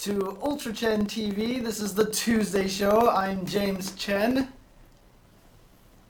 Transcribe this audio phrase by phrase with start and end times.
[0.00, 1.62] to Ultra Chen TV.
[1.62, 3.10] This is the Tuesday show.
[3.10, 4.48] I'm James Chen.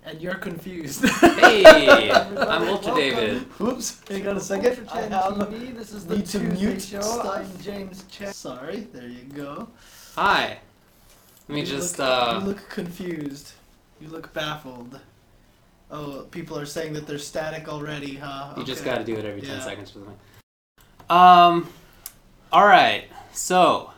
[0.05, 1.05] And you're confused.
[1.09, 1.65] Hey,
[2.13, 3.47] I'm Ultra David.
[3.61, 4.79] Oops, hang on a second.
[4.79, 5.77] Ultra I Chen have TV.
[5.77, 7.01] This is the need to Tuesday mute show.
[7.01, 7.27] stuff.
[7.27, 8.33] I'm James Chen.
[8.33, 9.69] Sorry, there you go.
[10.15, 10.59] Hi.
[11.49, 13.53] Let me You just, look, uh, You look confused.
[14.01, 15.01] You look baffled.
[15.91, 18.55] Oh, people are saying that they're static already, huh?
[18.57, 19.65] you just gotta do it every 10 Yeah.
[19.65, 21.69] seconds for the Um,
[22.53, 23.91] alright, so,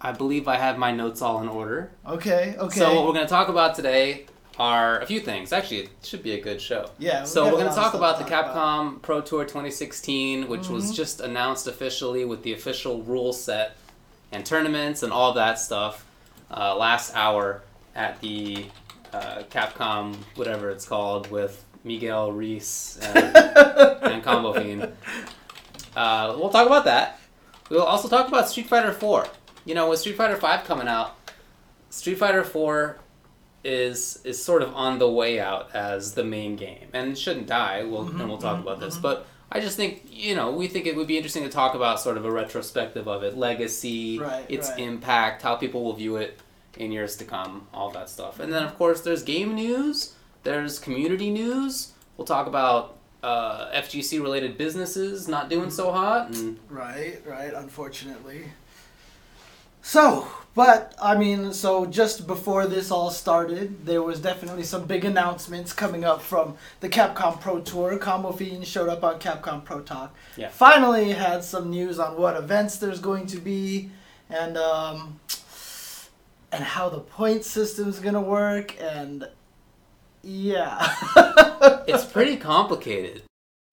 [0.00, 1.90] I believe I have my notes all in order.
[2.06, 2.78] Okay, okay.
[2.78, 4.26] So, what we're gonna talk about today
[4.58, 5.52] are a few things.
[5.52, 6.90] Actually, it should be a good show.
[6.98, 7.24] yeah.
[7.24, 8.54] So, we're gonna talk about the talk about.
[8.56, 10.94] Capcom Pro Tour 2016, which was Mhm.
[10.94, 13.76] just announced officially with the official rule set
[14.32, 16.04] and tournaments and all that stuff
[16.50, 17.62] uh, last hour
[17.94, 18.66] at the
[19.12, 23.36] uh, Capcom, whatever it's called, with Miguel Reese and,
[24.02, 24.92] and Combo Fiend.
[25.96, 27.18] Uh, we'll talk about that.
[27.68, 29.26] We'll also talk about Street Fighter 4.
[29.64, 31.16] You know, with Street Fighter 5 coming out,
[31.90, 32.98] Street Fighter 4
[33.64, 37.48] is is sort of on the way out as the main game, and it shouldn't
[37.48, 37.82] die.
[37.82, 39.02] We'll Mhm, and we'll talk mhm, about this, mhm.
[39.02, 41.98] but I just think you know we think it would be interesting to talk about
[42.00, 44.78] sort of a retrospective of it, legacy, Right, its right.
[44.78, 46.38] impact, how people will view it
[46.76, 48.38] in years to come, all that stuff.
[48.38, 50.12] And then of course there's game news,
[50.44, 51.92] there's community news.
[52.16, 52.95] We'll talk about
[53.26, 58.44] uh, FGC related businesses not doing so hot, and Right, right, unfortunately.
[59.82, 65.04] So, but I mean, so just before this all started, there was definitely some big
[65.04, 67.98] announcements coming up from the Capcom Pro Tour.
[67.98, 70.14] Combo Fiend showed up on Capcom Pro Talk.
[70.36, 70.48] Yeah.
[70.48, 73.90] Finally had some news on what events there's going to be
[74.28, 75.20] and um
[76.52, 79.28] and how the point system's going to work and
[80.26, 80.94] yeah.
[81.86, 83.22] it's pretty complicated.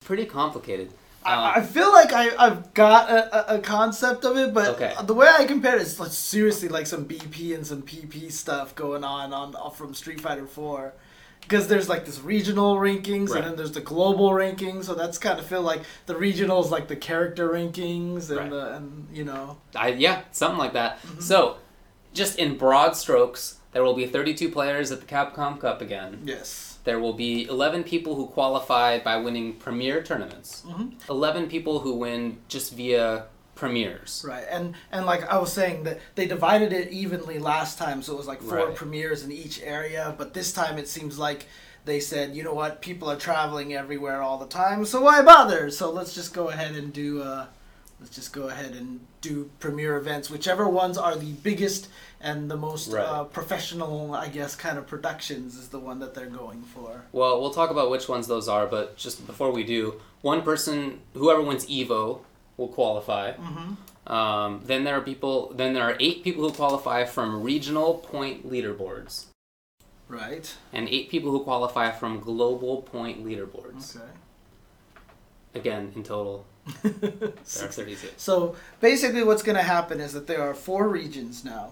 [0.06, 0.92] Pretty complicated.
[1.26, 4.94] I, I feel like I, I've got a, a, concept of it, but Okay.
[5.06, 8.76] the way I compare it is like seriously like some BP and some PP stuff
[8.76, 10.94] going on on from Street Fighter Four,
[11.42, 13.38] because there's like this regional rankings Right.
[13.38, 14.84] and then there's the global rankings.
[14.86, 18.50] So that's kind of feel like the regionals like the character rankings and Right.
[18.50, 21.02] the and you know I yeah, something like that.
[21.04, 21.22] Mm-hmm.
[21.22, 21.58] So,
[22.14, 26.22] just in broad strokes, there will be 32 players at the Capcom Cup again.
[26.26, 26.70] yes.
[26.86, 30.64] There will be 11 people who qualify by winning premier tournaments.
[30.68, 30.96] Mhm.
[31.10, 34.26] 11 people who win just via premieres.
[34.28, 38.14] Right, and and like I was saying that they divided it evenly last time, so
[38.14, 38.76] it was like four Right.
[38.76, 40.14] premieres in each area.
[40.18, 41.46] But this time it seems like
[41.86, 45.70] they said, you know what, people are traveling everywhere all the time, so why bother?
[45.70, 47.22] So let's just go ahead and do.
[47.22, 47.46] Uh,
[48.02, 51.88] let's just go ahead and do premiere events, whichever ones are the biggest
[52.22, 53.04] and the most Right.
[53.06, 57.06] uh, professional, I guess, kind of productions is the one that they're going for.
[57.14, 61.00] Well, we'll talk about which ones those are, but just before we do, one person,
[61.14, 62.20] whoever wins Evo,
[62.58, 63.32] will qualify.
[63.32, 64.12] Mm-hmm.
[64.14, 65.54] Um, then there are people.
[65.56, 69.26] Then there are eight people who qualify from regional point leaderboards,
[70.10, 70.54] Right.
[70.74, 73.96] and eight people who qualify from global point leaderboards.
[73.96, 74.06] Okay.
[75.56, 76.46] Again, in total,
[76.84, 78.10] there are 32.
[78.18, 81.72] So basically, what's going to happen is that there are four regions now.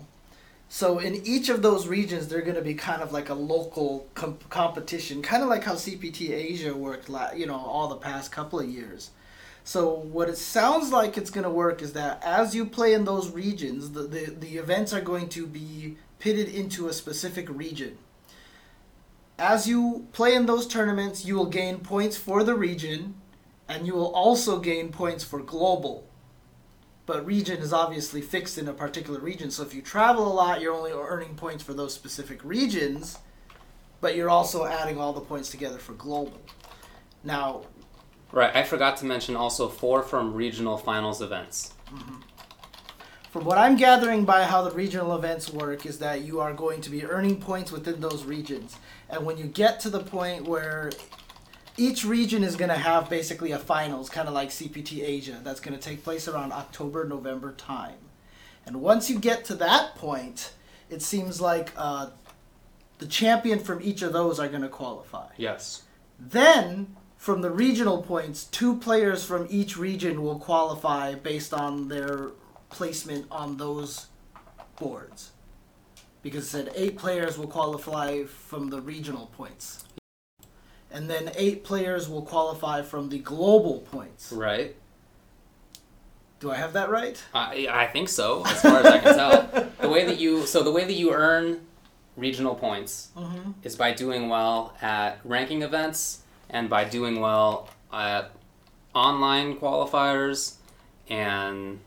[0.74, 4.07] So in each of those regions, they're going to be kind of like a local
[4.16, 8.31] com- competition, kind of like how CPT Asia worked, la- you know, all the past
[8.31, 9.12] couple of years.
[9.63, 13.06] So what it sounds like it's going to work is that as you play in
[13.06, 17.97] those regions, the, the, the events are going to be pitted into a specific region.
[19.38, 23.16] As you play in those tournaments, you will gain points for the region,
[23.71, 26.05] and you will also gain points for global.
[27.05, 30.59] But region is obviously fixed in a particular region, so if you travel a lot,
[30.59, 33.17] you're only earning points for those specific regions,
[34.01, 36.39] but you're also adding all the points together for global.
[37.23, 37.61] Now,
[38.33, 41.73] Right, I forgot to mention also four from regional finals events.
[41.93, 42.21] Mm-hmm.
[43.31, 46.79] from what I'm gathering by how the regional events work, is that you are going
[46.81, 48.77] to be earning points within those regions.
[49.09, 50.91] And when you get to the point where
[51.81, 55.59] each region is going to have basically a finals, kind of like CPT Asia, that's
[55.59, 57.97] going to take place around October, November time.
[58.67, 60.53] And once you get to that point,
[60.91, 62.11] it seems like uh,
[62.99, 65.25] the champion from each of those are going to qualify.
[65.37, 65.81] Yes.
[66.19, 72.29] Then, from the regional points, two players from each region will qualify based on their
[72.69, 74.05] placement on those
[74.79, 75.31] boards.
[76.22, 79.84] Because it said eight players will qualify from the regional points.
[80.91, 84.32] And then eight players will qualify from the global points.
[84.32, 84.76] Right.
[86.40, 87.22] Do I have that right?
[87.34, 89.70] I, I think so, as far as I can tell.
[89.79, 91.61] The way that you so the way that you earn
[92.17, 93.52] regional points Mm-hmm.
[93.64, 98.32] is by doing well at ranking events and by doing well at
[98.94, 100.55] online qualifiers
[101.09, 101.79] and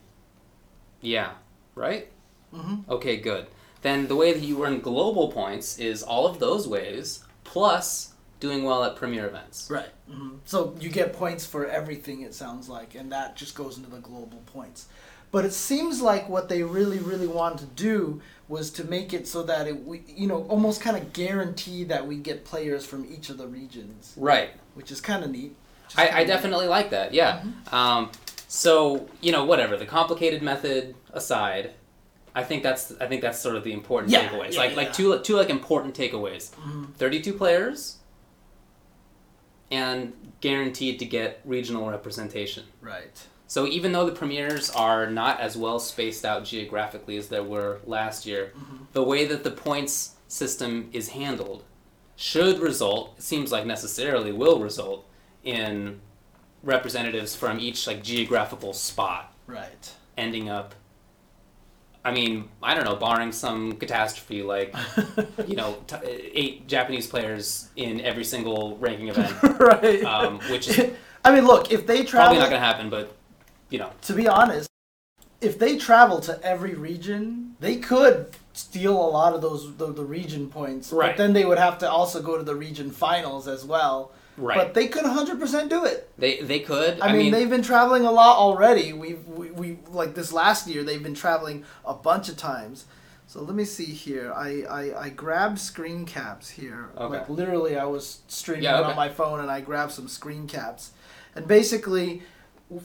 [1.02, 1.32] yeah,
[1.74, 2.08] right?
[2.54, 2.90] Mm-hmm.
[2.90, 3.46] Okay, good.
[3.82, 8.62] Then the way that you earn global points is all of those ways plus doing
[8.64, 9.68] well at premier events.
[9.70, 9.88] Right.
[10.10, 12.22] hmm So you get points for everything.
[12.22, 14.86] It sounds like, and that just goes into the global points.
[15.30, 19.26] But it seems like what they really, really wanted to do was to make it
[19.26, 23.04] so that it, we, you know, almost kind of guarantee that we get players from
[23.12, 24.50] each of the regions, Right.
[24.74, 25.56] which is kind of neat.
[25.96, 26.26] I, I neat.
[26.28, 27.12] definitely like that.
[27.14, 27.42] Yeah.
[27.72, 28.10] Um,
[28.46, 31.72] so you know, whatever the complicated method aside,
[32.34, 34.52] I think that's I think that's sort of the important Yeah, takeaways.
[34.52, 34.76] yeah, like yeah.
[34.76, 36.50] like two two like important takeaways.
[36.54, 36.94] Mhm.
[36.94, 37.96] Thirty-two players,
[39.70, 42.64] and guaranteed to get regional representation.
[42.80, 43.26] Right.
[43.46, 47.80] So even though the premieres are not as well spaced out geographically as there were
[47.84, 48.84] last year, Mm-hmm.
[48.92, 51.64] the way that the points system is handled
[52.16, 55.06] should result, it seems like necessarily will result
[55.44, 56.00] in
[56.62, 59.92] representatives from each like geographical spot Right.
[60.16, 60.74] ending up
[62.04, 64.74] I mean, I don't know, barring some catastrophe like,
[65.46, 70.04] you know, t- eight Japanese players in every single ranking event, right.
[70.04, 70.90] um, which is
[71.24, 73.16] I mean, look, if they travel, probably not going to happen, but,
[73.70, 74.68] you know, to be honest,
[75.40, 80.04] if they travel to every region, they could steal a lot of those the, the
[80.04, 80.92] region points.
[80.92, 81.10] Right.
[81.10, 84.12] But then they would have to also go to the region finals as well.
[84.36, 84.56] Right.
[84.56, 86.10] But they could 100% do it.
[86.18, 87.00] They they could.
[87.00, 88.92] I, mean, they've been traveling a lot already.
[88.92, 92.86] We've we, we like this last year they've been traveling a bunch of times.
[93.26, 94.32] So let me see here.
[94.32, 96.90] I, I, I grabbed screen caps here.
[96.96, 97.18] Okay.
[97.18, 98.90] Like literally I was streaming Yeah, okay.
[98.90, 100.92] on my phone and I grabbed some screen caps.
[101.34, 102.22] And basically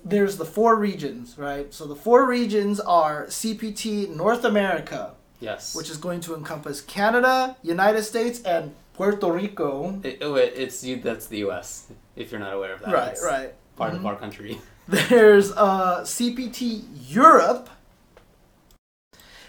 [0.04, 1.74] there's the four regions, right?
[1.74, 5.76] So the four regions are CPT North America, yes.
[5.76, 9.98] which is going to encompass Canada, United States, and Puerto Rico.
[10.04, 10.98] It, oh, it, it's you.
[10.98, 11.90] That's the U.S.
[12.18, 13.54] If you're not aware of that, Right, It's right.
[13.78, 14.00] Part Mhm.
[14.00, 14.60] of our country.
[14.90, 17.70] There's uh, CPT Europe,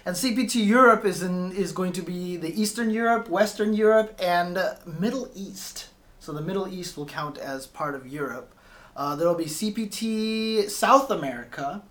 [0.05, 4.57] and CPT Europe is in is going to be the Eastern Europe, Western Europe, and
[4.57, 5.89] uh, Middle East.
[6.21, 8.55] So the Middle East will count as part of Europe.
[8.95, 11.81] Uh, there will be CPT South America,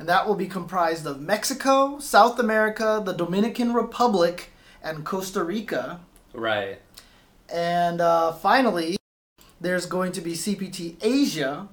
[0.00, 4.50] and that will be comprised of Mexico, South America, the Dominican Republic,
[4.82, 6.00] and Costa Rica.
[6.32, 6.80] Right.
[7.52, 8.96] And uh, finally,
[9.60, 11.68] there's going to be CPT Asia,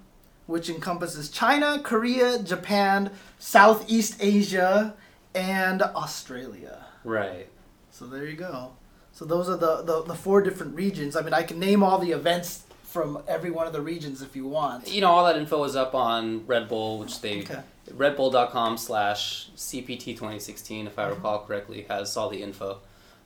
[0.47, 4.95] which encompasses China, Korea, Japan, Southeast Asia,
[5.33, 6.85] and Australia.
[7.03, 7.47] Right.
[7.91, 8.73] So there you go.
[9.13, 11.15] So those are the, the, the four different regions.
[11.15, 14.35] I mean, I can name all the events from every one of the regions if
[14.35, 14.91] you want.
[14.91, 17.59] You know, all that info is up on Red Bull, which they Okay.
[17.93, 21.15] redbull.com slash CPT 2016, if I Mm-hmm.
[21.15, 22.79] recall correctly, has all the info.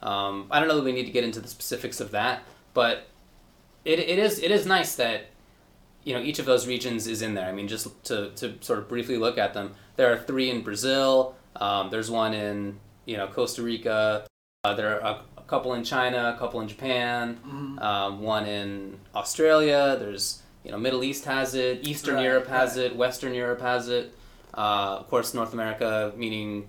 [0.06, 2.44] Um, I don't know that we need to get into the specifics of that,
[2.74, 3.07] but
[3.84, 5.28] it, it is it is nice that
[6.04, 7.48] you know each of those regions is in there.
[7.48, 10.62] I mean, just to, to sort of briefly look at them, there are three in
[10.62, 11.36] Brazil.
[11.56, 14.25] Um, there's one in you know Costa Rica.
[14.63, 17.81] Uh, there are a, a couple in China, a couple in Japan, Mhm.
[17.81, 19.96] um, one in Australia.
[20.00, 22.88] There's you know Middle East has it, Eastern Right, Europe has right.
[22.88, 24.13] it, Western Europe has it.
[24.54, 26.68] Uh, of course, North America, meaning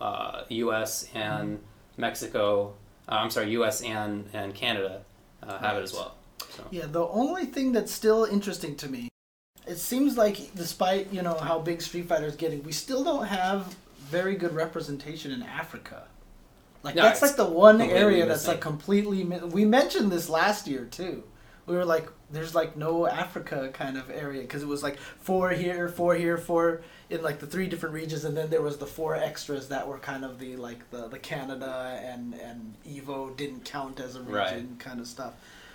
[0.00, 1.08] uh, U.S.
[1.14, 1.58] and
[1.96, 2.74] Mexico.
[3.08, 3.82] Uh, I'm sorry, U.S.
[3.82, 5.02] and and Canada
[5.42, 6.14] uh, have it as well.
[6.50, 6.64] So.
[6.70, 9.08] Yeah, the only thing that's still interesting to me,
[9.66, 13.26] it seems like despite you know how big Street Fighter is getting, we still don't
[13.26, 16.04] have very good representation in Africa.
[16.82, 19.24] Like No, that's like the one area that's like completely.
[19.24, 21.24] We mentioned this last year too.
[21.66, 25.50] We were like, "There's like no Africa kind of area" because it was like four
[25.50, 28.86] here, four here, four in like the three different regions, and then there was the
[28.86, 33.64] four extras that were kind of the like the the Canada and and Evo didn't
[33.64, 34.78] count as a region Right.
[34.78, 35.34] kind of stuff.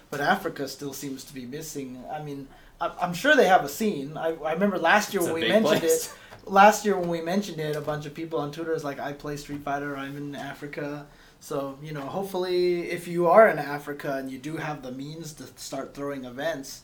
[0.09, 2.03] But Africa still seems to be missing.
[2.11, 2.47] I mean,
[2.81, 4.17] I- I'm sure they have a scene.
[4.17, 6.07] I, I remember last year It's when we mentioned place.
[6.07, 6.13] it.
[6.49, 9.13] Last year when we mentioned it, a bunch of people on Twitter is like, "I
[9.13, 9.95] play Street Fighter.
[9.95, 11.05] I'm in Africa."
[11.39, 15.33] So you know, hopefully, if you are in Africa and you do have the means
[15.33, 16.81] to start throwing events,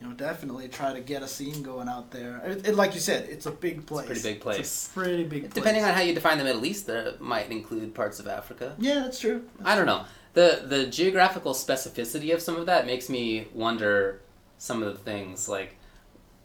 [0.00, 2.38] you know, definitely try to get a scene going out there.
[2.44, 4.06] It, it- like you said, it's a big place.
[4.06, 4.86] pretty big It's place.
[4.88, 5.52] a pretty big.
[5.52, 5.90] Depending place.
[5.90, 8.74] on how you define the Middle East, there might include parts of Africa.
[8.78, 9.44] Yeah, that's true.
[9.64, 10.04] I don't know.
[10.34, 14.20] The the geographical specificity of some of that makes me wonder
[14.58, 15.76] some of the things like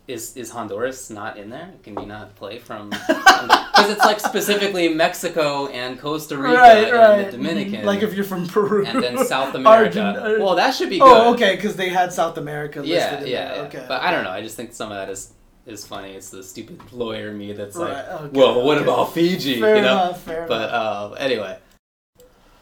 [0.07, 1.71] is is Honduras not in there?
[1.83, 6.93] Can you not play from because it's like specifically Mexico and Costa Rica right, and
[6.93, 7.25] right.
[7.25, 8.85] the Dominican Like if you're from Peru.
[8.85, 10.01] and then South America.
[10.01, 11.07] Argent- well, that should be good.
[11.07, 13.55] Oh, okay, because they had South America listed Yeah, in yeah, there.
[13.57, 13.61] yeah.
[13.63, 13.85] Okay.
[13.87, 14.29] But I don't know.
[14.31, 15.33] I just think some of that is
[15.65, 16.11] is funny.
[16.13, 18.83] It's the stupid lawyer me that's Right, like, okay, well, what okay.
[18.85, 19.59] about Fiji?
[19.59, 19.91] Fair you know?
[20.03, 21.57] enough, fair But uh, anyway,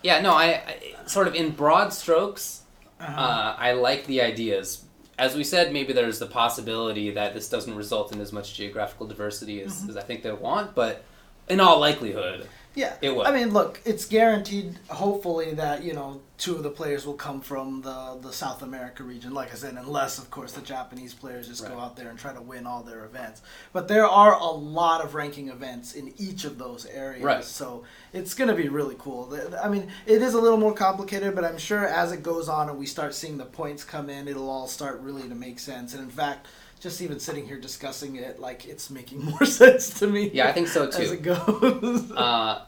[0.02, 2.62] yeah, no, I, I sort of in broad strokes,
[3.02, 3.22] Uh-huh.
[3.22, 4.83] uh, I like the ideas.
[5.18, 9.06] As we said, maybe there's the possibility that this doesn't result in as much geographical
[9.08, 9.90] diversity as, Mm-hmm.
[9.92, 11.04] as I think they want, but
[11.50, 13.28] in all likelihood, Yeah, It would.
[13.28, 14.80] I mean, look, it's guaranteed.
[14.90, 19.04] Hopefully, that you know two of the players will come from the the South America
[19.04, 19.34] region.
[19.34, 22.34] Like I said, unless of course the Japanese players just go out there and try
[22.34, 23.42] to win all their events.
[23.74, 27.24] But there are a lot of ranking events in each of those areas.
[27.24, 27.44] Right.
[27.44, 29.38] So it's going to be really cool.
[29.64, 32.70] I mean, it is a little more complicated, but I'm sure as it goes on
[32.70, 35.94] and we start seeing the points come in, it'll all start really to make sense.
[35.94, 36.48] And in fact.
[36.84, 40.30] Just even sitting here discussing it, like it's making more sense to me.
[40.34, 41.04] Yeah, I think so too.
[41.04, 42.12] As it goes.
[42.12, 42.66] Uh,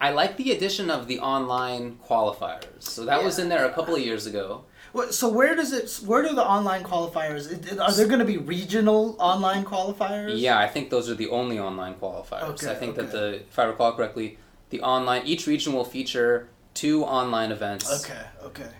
[0.00, 2.82] I like the addition of the online qualifiers.
[2.82, 4.64] So that was in there a couple of years ago.
[5.10, 6.04] So where does it?
[6.04, 7.46] Where do the online qualifiers?
[7.80, 10.32] Are there going to be regional online qualifiers?
[10.34, 12.42] Yeah, I think those are the only online qualifiers.
[12.54, 14.38] Okay, I think that the, if I recall correctly,
[14.70, 18.04] the online each region will feature two online events.
[18.04, 18.22] Okay.
[18.42, 18.70] Okay.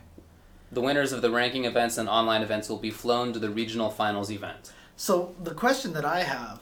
[0.75, 3.90] The winners of the ranking events and online events will be flown to the regional
[3.90, 4.73] finals event.
[4.97, 6.61] So the question that I have,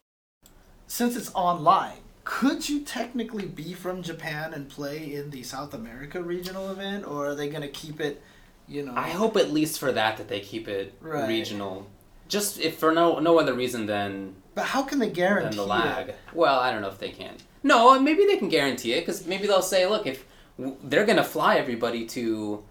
[0.87, 6.23] since it's online, could you technically be from Japan and play in the South America
[6.23, 8.23] regional event, or are they going to keep it?
[8.69, 8.92] You know.
[8.95, 11.26] I hope at least for that that they keep it Right.
[11.26, 11.87] regional.
[12.28, 15.66] Just if for no no other reason than But how can they guarantee than the
[15.66, 16.11] lag.
[16.11, 16.19] it?
[16.33, 17.35] Well, I don't know if they can.
[17.62, 20.25] No, maybe they can guarantee it because maybe they'll say, look, if
[20.59, 22.62] w- they're gonna fly everybody to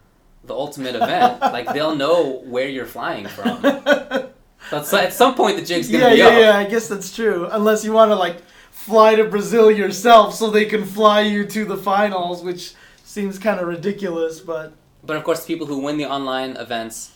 [0.45, 3.61] the ultimate event, like they'll know where you're flying from.
[4.69, 6.39] But so at some point, the jig's gonna Yeah, be yeah, up.
[6.39, 6.57] yeah.
[6.57, 7.47] I guess that's true.
[7.51, 8.37] Unless you want to like
[8.71, 13.59] fly to Brazil yourself, so they can fly you to the finals, which seems kind
[13.59, 14.71] of ridiculous, but.
[15.03, 17.11] But of course, people who win the online events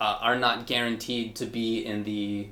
[0.00, 2.48] uh, are not guaranteed to be in the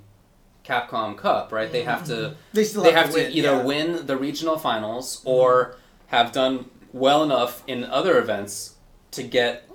[0.64, 1.70] Capcom Cup, right?
[1.70, 2.34] They have to.
[2.54, 3.58] They still they have, have to, win, either yeah.
[3.58, 3.66] Mm-hmm.
[3.66, 8.76] win the regional finals or have done well enough in other events
[9.10, 9.68] to get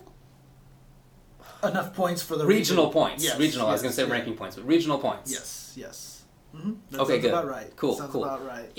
[1.63, 2.93] enough points for the regional region.
[2.93, 3.23] points.
[3.23, 3.67] Yes, regional.
[3.67, 4.11] I was going to say yeah.
[4.13, 5.31] ranking points, but regional points.
[5.31, 6.23] Yes, yes.
[6.55, 6.73] Mm-hmm.
[6.91, 7.31] That Okay, sounds good.
[7.31, 7.75] about right.
[7.75, 8.23] Cool, Sounds cool.
[8.23, 8.69] about right.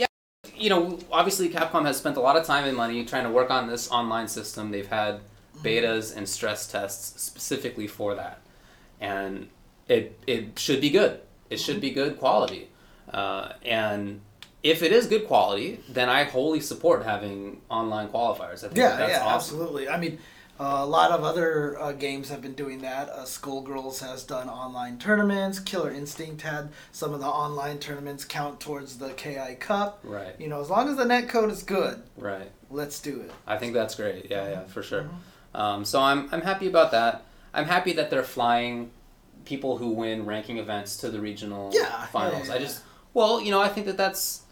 [0.57, 3.51] You know, obviously, Capcom has spent a lot of time and money trying to work
[3.51, 4.71] on this online system.
[4.71, 5.21] They've had
[5.63, 8.41] betas and stress tests specifically for that,
[9.01, 9.49] and
[9.89, 11.21] it it should be good.
[11.51, 12.69] It should be good quality,
[13.13, 14.21] uh, and.
[14.61, 18.65] If it is good quality, then I wholly support having online qualifiers.
[18.65, 19.35] I think Yeah, that's yeah, awesome.
[19.61, 19.89] absolutely.
[19.89, 20.19] I mean,
[20.61, 23.09] uh, a lot of other uh, games have been doing that.
[23.11, 25.61] Uh, Skullgirls has done online tournaments.
[25.61, 30.01] Killer Instinct had some of the online tournaments count towards the KI Cup.
[30.03, 32.51] Right, You know, as long as the net code is good, right.
[32.71, 33.31] let's do it.
[33.47, 34.27] I think that's great.
[34.31, 35.03] Yeah, yeah, for sure.
[35.03, 35.57] Mm-hmm.
[35.61, 37.25] Um, so I'm I'm happy about that.
[37.55, 38.91] I'm happy that they're flying
[39.45, 42.49] people who win ranking events to the regional Yeah, yeah, finals.
[42.49, 42.83] yeah, I just
[43.15, 44.43] well, you know, I think that that's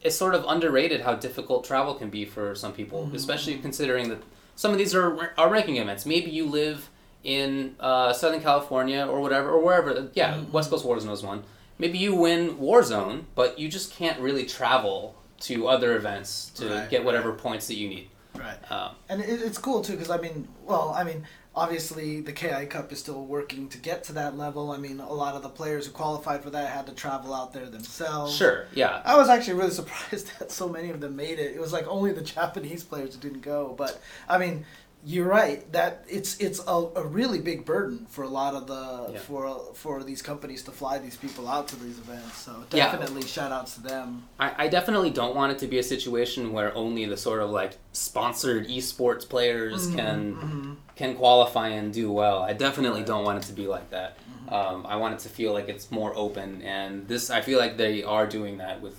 [0.00, 3.16] it's sort of underrated how difficult travel can be for some people, Mm-hmm.
[3.16, 4.22] especially considering that
[4.56, 6.04] some of these are are ranking events.
[6.04, 6.90] Maybe you live
[7.22, 10.10] in uh, Southern California or whatever or wherever.
[10.14, 10.52] Yeah, Mm-hmm.
[10.52, 11.44] West Coast Warzone is one.
[11.78, 16.88] Maybe you win Warzone, but you just can't really travel to other events to Right,
[16.90, 18.08] get whatever points that you need.
[18.34, 18.58] Right.
[18.72, 21.24] Um, And it, it's cool too because I mean, well, I mean,
[21.56, 24.70] obviously the KI Cup is still working to get to that level.
[24.70, 27.54] I mean, a lot of the players who qualified for that had to travel out
[27.54, 28.36] there themselves.
[28.36, 29.00] Sure, yeah.
[29.04, 31.56] I was actually really surprised that so many of them made it.
[31.56, 33.74] It was like only the Japanese players who didn't go.
[33.76, 34.66] But I mean,
[35.04, 39.12] you're right that it's it's a, a really big burden for a lot of the
[39.12, 39.20] Yeah.
[39.20, 42.38] for for these companies to fly these people out to these events.
[42.38, 42.90] So Yeah.
[42.90, 44.24] definitely shout outs to them.
[44.40, 47.50] I, I definitely don't want it to be a situation where only the sort of
[47.50, 50.72] like sponsored esports players mm-hmm, can mm-hmm.
[50.96, 52.42] can qualify and do well.
[52.42, 54.18] I definitely don't want it to be like that.
[54.18, 54.54] Mm-hmm.
[54.54, 57.76] Um, I want it to feel like it's more open, and this I feel like
[57.76, 58.96] they are doing that with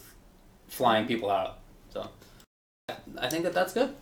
[0.68, 1.60] flying people out.
[1.89, 2.10] So
[3.18, 3.94] I think that that's good.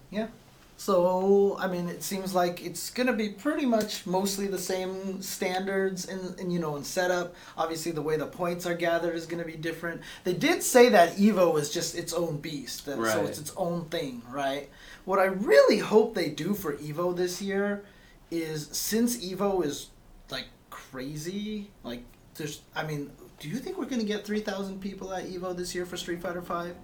[0.77, 6.07] So I mean, it seems like it's gonna be pretty much mostly the same standards
[6.07, 7.33] and, and you know and setup.
[7.57, 10.01] Obviously, the way the points are gathered is gonna be different.
[10.25, 13.85] They did say that Evo is just its own beast, that, so it's its own
[13.85, 14.69] thing, right?
[15.05, 17.85] What I really hope they do for Evo this year
[18.29, 19.89] is since Evo is
[20.29, 22.03] like crazy, like
[22.35, 22.61] there's.
[22.75, 25.85] I mean, do you think we're gonna get three thousand people at Evo this year
[25.85, 26.75] for Street Fighter Five?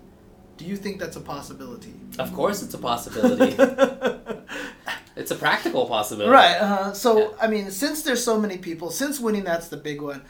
[0.62, 1.92] Do you think that's a possibility?
[2.20, 3.56] Of course, it's a possibility.
[5.16, 6.30] it's a practical possibility.
[6.32, 6.56] Right.
[6.56, 7.28] Uh, so Yeah.
[7.42, 10.22] I mean, since there's so many people, since winning that's the big one.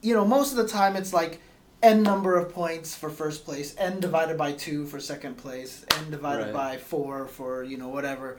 [0.00, 1.42] You know, most of the time it's like
[1.82, 6.10] n number of points for first place, n divided by two for second place, n
[6.10, 6.54] divided Right.
[6.54, 8.38] by four for you know whatever.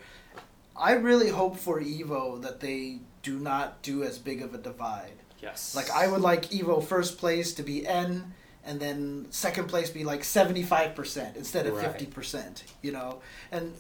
[0.76, 5.18] I really hope for Evo that they do not do as big of a divide.
[5.44, 5.76] Yes.
[5.76, 8.34] Like I would like Evo first place to be n,
[8.70, 11.86] and then second place be like seventy five percent instead of Right.
[11.86, 12.64] fifty percent.
[12.84, 13.22] You know,
[13.52, 13.74] and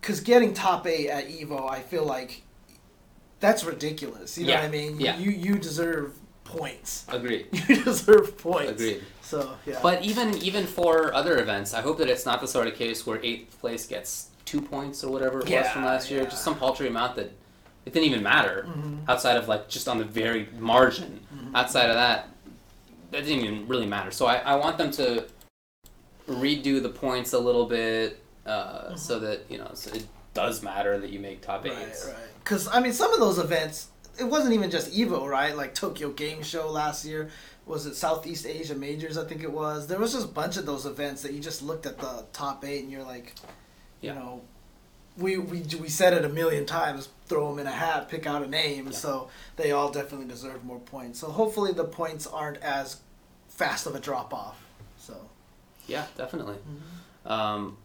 [0.00, 2.42] because getting top eight at Evo, I feel like
[3.40, 4.38] that's ridiculous.
[4.38, 5.00] You know Yeah, what I mean?
[5.00, 5.18] yeah.
[5.18, 7.04] You you deserve points.
[7.08, 7.46] Agreed.
[7.68, 8.72] You deserve points.
[8.72, 9.02] Agreed.
[9.22, 9.80] So yeah.
[9.82, 13.06] But even even for other events, I hope that it's not the sort of case
[13.06, 16.22] where eighth place gets two points or whatever it was from last year.
[16.22, 16.28] yeah.
[16.28, 17.32] Just some paltry amount that
[17.84, 19.00] it didn't even matter Mhm.
[19.08, 21.20] outside of like just on the very margin.
[21.34, 21.54] Mhm.
[21.54, 22.28] Outside of that,
[23.10, 24.10] that didn't even really matter.
[24.10, 25.26] So I, I want them to
[26.28, 30.98] redo the points a little bit uh, so that you know so it does matter
[30.98, 31.76] that you make top Mm-hmm.
[31.78, 32.06] Right, eights.
[32.06, 32.16] right.
[32.42, 35.56] Because I mean, some of those events, it wasn't even just Evo, right?
[35.56, 37.30] Like Tokyo Game Show last year.
[37.66, 39.18] Was it Southeast Asia Majors?
[39.18, 39.88] I think it was.
[39.88, 42.64] There was just a bunch of those events that you just looked at the top
[42.64, 43.34] eight and you're like,
[44.00, 44.14] you Yeah.
[44.14, 44.42] know,
[45.16, 47.08] we we we said it a million times.
[47.26, 48.86] Throw them in a hat, pick out a name.
[48.86, 48.92] Yeah.
[48.92, 51.18] So they all definitely deserve more points.
[51.18, 53.00] So hopefully the points aren't as
[53.48, 54.62] fast of a drop off.
[54.98, 55.14] So.
[55.86, 56.56] Yeah, definitely.
[56.56, 57.32] Mm-hmm.
[57.32, 57.76] Um,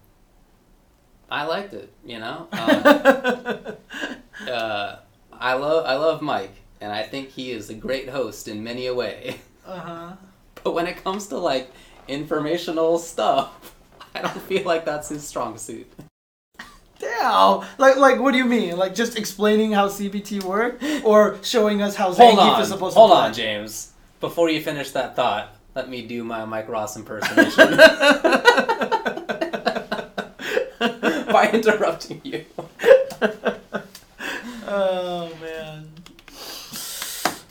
[1.29, 1.91] I liked it.
[2.05, 2.47] You know.
[4.41, 4.95] Um, uh,
[5.33, 8.87] I love I love Mike, and I think he is a great host in many
[8.87, 9.39] a way.
[9.65, 10.11] uh huh.
[10.63, 11.71] But when it comes to like
[12.07, 13.75] informational stuff,
[14.15, 15.91] I don't feel like that's his strong suit.
[17.01, 17.61] Damn!
[17.79, 18.77] Like, like, what do you mean?
[18.77, 22.95] Like, just explaining how CPT work, or showing us how Hold Zangief on, is supposed
[22.95, 23.33] hold to Hold on.
[23.33, 23.91] James.
[24.19, 27.75] Before you finish that thought, let me do my Mike Ross impersonation
[31.31, 32.45] by interrupting you.
[34.67, 35.89] oh man.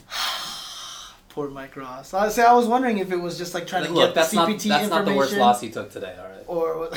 [1.31, 2.15] Poor Mike Ross.
[2.15, 4.31] I say I was wondering if it was just like trying to Look, get that's
[4.31, 6.15] the not CPT that's not the worst loss he took today.
[6.19, 6.45] All right.
[6.47, 6.91] or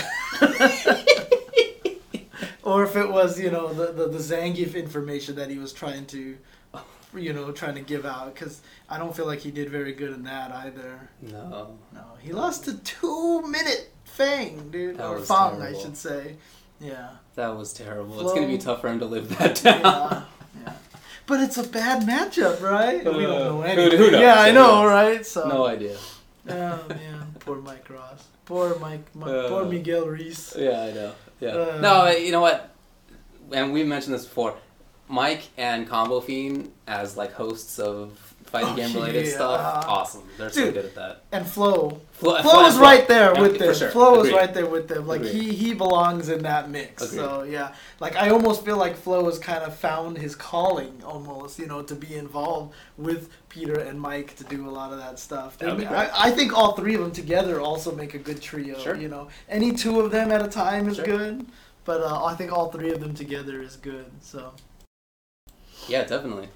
[2.64, 6.06] or if it was you know the the, the Zangief information that he was trying
[6.08, 6.38] to,
[7.16, 10.14] you know, trying to give out because I don't feel like he did very good
[10.14, 11.10] in that either.
[11.22, 11.78] No.
[11.94, 16.36] No, he lost a two minute Fang, dude, That or was Fang, I should say.
[16.80, 17.10] Yeah.
[17.36, 18.20] That was terrible.
[18.22, 19.82] It's gonna be tough for him to live that down.
[19.82, 20.24] yeah,
[20.66, 20.74] yeah.
[21.26, 22.98] But it's a bad matchup, right?
[23.04, 23.98] we don't Uh, know who- anything.
[23.98, 24.22] who knows?
[24.22, 24.92] Yeah, I know, knows?
[24.92, 25.26] right?
[25.26, 25.48] So.
[25.48, 25.98] no idea.
[26.50, 28.28] Oh man, poor Mike Ross.
[28.46, 29.06] Poor Mike.
[29.16, 30.54] Mi- Uh, poor Miguel Reese.
[30.58, 31.12] Yeah, I know.
[31.44, 31.50] Yeah.
[31.56, 32.70] Uh, no, you know what?
[33.52, 34.56] And we mentioned this before.
[35.10, 39.34] Mike and Combo Fiend as like hosts of fighting Oh, game related yeah.
[39.34, 40.24] stuff, awesome.
[40.38, 41.24] They're so good at that.
[41.32, 42.00] And Flo.
[42.14, 43.76] Flo, Flo was right there Yeah, with for them.
[43.76, 43.90] sure.
[43.90, 44.38] Flo was Agreed.
[44.40, 45.06] right there with them.
[45.08, 45.34] Like Agreed.
[45.42, 47.04] he he belongs in that mix.
[47.04, 47.18] Agreed.
[47.18, 51.60] So yeah, like I almost feel like Flo has kind of found his calling, almost
[51.60, 55.20] you know, to be involved with Peter and Mike to do a lot of that
[55.20, 55.60] stuff.
[55.60, 56.10] That'd I.
[56.12, 58.80] I think all three of them together also make a good trio.
[58.80, 58.96] Sure.
[58.96, 61.06] You know, any two of them at a time is Sure.
[61.06, 61.46] good,
[61.86, 64.06] but uh, I think all three of them together is good.
[64.22, 64.54] So.
[65.88, 66.48] Yeah, definitely.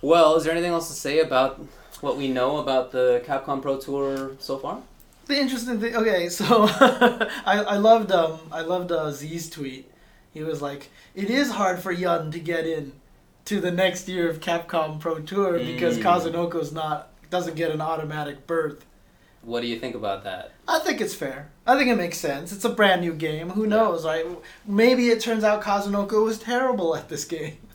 [0.00, 1.60] Well, is there anything else to say about
[2.00, 4.80] what we know about the Capcom Pro Tour so far?
[5.26, 5.94] The interesting thing.
[5.94, 9.90] Okay, so I I loved um I loved uh, Z's tweet.
[10.32, 12.92] He was like, "It is hard for Yun to get in
[13.50, 16.02] to the next year of Capcom Pro Tour because Mm.
[16.04, 18.86] Kazunoko's not doesn't get an automatic berth."
[19.42, 20.52] What do you think about that?
[20.68, 21.50] I think it's fair.
[21.66, 22.52] I think it makes sense.
[22.52, 23.50] It's a brand new game.
[23.50, 24.24] Who knows, right?
[24.66, 27.56] Maybe it turns out Kazunoko was terrible at this game.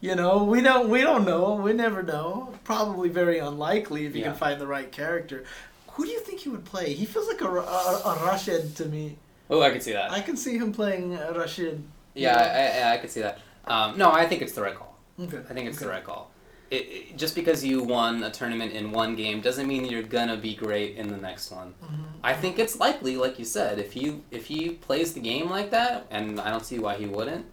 [0.00, 1.54] You know, we don't we don't know.
[1.54, 2.54] We never know.
[2.64, 4.30] Probably very unlikely if you Yeah.
[4.30, 5.44] can find the right character.
[5.92, 6.92] Who do you think he would play?
[6.94, 9.16] He feels like a, a, a Rashid to me.
[9.48, 10.10] Oh, I can see that.
[10.10, 11.84] I can see him playing Rashid.
[12.14, 13.38] yeah, I, I, I could see that.
[13.64, 14.91] Um, no, I think it's the right call.
[15.20, 15.38] Okay.
[15.48, 15.94] I think it's the okay.
[15.96, 16.30] right call.
[16.70, 20.38] It, it, just because you won a tournament in one game doesn't mean you're gonna
[20.38, 21.74] be great in the next one.
[21.84, 22.04] Mhm.
[22.24, 25.70] I think it's likely, like you said, if he if he plays the game like
[25.70, 27.44] that, and I don't see why he wouldn't.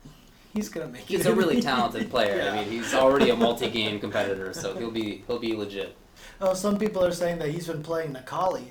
[0.54, 1.32] He's gonna make He's it.
[1.32, 2.38] a really talented player.
[2.38, 2.54] Yeah.
[2.54, 5.96] I mean, he's already a multi-game competitor, so he'll be he'll be legit.
[6.40, 8.70] Oh, some people are saying that he's been playing Necalli.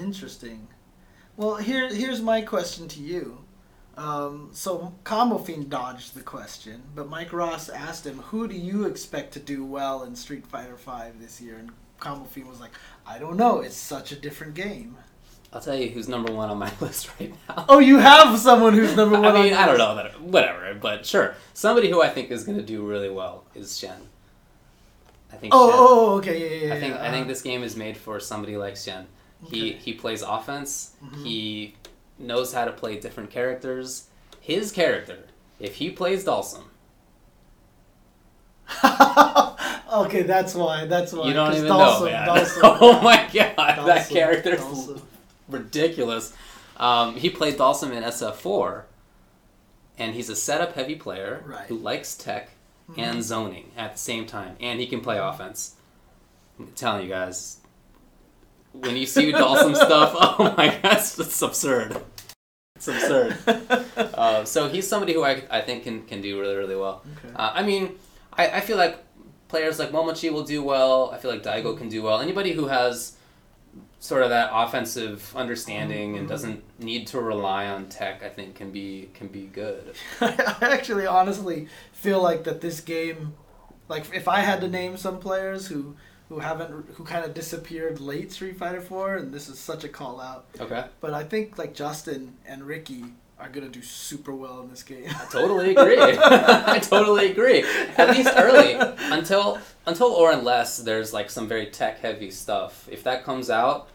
[0.00, 0.66] Interesting.
[1.36, 3.44] Well, here here's my question to you.
[3.96, 8.84] Um, so Combo Fiend dodged the question, but Mike Ross asked him, "Who do you
[8.84, 12.72] expect to do well in Street Fighter V this year?" And Combo Fiend was like,
[13.06, 13.60] "I don't know.
[13.60, 14.98] It's such a different game."
[15.52, 17.64] I'll tell you who's number one on my list right now.
[17.70, 19.34] Oh, you have someone who's number one.
[19.34, 21.34] I mean, your I don't know that whatever, but sure.
[21.54, 23.96] Somebody who I think is going to do really well is Xian.
[25.32, 25.54] I think.
[25.54, 27.02] Oh, Xian, oh, oh, okay, yeah, yeah, I think yeah.
[27.08, 29.06] I think this game is made for somebody like Xian.
[29.44, 29.78] He Okay.
[29.78, 30.92] he plays offense.
[31.02, 31.24] Mhm.
[31.24, 31.74] He
[32.18, 34.08] knows how to play different characters.
[34.40, 35.24] His character,
[35.60, 36.62] if he plays Dhalsim,
[39.92, 40.86] okay, that's why.
[40.86, 41.28] That's why.
[41.28, 42.26] you don't even Dawson- know, man.
[42.26, 45.02] Dawson- oh my god, that Dawson- character's Dawson.
[45.48, 46.32] ridiculous.
[46.76, 48.82] Um, he played Dhalsim in SF4,
[49.98, 51.66] and he's a setup heavy player Right.
[51.66, 52.50] who likes tech
[52.90, 53.00] Mm-hmm.
[53.00, 55.74] and zoning at the same time, and he can play offense.
[56.56, 57.56] I'm telling you guys,
[58.80, 62.00] when you see Dhalsim stuff, oh my gosh, it's absurd.
[62.76, 63.36] It's absurd.
[63.96, 67.02] uh, so he's somebody who I, I think can, can do really, really well.
[67.18, 67.34] Okay.
[67.34, 67.96] Uh, I mean,
[68.32, 68.98] I, I feel like
[69.48, 71.10] players like Momochi will do well.
[71.12, 72.20] I feel like Daigo can do well.
[72.20, 73.16] Anybody who has
[73.98, 78.70] sort of that offensive understanding and doesn't need to rely on tech, I think can
[78.70, 79.94] be can be good.
[80.20, 83.34] I actually honestly feel like that this game,
[83.88, 85.96] like if I had to name some players who
[86.28, 89.88] who haven't who kind of disappeared late Street Fighter Four, and this is such a
[89.88, 90.84] call out, Okay.
[91.00, 93.04] but I think like Justin and Ricky
[93.38, 95.04] are gonna do super well in this game.
[95.08, 95.98] I totally agree.
[96.00, 97.62] I totally agree.
[97.96, 98.72] At least early,
[99.12, 102.88] until until or unless there's like some very tech heavy stuff.
[102.90, 103.88] If that comes out,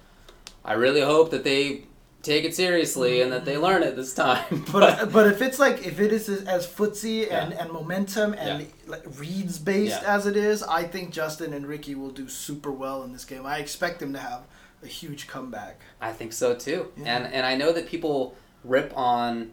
[0.63, 1.85] I really hope that they
[2.23, 4.63] take it seriously and that they learn it this time.
[4.71, 8.67] But but if it's like if it is as, footsie and, and momentum and Yeah.
[8.87, 10.15] like reads based Yeah.
[10.15, 13.45] as it is, I think Justin and Ricky will do super well in this game.
[13.45, 14.41] I expect them to have
[14.83, 15.79] a huge comeback.
[15.99, 16.91] I think so too.
[16.97, 17.15] Yeah.
[17.17, 19.51] And and I know that people rip on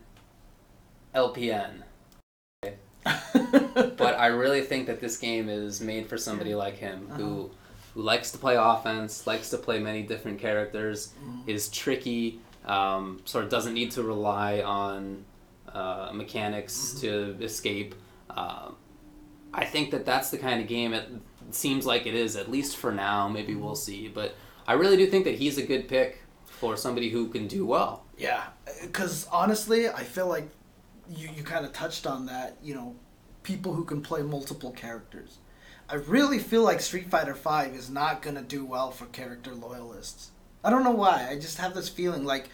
[1.14, 1.82] LPN,
[3.02, 7.18] but I really think that this game is made for somebody like him Uh-huh.
[7.18, 7.50] who
[7.94, 11.48] who likes to play offense, likes to play many different characters, Mhm.
[11.48, 15.24] is tricky, um, sort of doesn't need to rely on
[15.72, 17.38] uh, mechanics Mm-hmm.
[17.38, 17.94] to escape.
[18.30, 18.76] Um,
[19.52, 21.08] I think that that's the kind of game it
[21.50, 23.28] seems like it is, at least for now.
[23.28, 23.76] Maybe we'll Mm-hmm.
[23.76, 24.08] see.
[24.08, 24.34] But
[24.66, 28.04] I really do think that he's a good pick for somebody who can do well.
[28.18, 28.44] Yeah,
[28.82, 30.48] because honestly, I feel like
[31.08, 32.56] you, you kind of touched on that.
[32.62, 32.96] You know,
[33.44, 35.38] people who can play multiple characters.
[35.88, 40.32] I really feel like Street Fighter Five is not gonna do well for character loyalists.
[40.64, 41.28] I don't know why.
[41.30, 42.48] I just have this feeling like,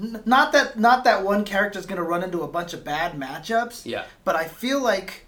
[0.00, 3.12] n- not that not that one character is gonna run into a bunch of bad
[3.14, 4.04] matchups, Yeah.
[4.24, 5.26] but I feel like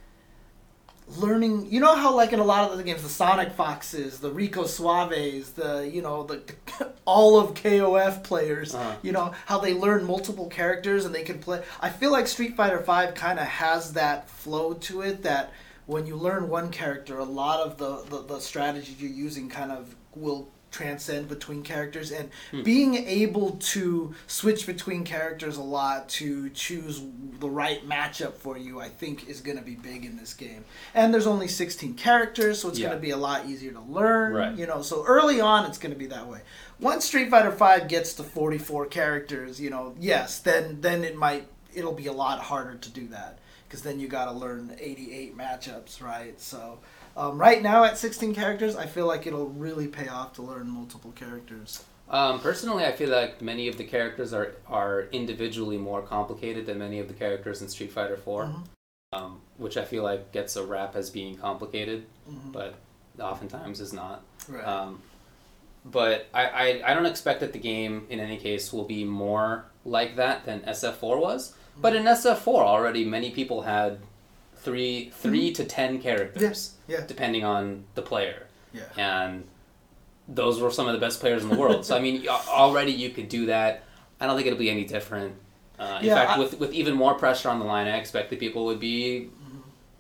[1.19, 4.31] learning you know how like in a lot of the games the sonic foxes the
[4.31, 6.41] rico suaves the you know the,
[7.05, 8.95] all of kof players Uh-huh.
[9.03, 12.57] you know how they learn multiple characters and they can play i feel like street
[12.57, 15.53] fighter 5 kind of has that flow to it that
[15.87, 19.73] when you learn one character a lot of the, the, the strategies you're using kind
[19.73, 22.63] of will transcend between characters and hmm.
[22.63, 27.03] being able to switch between characters a lot to choose
[27.39, 30.65] the right matchup for you i think is going to be big in this game
[30.95, 32.89] and there's only 16 characters so it's Yeah.
[32.89, 34.57] going to be a lot easier to learn Right.
[34.57, 36.41] you know so early on it's going to be that way
[36.81, 41.47] once street fighter 5 gets to 44 characters you know yes then then it might
[41.75, 45.37] it'll be a lot harder to do that because then you got to learn 88
[45.37, 46.79] matchups right so
[47.17, 50.69] um, right now at 16 characters i feel like it'll really pay off to learn
[50.69, 56.03] multiple characters Um, personally, I feel like many of the characters are, are individually more
[56.03, 58.63] complicated than many of the characters in Street Fighter 4, Mhm.
[59.15, 62.53] um, which I feel like gets a rap as being complicated, Mhm.
[62.53, 62.75] but
[63.19, 64.23] oftentimes is not.
[64.49, 65.01] right Um,
[65.87, 69.65] but I, I, I don't expect that the game, in any case, will be more
[69.87, 71.55] like that than SF4 was.
[71.81, 74.01] But in SF4, already many people had
[74.63, 79.45] three three to ten characters, yeah depending on the player yeah and
[80.29, 81.85] those were some of the best players in the world.
[81.85, 83.83] so I mean, already you could do that.
[84.21, 85.35] I don't think it'll be any different.
[85.79, 88.31] Uh, in Yeah, fact, I- with with even more pressure on the line, I expect
[88.31, 89.31] that people would be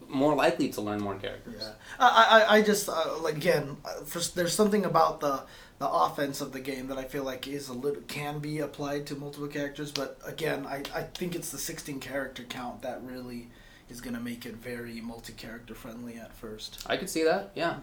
[0.08, 1.56] more likely to learn more characters.
[1.58, 5.42] Yeah, I, I, I just uh, like again, uh, for, there's something about the
[5.78, 9.06] the offense of the game that I feel like is a little can be applied
[9.08, 13.48] to multiple characters, but again, I, I think it's the 16 character count that really
[13.92, 16.84] is gonna make it very multi character friendly at first.
[16.88, 17.52] I could see that.
[17.54, 17.76] Yeah,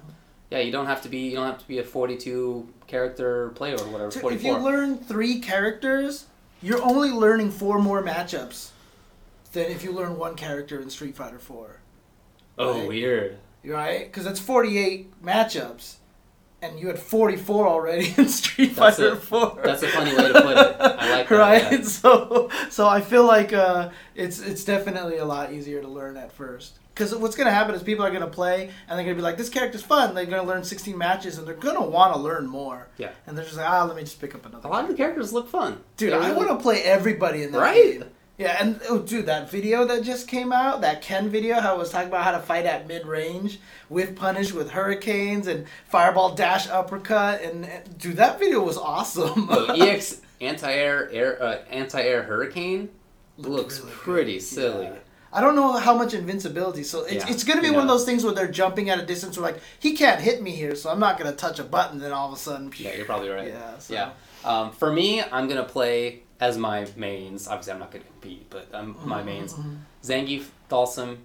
[0.50, 0.60] yeah.
[0.60, 3.88] You don't have to be you don't have to be a forty-two character player or
[3.88, 4.12] whatever.
[4.12, 6.26] So if you learn three characters,
[6.62, 8.72] you're only learning four more matchups
[9.54, 11.78] than if you learn one character in Street Fighter 4.
[12.58, 12.88] oh, right?
[12.88, 13.38] weird.
[13.64, 14.06] right?
[14.06, 15.96] Because that's 48 matchups,
[16.62, 19.62] and you had 44 already in Street That's Fighter a- 4.
[19.64, 20.76] that's a funny way to put it.
[20.80, 21.72] I like that, right?
[21.72, 21.82] yeah.
[21.84, 26.32] So, so I feel like uh, it's it's definitely a lot easier to learn at
[26.32, 26.78] first.
[26.94, 29.48] Because what's gonna happen is people are gonna play and they're gonna be like, "This
[29.48, 32.88] character's fun." They're gonna learn 16 matches and they're gonna want to learn more.
[32.98, 33.12] Yeah.
[33.26, 34.58] And they're just like, "Ah, let me just pick up another.
[34.58, 35.80] A another." lot of the characters look fun.
[35.96, 38.00] Dude, I really- want to play everybody in that Right?
[38.00, 38.04] game.
[38.40, 41.78] Yeah, and oh, dude, that video that just came out, that Ken video, how it
[41.78, 46.36] was talking about how to fight at mid range with punish with hurricanes and fireball
[46.36, 49.48] dash uppercut, and, and dude, that video was awesome.
[49.52, 52.88] Oh, EX anti-air air uh, anti-air hurricane
[53.38, 54.00] Looked looks really good.
[54.00, 54.86] pretty silly.
[54.86, 54.96] Yeah.
[55.34, 57.90] I don't know how much invincibility, so it's, Yeah, it's gonna be you one of
[57.90, 60.76] those things where they're jumping at a distance where like he can't hit me here,
[60.76, 62.00] so I'm not gonna touch a button.
[62.00, 63.50] Then all of a sudden, Yeah, you're probably right.
[63.50, 64.12] Yeah, so- Yeah.
[64.46, 67.48] Um, for me, I'm gonna play as my mains.
[67.48, 69.56] Obviously, I'm not gonna compete, but um, Mm-hmm, my mains:
[70.04, 71.18] Zangief, Dhalsim,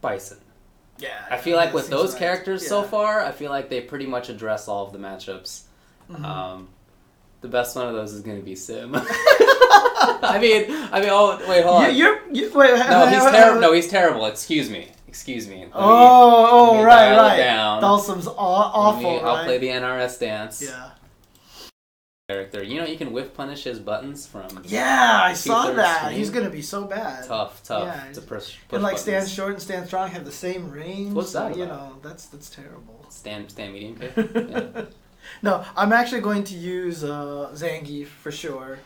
[0.00, 0.38] Bison.
[0.98, 1.24] yeah.
[1.30, 2.18] I feel like with those right.
[2.18, 5.62] characters so far, I feel like they pretty much address all of the matchups.
[6.10, 6.24] Mhm.
[6.24, 6.68] Um,
[7.40, 8.94] the best one of those is gonna be Sim.
[8.96, 11.90] I mean, I mean, oh wait, hold on.
[11.94, 12.74] You, you're you, wait.
[12.88, 13.60] no, he's terrible.
[13.60, 14.26] No, he's terrible.
[14.26, 14.88] Excuse me.
[15.08, 15.64] excuse me.
[15.66, 17.36] Me- Oh, oh, right, right.
[17.36, 17.82] down.
[17.82, 18.34] Dhalsim's aw-
[18.74, 20.90] awful, me- I'll play the NRS dance yeah.
[22.32, 22.62] Character.
[22.62, 26.02] You know, you can whiff punish his buttons from Yeah, I saw that.
[26.06, 26.16] swing.
[26.16, 27.26] He's gonna be so bad.
[27.26, 28.28] tough, tough Yeah, to push.
[28.28, 29.00] push And like buttons.
[29.02, 31.12] stand short and stand strong have the same range.
[31.12, 31.76] What's that You about?
[31.76, 33.06] know, that's that's terrible.
[33.10, 33.96] Stand, stand medium.
[34.00, 34.84] Yeah.
[35.42, 38.78] no, I'm actually going to use uh, Zangief for sure.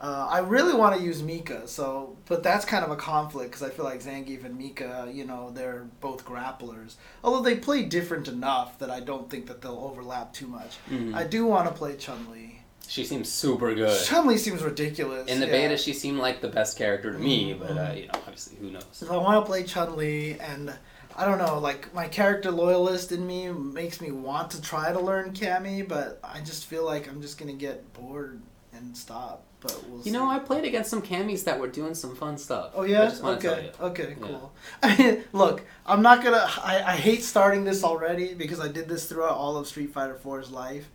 [0.00, 3.62] Uh, I really want to use Mika, so but that's kind of a conflict because
[3.62, 6.94] I feel like Zangief and Mika, you know, they're both grapplers.
[7.22, 10.78] Although they play different enough that I don't think that they'll overlap too much.
[10.90, 11.14] Mhm.
[11.14, 12.61] I do want to play Chun Li.
[12.88, 14.04] She seems super good.
[14.04, 15.28] Chun Li seems ridiculous.
[15.30, 15.52] In the yeah.
[15.52, 18.56] beta, she seemed like the best character to me, Mhm, but uh, you know, obviously,
[18.58, 18.84] who knows?
[18.92, 20.72] So I want to play Chun Li, and
[21.16, 25.00] I don't know, like my character loyalist in me makes me want to try to
[25.00, 28.40] learn Cammy, but I just feel like I'm just gonna get bored
[28.74, 29.44] and stop.
[29.60, 30.10] But we'll You see.
[30.10, 32.72] know, I played against some Cammys that were doing some fun stuff.
[32.74, 33.02] Oh yeah.
[33.02, 33.70] I just want tell okay.
[33.80, 34.16] Okay.
[34.20, 34.26] Yeah.
[34.26, 34.52] Cool.
[34.82, 36.44] I mean, look, I'm not gonna.
[36.62, 40.18] I, I hate starting this already because I did this throughout all of Street Fighter
[40.22, 40.90] 4's life.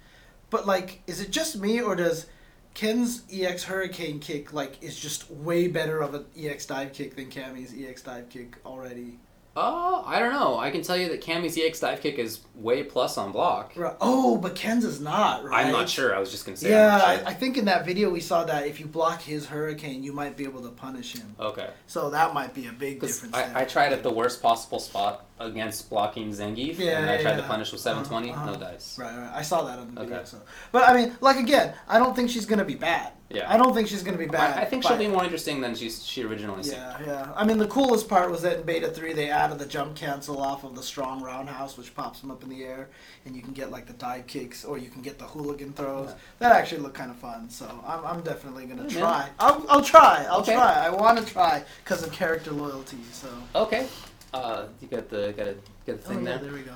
[0.50, 2.28] But like, is it just me or does
[2.74, 7.26] Ken's EX Hurricane kick like is just way better of an EX dive kick than
[7.26, 9.20] Cammy's EX dive kick already?
[9.60, 10.60] Oh, I don't know.
[10.60, 13.74] I can tell you that Cammy's EX dive kick is way plus on block.
[13.76, 13.96] Right.
[14.00, 15.44] Oh, but Ken's is not.
[15.44, 15.66] Right.
[15.66, 16.16] I'm not sure.
[16.16, 16.70] I was just gonna say.
[16.70, 17.30] Yeah, I'm I.
[17.30, 20.38] I think in that video we saw that if you block his hurricane, you might
[20.38, 21.36] be able to punish him.
[21.40, 21.72] Okay.
[21.88, 23.34] So that might be a big difference.
[23.34, 27.21] I, I tried at the worst possible spot against blocking Zangief, Yeah, and I yeah,
[27.21, 28.60] tried to punish with 720, Uh-huh, no uh-huh.
[28.71, 28.97] dice.
[28.97, 29.32] Right, right.
[29.34, 30.17] I saw that on the video.
[30.17, 30.26] Okay.
[30.26, 33.12] So, but I mean, like again, I don't think she's gonna be bad.
[33.30, 33.52] Yeah.
[33.52, 34.58] I don't think she's gonna be bad.
[34.58, 36.78] I, I think she'll be more interesting than she's, she originally seemed.
[36.78, 37.34] Yeah, yeah.
[37.36, 40.41] I mean, the coolest part was that in Beta Three they added the jump cancel
[40.41, 42.89] off of the strong roundhouse, which pops them up in the air,
[43.26, 46.10] and you can get like the dive kicks or you can get the hooligan throws.
[46.10, 46.15] Yeah.
[46.39, 47.50] That actually looked kind of fun.
[47.50, 49.30] So I'm, I'm definitely gonna Yeah, try.
[49.39, 50.26] I'll, I'll try.
[50.30, 50.54] I'll Okay.
[50.56, 50.86] try.
[50.86, 52.97] I want to try because of character loyalty.
[53.12, 53.28] So.
[53.56, 53.88] Okay.
[54.34, 56.40] Uh, you got the got a get the Oh thing yeah, there.
[56.40, 56.76] there we go.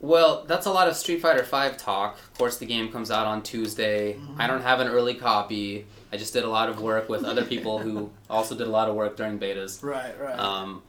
[0.00, 2.18] Well, that's a lot of Street Fighter V talk.
[2.18, 4.14] Of course, the game comes out on Tuesday.
[4.14, 4.36] Mhm.
[4.38, 5.86] I don't have an early copy.
[6.12, 8.88] I just did a lot of work with other people who also did a lot
[8.88, 9.82] of work during betas.
[9.82, 10.38] Right, right.
[10.38, 10.82] Um,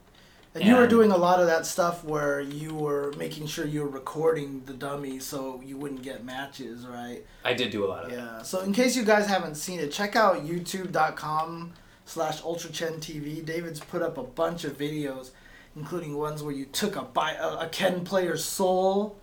[0.54, 3.82] And you were doing a lot of that stuff where you were making sure you
[3.82, 7.24] were recording the dummy so you wouldn't get matches, right?
[7.44, 8.16] I did do a lot of that.
[8.18, 8.42] Yeah.
[8.42, 11.72] So in case you guys haven't seen it, check out youtube.com
[12.10, 13.44] slash Ultra Chen TV.
[13.44, 15.30] David's put up a bunch of videos,
[15.76, 19.16] including ones where you took a, bi- a, a Ken player's soul.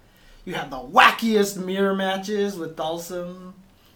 [0.45, 3.51] You had the wackiest mirror matches with Dhalsim.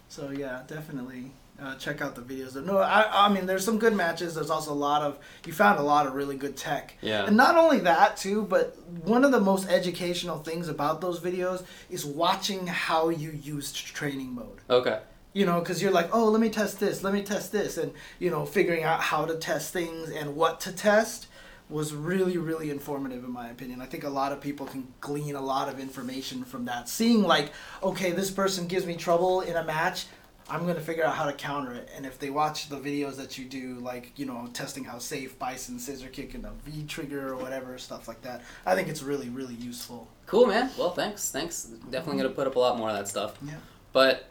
[0.08, 1.32] So yeah, definitely.
[1.60, 2.62] Uh, check out the videos.
[2.62, 4.34] No, I, I mean, there's some good matches.
[4.34, 6.94] There's also a lot of you found a lot of really good tech.
[7.00, 7.24] Yeah.
[7.24, 11.64] And not only that too, but one of the most educational things about those videos
[11.88, 14.60] is watching how you used training mode.
[14.68, 14.98] Okay.
[15.34, 17.92] You know, because you're like, oh, let me test this, let me test this, and
[18.18, 21.26] you know, figuring out how to test things and what to test
[21.70, 23.80] was really, really informative in my opinion.
[23.80, 26.88] I think a lot of people can glean a lot of information from that.
[26.88, 30.06] Seeing like, okay, this person gives me trouble in a match.
[30.50, 33.38] I'm gonna figure out how to counter it, and if they watch the videos that
[33.38, 37.32] you do, like you know, testing how safe Bison scissor kick and a V trigger
[37.32, 40.08] or whatever stuff like that, I think it's really, really useful.
[40.26, 40.70] Cool, man.
[40.76, 41.30] Well, thanks.
[41.30, 41.64] Thanks.
[41.90, 43.38] Definitely gonna put up a lot more of that stuff.
[43.46, 43.54] Yeah.
[43.92, 44.28] But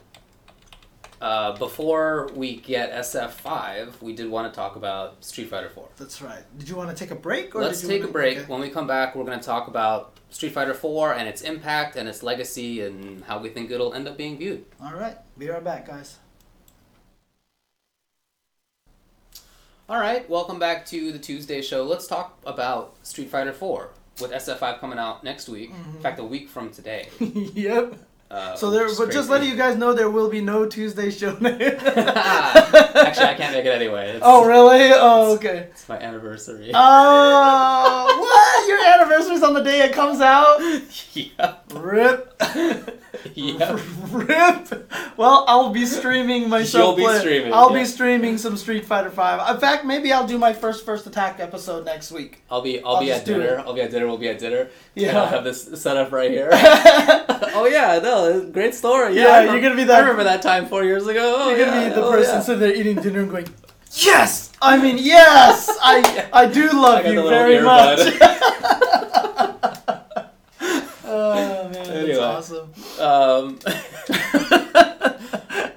[1.22, 5.88] uh, before we get SF5, we did want to talk about Street Fighter 4.
[5.98, 6.44] That's right.
[6.58, 7.54] Did you want to take a break?
[7.56, 8.38] Or Let's did you take a wanna- break.
[8.40, 8.48] okay.
[8.48, 11.96] When we come back, we're going to talk about Street Fighter 4 and its impact
[11.96, 14.66] and its legacy and how we think it'll end up being viewed.
[14.84, 16.18] All right, be right back, guys.
[19.90, 21.84] All right, welcome back to the Tuesday show.
[21.84, 23.90] Let's talk about Street Fighter 4
[24.22, 25.72] with SF5 coming out next week.
[25.72, 25.96] Mhm.
[25.98, 27.10] In fact, a week from today.
[27.20, 27.96] yep.
[28.32, 31.32] Uh, So there, but just letting you guys know, there will be no Tuesday show.
[31.42, 34.12] Actually, I can't make it anyway.
[34.12, 34.92] It's, Oh really?
[34.94, 35.68] Oh okay.
[35.72, 36.72] It's my anniversary.
[36.74, 38.68] Oh what?
[38.70, 40.60] Your anniversary's on the day it comes out.
[41.14, 41.56] yeah.
[41.74, 42.34] Rip.
[43.34, 43.78] Yeah.
[44.12, 44.92] Rip.
[45.18, 46.98] Well, I'll be streaming myself.
[46.98, 47.80] You'll be play- streaming, I'll yeah.
[47.80, 49.54] be streaming some Street Fighter Five.
[49.56, 52.42] In fact, maybe I'll do my first First Attack episode next week.
[52.50, 53.60] I'll be I'll, I'll be at dinner.
[53.66, 54.08] I'll be at dinner.
[54.08, 54.70] We'll be at dinner.
[54.96, 55.10] Yeah.
[55.10, 56.50] And I'll have this set up right here.
[56.54, 58.21] oh yeah, no,
[58.52, 59.16] great story.
[59.16, 61.36] Yeah, Yeah, I you're gonna be that- I remember that time four years ago.
[61.38, 62.42] Oh, You're gonna yeah, be the oh, person yeah.
[62.42, 63.48] sitting there eating dinner and going,
[63.94, 68.00] "Yes, I mean yes, I I do love the you very much."
[71.06, 72.14] oh man, Anyway.
[72.16, 72.68] that's awesome.
[73.00, 73.60] Um,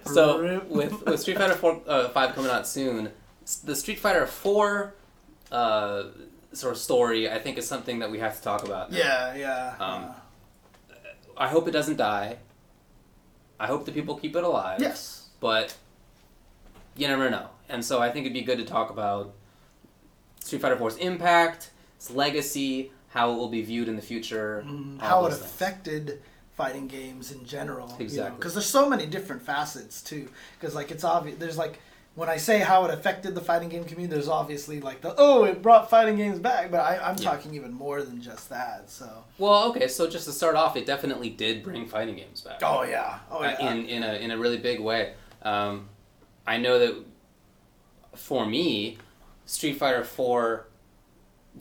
[0.06, 3.10] so with with Street Fighter Four uh, Five coming out soon,
[3.64, 4.94] the Street Fighter Four
[5.50, 6.04] uh,
[6.52, 8.90] sort of story I think is something that we have to talk about.
[8.92, 8.98] now.
[8.98, 9.74] Yeah, yeah.
[9.80, 10.14] Um,
[11.36, 12.38] I hope it doesn't die.
[13.58, 14.80] I hope the people keep it alive.
[14.80, 15.28] yes.
[15.40, 15.76] But
[16.96, 19.34] you never know, and so I think it'd be good to talk about
[20.40, 25.00] Street Fighter 4's impact, its legacy, how it will be viewed in the future, Mm,
[25.00, 25.42] how it things.
[25.42, 26.22] affected
[26.56, 27.94] fighting games in general.
[27.98, 28.36] Exactly.
[28.36, 30.28] Because there's so many different facets too.
[30.58, 31.36] Because like it's obvious.
[31.38, 31.80] There's like
[32.14, 35.44] when I say how it affected the fighting game community, there's obviously like the oh
[35.44, 37.30] it brought fighting games back, but I, I'm Yeah.
[37.30, 38.88] talking even more than just that.
[38.88, 39.24] So.
[39.38, 42.60] Well, okay, so just to start off, it definitely did bring fighting games back.
[42.62, 43.18] Oh yeah.
[43.30, 43.70] Oh uh, yeah.
[43.72, 45.14] in in a in a really big way.
[45.42, 45.88] Um,
[46.46, 46.94] I know that
[48.14, 48.98] for me,
[49.46, 50.66] Street Fighter Four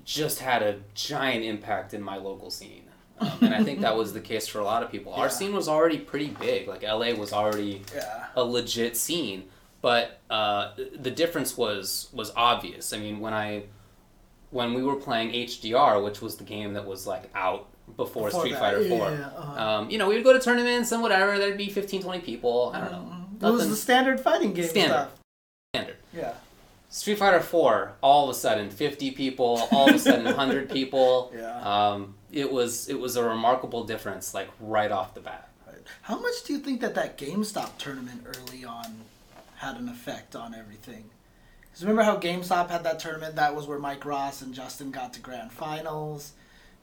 [0.05, 2.83] just had a giant impact in my local scene,
[3.19, 5.13] um, and I think that was the case for a lot of people.
[5.13, 6.67] Our scene was already pretty big.
[6.67, 8.25] Like LA was already yeah.
[8.35, 9.45] a legit scene,
[9.83, 12.93] but uh, the difference was was obvious.
[12.93, 13.65] I mean, when I
[14.49, 17.67] when we were playing HDR, which was the game that was like out
[17.97, 19.61] before, Before Street that, Fighter yeah, 4, uh-huh.
[19.61, 21.37] um, you know, we would go to tournaments and whatever.
[21.37, 22.71] There'd be 15, 20 people.
[22.73, 23.49] I don't know.
[23.49, 24.93] It was the standard fighting game Standard.
[24.93, 25.09] stuff.
[25.75, 25.97] standard.
[26.13, 26.33] Yeah.
[26.87, 31.33] Street Fighter 4, all of a sudden 50 people, all of a sudden 100 people.
[31.35, 31.59] Yeah.
[31.59, 35.49] Um, it was it was a remarkable difference, like right off the bat.
[35.67, 35.75] Right.
[36.03, 39.01] How much do you think that that GameStop tournament early on
[39.63, 41.05] had an effect on everything?
[41.61, 43.35] Because remember how GameStop had that tournament?
[43.35, 46.33] That was where Mike Ross and Justin got to grand finals,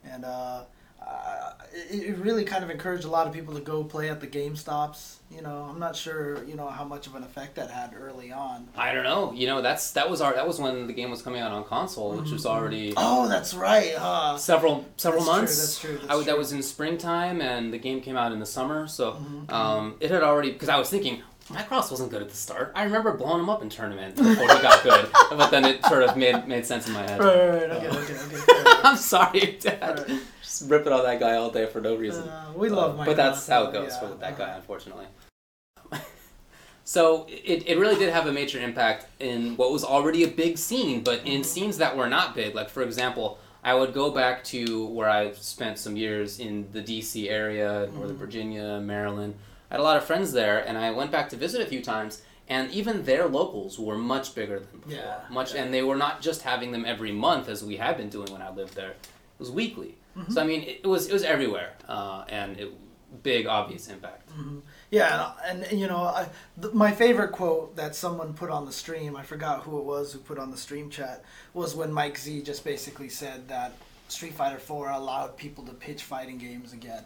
[0.05, 0.63] and uh,
[1.01, 4.21] uh, it, it really kind of encouraged a lot of people to go play at
[4.21, 5.17] the GameStops.
[5.31, 8.33] You know, I'm not sure you know how much of an effect that had early
[8.33, 8.67] on.
[8.77, 9.33] I don't know.
[9.33, 11.63] You know, that's that was our that was when the game was coming out on
[11.65, 13.95] console, which was already Oh, that's right.
[13.97, 14.37] Huh?
[14.39, 15.57] several several That's true, months.
[15.59, 18.41] that's true, that's I would- that was in springtime, and the game came out in
[18.41, 18.89] the summer.
[18.89, 22.29] So Mm-hmm, um, it had already because I was thinking Mike Ross wasn't good at
[22.29, 22.73] the start.
[22.77, 26.03] I remember blowing him up in tournaments before he got good, but then it sort
[26.05, 27.19] of made made sense in my head.
[27.21, 27.71] Right, right, right.
[27.71, 28.37] Okay, okay, okay.
[28.37, 28.81] fair enough.
[28.85, 30.05] I'm sorry, Dad.
[30.09, 30.21] Right.
[30.43, 32.29] Just ripping on that guy all day for no reason.
[32.29, 34.01] Uh, we love Uh, Mike but that's Ross, how it goes yeah.
[34.09, 34.45] for that Uh-huh.
[34.47, 35.07] guy, unfortunately.
[36.85, 40.57] so it, it really did have a major impact in what was already a big
[40.59, 41.45] scene, but in Mhm.
[41.45, 42.55] scenes that were not big.
[42.55, 46.81] Like for example, I would go back to where I spent some years in the
[46.81, 47.29] D.C.
[47.29, 48.19] area, Northern Mhm.
[48.19, 49.35] Virginia, Maryland.
[49.71, 51.83] I had a lot of friends there, and I went back to visit a few
[51.83, 52.23] times.
[52.49, 54.93] And even their locals were much bigger than before.
[54.93, 55.63] Yeah, much, yeah.
[55.63, 58.43] and they were not just having them every month as we had been doing when
[58.43, 58.91] I lived there.
[58.91, 59.95] It was weekly.
[60.19, 60.33] Mm-hmm.
[60.33, 62.73] So I mean, it, was it was everywhere, uh, and it,
[63.23, 64.29] big obvious impact.
[64.37, 64.63] Mhm.
[64.91, 66.29] Yeah, and, and you know, I,
[66.61, 70.13] th- my favorite quote that someone put on the stream, I forgot who it was
[70.13, 73.73] who put on the stream chat, was when Mike Z just basically said that
[74.09, 77.05] Street Fighter 4 allowed people to pitch fighting games again.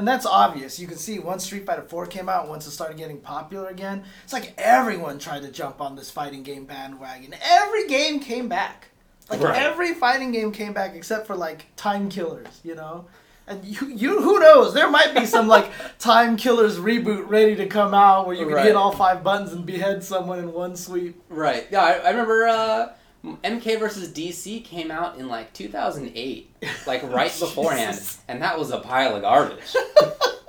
[0.00, 0.80] And that's obvious.
[0.80, 4.02] You can see once Street Fighter 4 came out, once it started getting popular again,
[4.24, 7.34] it's like everyone tried to jump on this fighting game bandwagon.
[7.42, 8.88] Every game came back.
[9.28, 9.60] Like Right.
[9.60, 13.04] every fighting game came back except for like Time Killers, you know?
[13.46, 14.72] And you, you who knows?
[14.72, 18.54] There might be some like Time Killers reboot ready to come out where you can
[18.54, 18.64] Right.
[18.64, 21.20] hit all five buttons and behead someone in one sweep.
[21.28, 21.66] Right.
[21.70, 22.92] Yeah, I, I remember uh,
[23.24, 26.54] MK versus DC came out in like 2008,
[26.86, 29.74] like right beforehand, and that was a pile of garbage.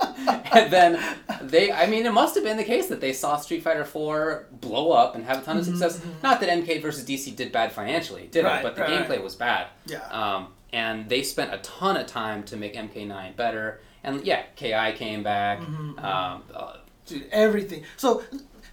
[0.54, 1.00] and then
[1.42, 4.48] they, I mean, it must have been the case that they saw Street Fighter 4
[4.52, 6.02] blow up and have a ton of success.
[6.24, 8.64] Not that MK versus DC did bad financially, did Mm-hmm, Right, it?
[8.64, 9.24] But the right, gameplay right.
[9.24, 9.68] was bad.
[9.86, 10.00] Yeah.
[10.10, 13.82] Um, and they spent a ton of time to make MK9 better.
[14.04, 15.60] And yeah, KI came back.
[15.60, 17.84] Mm-hmm, Um, uh, Dude, everything.
[17.98, 18.24] So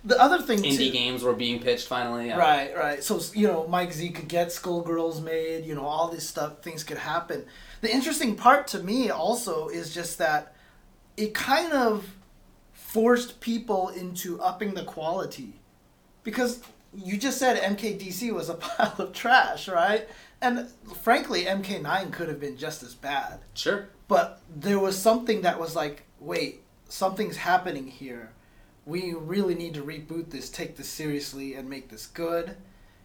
[0.04, 2.30] the other thing indie too, games were being pitched finally.
[2.32, 3.02] Uh, Right, right.
[3.04, 5.64] So you know, Mike Z could get Skullgirls made.
[5.64, 7.44] You know, all this stuff, things could happen.
[7.80, 10.54] The interesting part to me also is just that
[11.16, 12.06] it kind of
[12.72, 15.60] forced people into upping the quality,
[16.22, 16.60] because
[16.96, 20.08] you just said MKDC was a pile of trash, right?
[20.40, 20.68] And
[21.02, 23.40] frankly, MK9 could have been just as bad.
[23.54, 23.88] Sure.
[24.06, 28.30] but there was something that was like, wait, something's happening here.
[28.88, 32.56] We really need to reboot this, take this seriously, and make this good.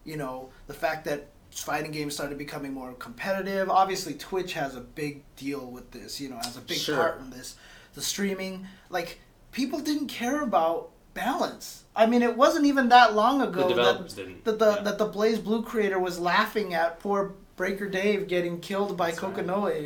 [0.06, 3.69] You know, the fact that fighting games started becoming more competitive.
[3.69, 6.22] Obviously, Twitch has a big deal with this.
[6.22, 6.96] You know, has a big Sure.
[6.96, 7.56] part in this.
[7.96, 9.19] The streaming, like,
[9.52, 11.84] people didn't care about balance.
[11.96, 14.10] I mean, it wasn't even that long ago that,
[14.46, 14.82] that the yeah.
[14.82, 19.36] that the BlazBlue creator was laughing at poor Breaker Dave getting killed by That's right.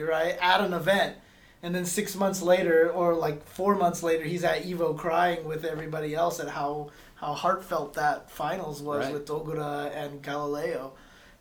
[0.01, 0.38] Right.
[0.41, 1.17] at an event.
[1.67, 5.65] And then six months later, or like four months later, he's at Evo crying with
[5.65, 9.13] everybody else at how, how heartfelt that finals was Right.
[9.13, 10.91] with Dogura and Garireo.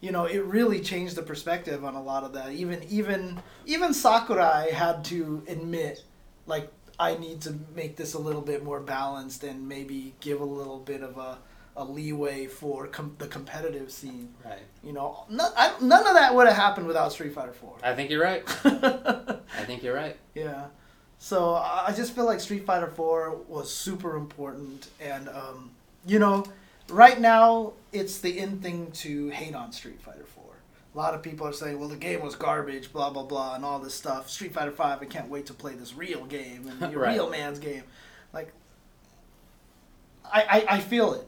[0.01, 2.51] You know, it really changed the perspective on a lot of that.
[2.55, 6.03] Even even even Sakurai had to admit,
[6.45, 10.45] like, I need to make this a little bit more balanced and maybe give a
[10.45, 11.39] little bit of a,
[11.77, 14.35] a leeway for com- the competitive scene.
[14.45, 14.59] Right.
[14.83, 17.77] You know, none, I, none of that would have happened without Street Fighter Four.
[17.83, 18.43] I think you're right.
[18.65, 20.17] I think you're right.
[20.35, 20.67] yeah.
[21.19, 25.71] So I just feel like Street Fighter Four was super important, and um,
[26.07, 26.45] you know,
[26.91, 30.43] right now it's the in thing to hate on Street Fighter Four.
[30.95, 33.65] A lot of people are saying, "Well, the game was garbage," blah blah blah, and
[33.65, 34.29] all this stuff.
[34.29, 37.15] Street Fighter Five, I can't wait to play this real game and Right.
[37.15, 37.85] real man's game.
[38.35, 38.53] Like,
[40.25, 41.27] I, I I feel it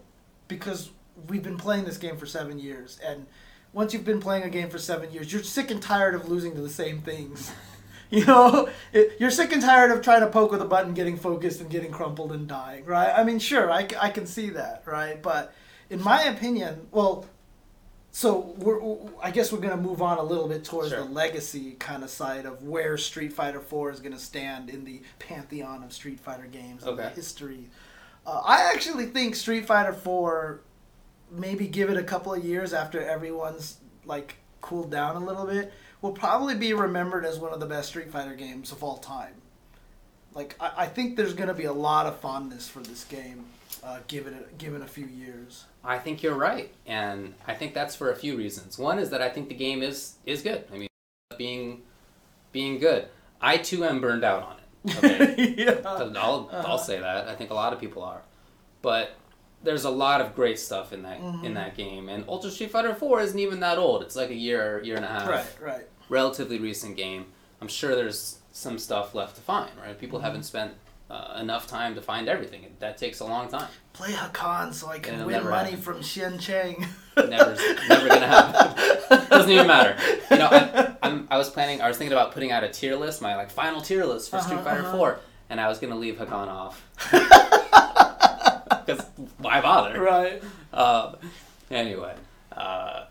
[0.48, 0.90] because
[1.28, 3.26] we've been playing this game for seven years, and
[3.72, 6.54] once you've been playing a game for seven years, you're sick and tired of losing
[6.54, 7.52] to the same things.
[8.10, 11.18] You know, it, you're sick and tired of trying to poke with a button, getting
[11.18, 13.12] focused, and getting crumpled and dying, right?
[13.14, 15.22] I mean, sure, I, I can see that, right?
[15.22, 15.52] But
[15.90, 17.26] in my opinion, well,
[18.10, 18.80] so we're,
[19.22, 21.00] I guess we're gonna move on a little bit towards Sure.
[21.00, 25.02] the legacy kind of side of where Street Fighter Four is gonna stand in the
[25.18, 27.68] pantheon of Street Fighter games and the history.
[28.28, 30.60] Uh, I actually think Street Fighter Four,
[31.30, 35.72] maybe give it a couple of years after everyone's like cooled down a little bit,
[36.02, 39.32] will probably be remembered as one of the best Street Fighter games of all time.
[40.34, 43.46] Like I, I think there's gonna be a lot of fondness for this game,
[43.82, 45.64] uh, given it given a few years.
[45.82, 48.78] I think you're right, and I think that's for a few reasons.
[48.78, 50.66] One is that I think the game is is good.
[50.70, 50.88] I mean,
[51.38, 51.80] being
[52.52, 53.08] being good.
[53.40, 54.67] I too am burned out on it.
[54.88, 55.80] Okay, yeah.
[55.84, 57.28] I'll I'll say that.
[57.28, 58.22] I think a lot of people are,
[58.82, 59.12] but
[59.62, 61.44] there's a lot of great stuff in that Mhm.
[61.44, 62.08] in that game.
[62.08, 64.02] And Ultra Street Fighter Four isn't even that old.
[64.02, 65.28] It's like a year year and a half.
[65.28, 65.86] Right, right.
[66.08, 67.26] Relatively recent game.
[67.60, 69.70] I'm sure there's some stuff left to find.
[69.78, 69.98] Right, Mm-hmm.
[70.00, 70.74] people haven't spent.
[71.10, 72.66] Uh, enough time to find everything.
[72.80, 73.66] That takes a long time.
[73.94, 75.80] Play Hakan so I can win money happen.
[75.80, 76.86] from Shen Cheng.
[77.16, 77.56] Never,
[77.88, 79.28] never gonna happen.
[79.30, 79.96] Doesn't even matter.
[80.30, 81.80] You know, I, I'm, I was planning.
[81.80, 84.38] I was thinking about putting out a tier list, my like final tier list for
[84.40, 84.92] Street Uh-huh, Fighter uh-huh.
[84.96, 86.84] Four, and I was gonna leave Hakan off.
[88.86, 89.04] Because
[89.38, 90.00] why bother?
[90.00, 90.42] right.
[90.72, 91.16] Um,
[91.70, 92.14] anyway,
[92.52, 93.04] uh,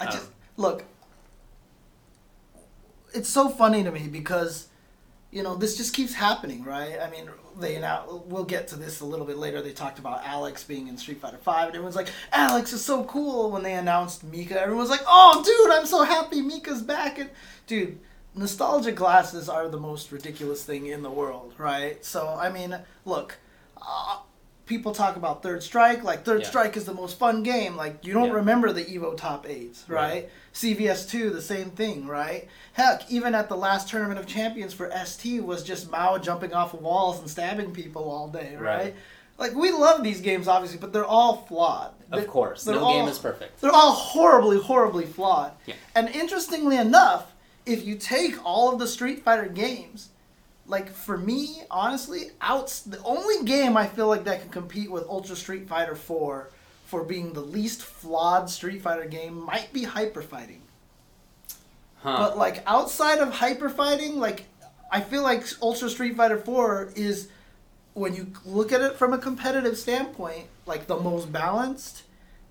[0.00, 0.10] I Oh.
[0.10, 0.84] just look.
[3.14, 4.68] It's so funny to me because,
[5.32, 7.00] you know, this just keeps happening, right?
[7.00, 7.28] I mean,
[7.58, 9.62] they now we'll get to this a little bit later.
[9.62, 13.04] They talked about Alex being in Street Fighter Five, and everyone's like, "Alex is so
[13.04, 17.30] cool." When they announced Mika, everyone's like, "Oh, dude, I'm so happy Mika's back!" And
[17.66, 17.98] dude,
[18.34, 22.04] nostalgia glasses are the most ridiculous thing in the world, right?
[22.04, 23.38] So I mean, look.
[23.84, 24.18] Uh,
[24.72, 26.48] People talk about Third Strike, like Third Yeah.
[26.48, 27.76] Strike is the most fun game.
[27.76, 28.36] Like you don't Yeah.
[28.36, 30.00] remember the Evo top eights, right?
[30.00, 30.30] Right.
[30.54, 32.48] CVS two, the same thing, right?
[32.72, 36.72] Heck, even at the last tournament of champions for ST was just Mao jumping off
[36.72, 38.78] of walls and stabbing people all day, right?
[38.78, 38.94] Right.
[39.36, 41.90] Like we love these games, obviously, but they're all flawed.
[42.10, 43.60] of They- course, they're no all- game is perfect.
[43.60, 45.52] They're all horribly, horribly flawed.
[45.66, 45.74] Yeah.
[45.94, 47.34] And interestingly enough,
[47.66, 50.08] if you take all of the Street Fighter games,
[50.66, 55.04] like for me, honestly, outs the only game I feel like that can compete with
[55.08, 56.50] Ultra Street Fighter 4
[56.86, 60.62] for being the least flawed Street Fighter game might be Hyper Fighting.
[62.02, 62.16] Huh?
[62.18, 64.46] But like outside of hyper fighting, like
[64.90, 67.28] I feel like Ultra Street Fighter 4 is
[67.94, 72.02] when you look at it from a competitive standpoint, like the most balanced.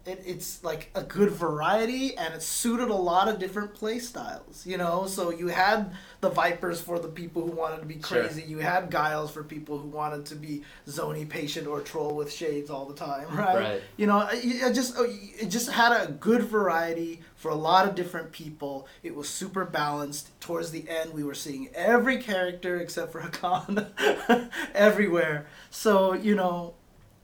[0.04, 4.66] It, it's like a good variety and it suited a lot of different play styles,
[4.66, 5.06] you know.
[5.06, 8.24] So you had the Vipers for the people who wanted to be Sure.
[8.24, 8.42] crazy.
[8.42, 12.72] You had Guiles for people who wanted to be zony patient or troll with shades
[12.72, 13.56] all the time, right?
[13.56, 13.82] Right.
[13.96, 17.88] You know, it it just oh, it just had a good variety for a lot
[17.88, 18.88] of different people.
[19.04, 20.30] It was super balanced.
[20.42, 25.46] Towards the end, we were seeing every character except for Hakan everywhere.
[25.70, 26.74] So you know,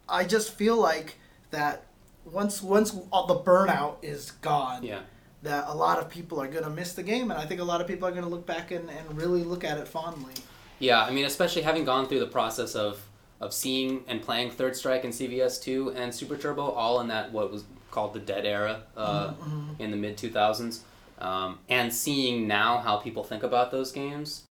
[0.08, 1.16] I just feel like
[1.50, 1.86] that
[2.32, 5.00] once once all the burnout is gone, yeah.
[5.44, 7.82] that a lot of people are gonna miss the game, and I think a lot
[7.82, 10.34] of people are gonna look back and, and really look at it fondly.
[10.80, 13.04] Yeah, I mean, especially having gone through the process of
[13.40, 17.32] of seeing and playing Third Strike and CVS two and Super Turbo all in that
[17.32, 19.82] what was called the dead era uh, Mm-hmm.
[19.82, 20.84] in the mid two thousands,
[21.20, 24.44] um, and seeing now how people think about those games,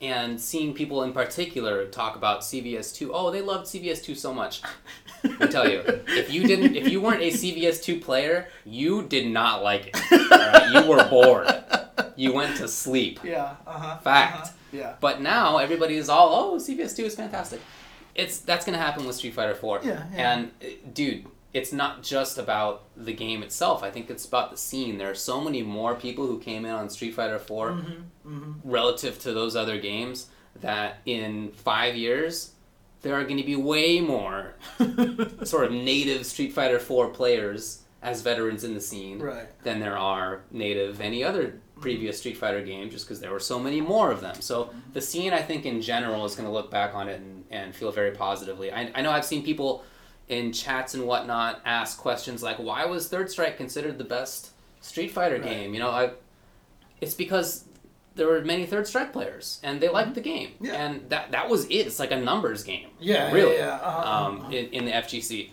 [0.00, 3.12] and seeing people in particular talk about CVS two.
[3.12, 4.62] Oh, they loved CVS two so much.
[5.40, 9.26] I tell you, if you didn't, if you weren't a CVS two player, you did
[9.26, 9.96] not like it.
[10.32, 10.70] Alright?
[10.72, 11.48] You were bored.
[12.16, 13.20] You went to sleep.
[13.24, 13.56] Yeah.
[13.66, 13.96] Uh huh.
[13.98, 14.50] Fact.
[14.72, 14.94] Yeah.
[15.00, 17.60] But now everybody is all, oh, CVS two is fantastic.
[18.14, 19.80] It's that's gonna happen with Street Fighter four.
[19.82, 20.32] Yeah, yeah.
[20.32, 23.82] And uh, dude, it's not just about the game itself.
[23.82, 24.98] I think it's about the scene.
[24.98, 28.52] There are so many more people who came in on Street Fighter 4 Mm-hmm.
[28.64, 30.26] relative to those other games
[30.60, 32.50] that in five years
[33.02, 34.54] there are going to be way more
[35.44, 39.46] sort of native Street Fighter 4 players as veterans in the scene Right.
[39.64, 42.20] than there are native any other previous mm-hmm.
[42.20, 44.40] Street Fighter game just because there were so many more of them.
[44.40, 47.44] So the scene, I think, in general is going to look back on it and,
[47.50, 48.72] and feel very positively.
[48.72, 49.84] I, I know I've seen people
[50.28, 55.10] in chats and whatnot ask questions like, why was Third Strike considered the best Street
[55.10, 55.44] Fighter Right.
[55.44, 55.74] game?
[55.74, 56.10] You know, I,
[57.00, 57.64] it's because
[58.18, 60.50] there were many Third Strike players and they liked the game.
[60.60, 60.74] Yeah.
[60.74, 61.86] And that, that was it.
[61.86, 62.88] It's like a numbers game.
[63.00, 63.32] Yeah.
[63.32, 63.56] Really.
[63.56, 63.78] Yeah.
[63.80, 63.88] yeah.
[63.88, 64.50] Uh-huh, Um, uh-huh.
[64.52, 65.50] in, in the FGC.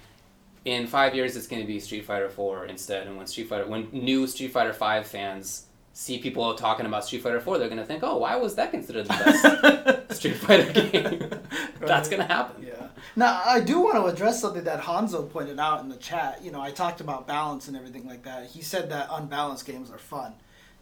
[0.66, 3.68] in five years it's going to be Street Fighter Four instead, and when Street Fighter,
[3.68, 7.80] when new Street Fighter Five fans see people talking about Street Fighter Four, they're going
[7.80, 11.30] to think, oh, why was that considered the best Street Fighter game?
[11.80, 12.66] That's going to happen.
[12.66, 12.88] Yeah.
[13.16, 16.44] Now, I do want to address something that Hanzo pointed out in the chat.
[16.44, 18.48] You know, I talked about balance and everything like that.
[18.48, 20.34] He said that unbalanced games are fun.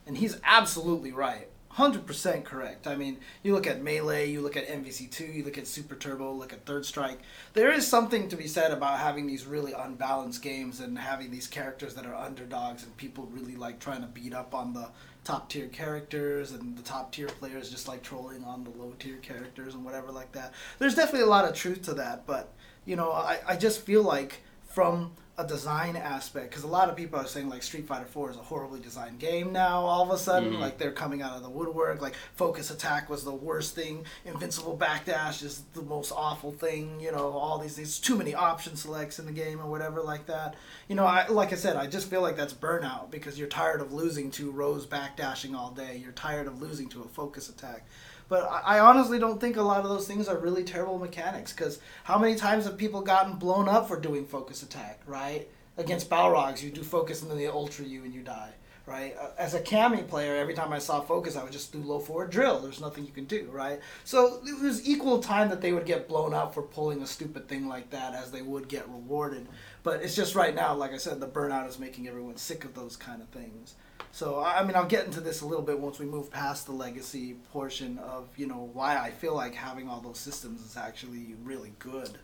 [0.07, 1.47] And he's absolutely right.
[1.77, 2.85] 100% correct.
[2.85, 6.31] I mean, you look at Melee, you look at MVC2, you look at Super Turbo,
[6.31, 7.19] look at Third Strike.
[7.53, 11.47] There is something to be said about having these really unbalanced games and having these
[11.47, 14.87] characters that are underdogs and people really like trying to beat up on the
[15.23, 19.17] top tier characters and the top tier players just like trolling on the low tier
[19.17, 20.53] characters and whatever like that.
[20.79, 22.53] There's definitely a lot of truth to that, but
[22.85, 24.41] you know, I, I just feel like
[24.73, 28.29] from a design aspect because a lot of people are saying like Street Fighter 4
[28.29, 30.53] is a horribly designed game now all of a sudden.
[30.53, 30.59] Mhm.
[30.59, 31.99] like they're coming out of the woodwork.
[32.03, 34.05] Like focus attack was the worst thing.
[34.25, 38.75] Invincible backdash is the most awful thing you know all these these too many option
[38.75, 40.53] selects in the game or whatever like that.
[40.87, 43.81] You know I like I said I just feel like that's burnout because you're tired
[43.81, 45.97] of losing to Rose backdashing all day.
[45.97, 47.87] You're tired of losing to a focus attack
[48.33, 51.79] but I honestly don't think a lot of those things are really terrible mechanics because
[52.03, 55.47] how many times have people gotten blown up for doing focus attack, right?
[55.77, 58.49] Against Balrogs, you do focus and then they ultra you and you die,
[58.87, 59.15] right?
[59.21, 61.99] Uh, As a Cammy player, every time I saw focus, I would just do low
[61.99, 62.57] forward drill.
[62.57, 63.79] There's nothing you can do, right?
[64.03, 67.47] So it was equal time that they would get blown up for pulling a stupid
[67.47, 69.47] thing like that as they would get rewarded.
[69.83, 72.73] But it's just right now, like I said, the burnout is making everyone sick of
[72.73, 73.75] those kind of things.
[74.11, 76.71] So I mean, I'll get into this a little bit once we move past the
[76.71, 81.35] legacy portion of you know why I feel like having all those systems is actually
[81.43, 82.17] really good.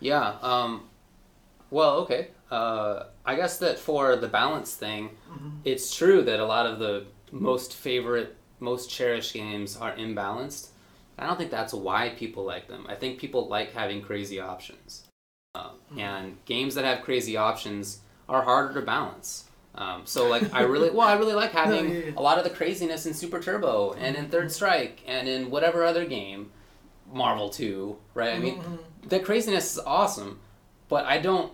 [0.00, 0.36] Yeah.
[0.42, 0.88] Um,
[1.70, 2.28] well, okay.
[2.50, 5.10] Uh, I guess that for the balance thing,
[5.64, 10.68] it's true that a lot of the most favorite, most cherished games are imbalanced.
[11.18, 12.86] I don't think that's why people like them.
[12.88, 15.06] I think people like having crazy options.
[15.54, 19.45] Uh, And games that have crazy options are harder to balance.
[19.76, 22.10] Um, so like I really well I really like having yeah, yeah.
[22.16, 25.84] a lot of the craziness in Super Turbo and in Third Strike and in whatever
[25.84, 26.50] other game,
[27.12, 28.34] Marvel 2, right?
[28.34, 28.62] I mean,
[29.06, 30.40] the craziness is awesome,
[30.88, 31.52] but I don't.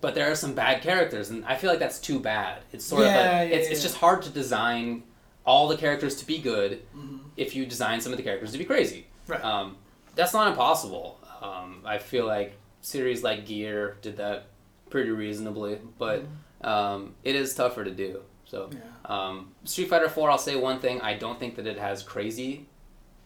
[0.00, 2.62] But there are some bad characters, and I feel like that's too bad.
[2.72, 5.04] It's sort of like yeah, it's, it's just hard to design
[5.44, 7.20] all the characters to be good Mhm.
[7.36, 9.06] if you design some of the characters to be crazy.
[9.28, 9.42] Right.
[9.44, 9.76] Um,
[10.16, 11.20] that's not impossible.
[11.40, 14.46] Um, I feel like series like Gear did that
[14.90, 16.24] pretty reasonably, but
[16.62, 18.22] um, it is tougher to do.
[18.44, 18.78] So Yeah.
[19.04, 22.66] um, Street Fighter Four, I'll say one thing: I don't think that it has crazy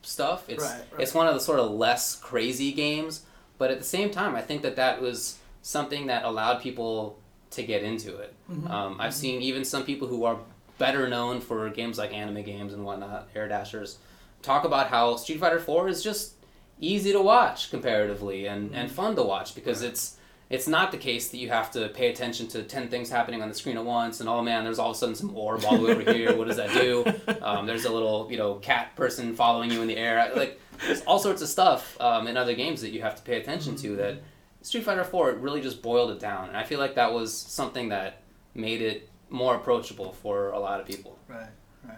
[0.02, 0.44] stuff.
[0.48, 1.00] It's Right, right.
[1.02, 3.22] it's one of the sort of less crazy games,
[3.58, 7.18] but at the same time, I think that that was something that allowed people
[7.50, 8.34] to get into it.
[8.50, 8.68] Mhm.
[8.70, 10.38] Um, I've seen even some people who are
[10.78, 13.98] better known for games like anime games and whatnot, Air Dashers,
[14.42, 16.32] talk about how Street Fighter Four is just
[16.80, 20.16] easy to watch comparatively and, and fun to watch because it's
[20.52, 23.48] it's not the case that you have to pay attention to 10 things happening on
[23.48, 25.78] the screen at once and oh man there's all of a sudden some orb all
[25.78, 26.36] the way over here.
[26.36, 27.04] What does that do?
[27.42, 30.30] Um, there's a little you know cat person following you in the air.
[30.36, 33.40] Like there's all sorts of stuff um, in other games that you have to pay
[33.40, 34.22] attention to that
[34.60, 36.48] street fighter 4 it really just boiled it down.
[36.48, 38.22] And i feel like that was something that
[38.54, 41.18] made it more approachable for a lot of people.
[41.26, 41.48] Right,
[41.84, 41.96] right.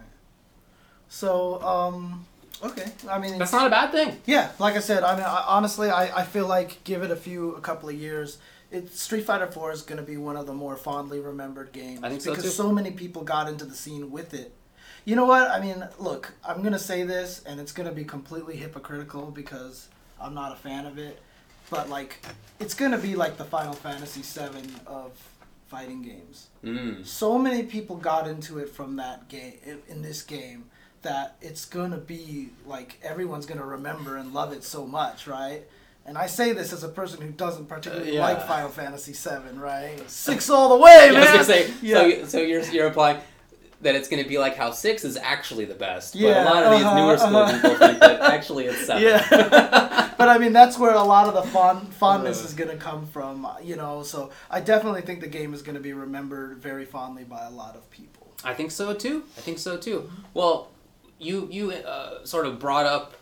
[1.09, 2.27] So, um,
[2.63, 2.91] okay.
[3.09, 5.91] I mean, that's not a bad thing yeah, like I said, I mean, I, honestly,
[5.91, 8.39] I, I feel like give it a few, a couple of years,
[8.71, 12.01] it, Street Fighter Four is going to be one of the more fondly remembered games
[12.03, 12.51] I think so, because too.
[12.51, 14.53] so many people got into the scene with it.
[15.05, 15.51] You know what?
[15.51, 19.31] I mean, look, I'm going to say this, and it's going to be completely hypocritical
[19.31, 19.89] because
[20.21, 21.21] I'm not a fan of it,
[21.71, 22.25] but like,
[22.59, 25.13] it's going to be like the Final Fantasy VII of
[25.67, 27.05] fighting games mm.
[27.05, 30.65] so many people got into it from that game in, in this game
[31.05, 35.63] that it's gonna be like everyone's gonna remember and love it so much right
[36.07, 38.21] and I say this as a person who doesn't particularly Uh, yeah.
[38.23, 39.99] like Final Fantasy VII, right?
[40.11, 41.17] Six all the way, Yeah, man.
[41.17, 41.73] I was gonna say.
[41.81, 41.95] Yeah.
[41.95, 43.21] So, so you're you're implying
[43.81, 46.63] that it's gonna be like how six is actually the best, Yeah, but a lot
[46.65, 47.55] of these uh-huh, newer school uh-huh.
[47.55, 49.03] people think that actually it's seven.
[49.03, 52.49] Yeah, but I mean that's where a lot of the fond fondness Uh.
[52.49, 54.03] is gonna come from, you know.
[54.03, 57.77] So I definitely think the game is gonna be remembered very fondly by a lot
[57.77, 58.35] of people.
[58.45, 59.25] I think so too.
[59.39, 60.11] I think so too.
[60.35, 60.69] Well,
[61.19, 63.15] you you uh, sort of brought up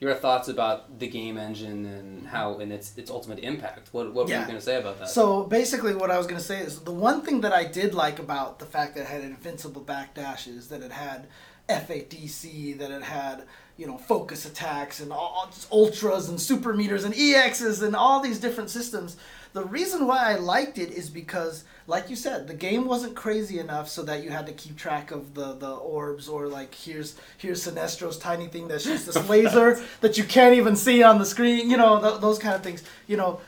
[0.00, 3.88] your thoughts about the game engine and how and its its ultimate impact.
[3.92, 5.10] What what were you gonna say about that?
[5.10, 7.94] So basically, what I was going to say is the one thing that I did
[7.94, 11.26] like about the fact that it had invincible backdashes, that it had
[11.68, 13.44] FADC, that it had
[13.76, 18.40] you know focus attacks and all ultras and super meters and EXs and all these
[18.40, 19.16] different systems.
[19.52, 23.58] The reason why I liked it is because, like you said, the game wasn't crazy
[23.58, 27.16] enough so that you had to keep track of the, the orbs or like here's
[27.36, 31.26] here's Sinestro's tiny thing that shoots this laser that you can't even see on the
[31.26, 31.68] screen.
[31.68, 32.84] You know th- those kind of things.
[33.08, 33.40] You know,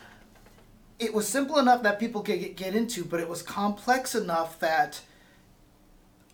[0.98, 4.58] it was simple enough that people could get, get into, but it was complex enough
[4.58, 5.00] that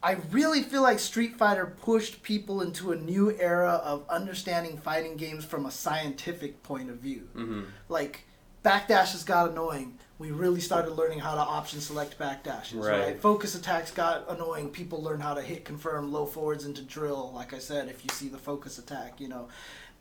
[0.02, 5.16] I really feel like Street Fighter pushed people into a new era of understanding fighting
[5.16, 7.28] games from a scientific point of view.
[7.34, 8.24] hmm Like
[8.64, 9.98] backdashes got annoying.
[10.18, 12.84] We really started learning how to option select backdashes.
[12.84, 13.00] Right.
[13.00, 13.20] Right.
[13.20, 14.70] Focus attacks got annoying.
[14.70, 17.32] People learned how to hit confirm low forwards into drill.
[17.34, 19.48] Like I said, if you see the focus attack, you know.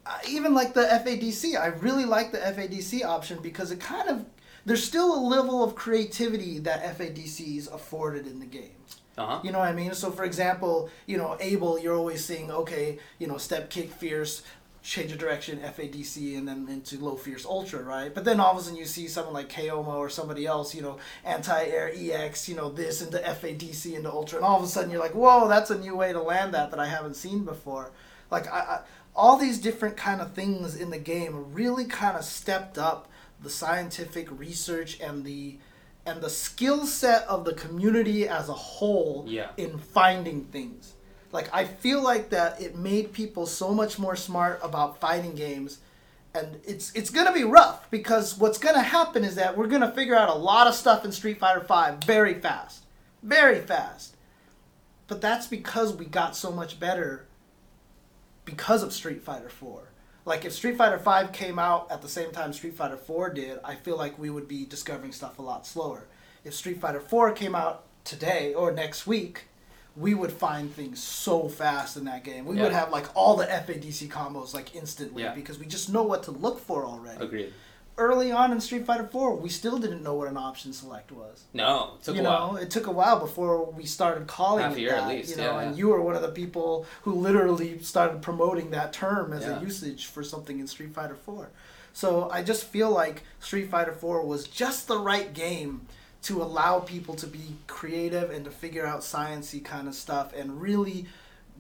[0.06, 4.26] Uh, even like the FADC, I really like the FADC option because it kind of
[4.66, 8.72] there's still a level of creativity that FADCs afforded in the game.
[9.18, 9.40] Uh-huh.
[9.44, 9.94] You know what I mean?
[9.94, 14.44] So for example, you know, Abel, you're always seeing, okay, you know, step kick fierce,
[14.88, 18.16] change of direction, FADC, and then into low fierce ultra, right?
[18.16, 20.82] But then all of a sudden you see someone like Kaoma or somebody else, you
[20.82, 24.90] know, anti-air EX, you know, this into FADC into ultra, and all of a sudden
[24.90, 27.92] you're like, whoa, that's a new way to land that that I haven't seen before.
[28.32, 28.80] Like I, I
[29.14, 33.10] all these different kind of things in the game really kind of stepped up
[33.42, 35.58] the scientific research and the
[36.06, 39.50] and the skill set of the community as a whole Yeah.
[39.58, 40.94] in finding things.
[41.32, 45.80] Like I feel like that it made people so much more smart about fighting games
[46.38, 50.16] and it's it's to be rough because what's to happen is that we're to figure
[50.16, 52.84] out a lot of stuff in Street Fighter 5 very fast.
[53.24, 54.16] Very fast.
[55.08, 57.26] But that's because we got so much better
[58.46, 59.90] because of Street Fighter 4.
[60.26, 63.60] Like if Street Fighter 5 came out at the same time Street Fighter 4 did,
[63.64, 66.08] I feel like we would be discovering stuff a lot slower.
[66.44, 69.46] If Street Fighter 4 came out today or next week,
[69.98, 72.46] we would find things so fast in that game.
[72.46, 75.34] We would have like all the FADC combos like instantly Yeah.
[75.34, 77.24] because we just know what to look for already.
[77.24, 77.54] Agreed.
[78.00, 81.46] Early on in Street Fighter 4, we still didn't know what an option select was
[81.52, 82.52] No, it took you a while.
[82.54, 85.32] know, it took a while before we started calling Half a it year at least,
[85.32, 85.78] you know, yeah, and yeah.
[85.80, 89.58] you were one of the people who literally started promoting that term as Yeah.
[89.60, 91.50] a usage for something in Street Fighter 4.
[91.92, 95.88] So I just feel like Street Fighter 4 was just the right game
[96.28, 100.62] to allow people to be creative and to figure out sciency kind of stuff and
[100.62, 101.06] really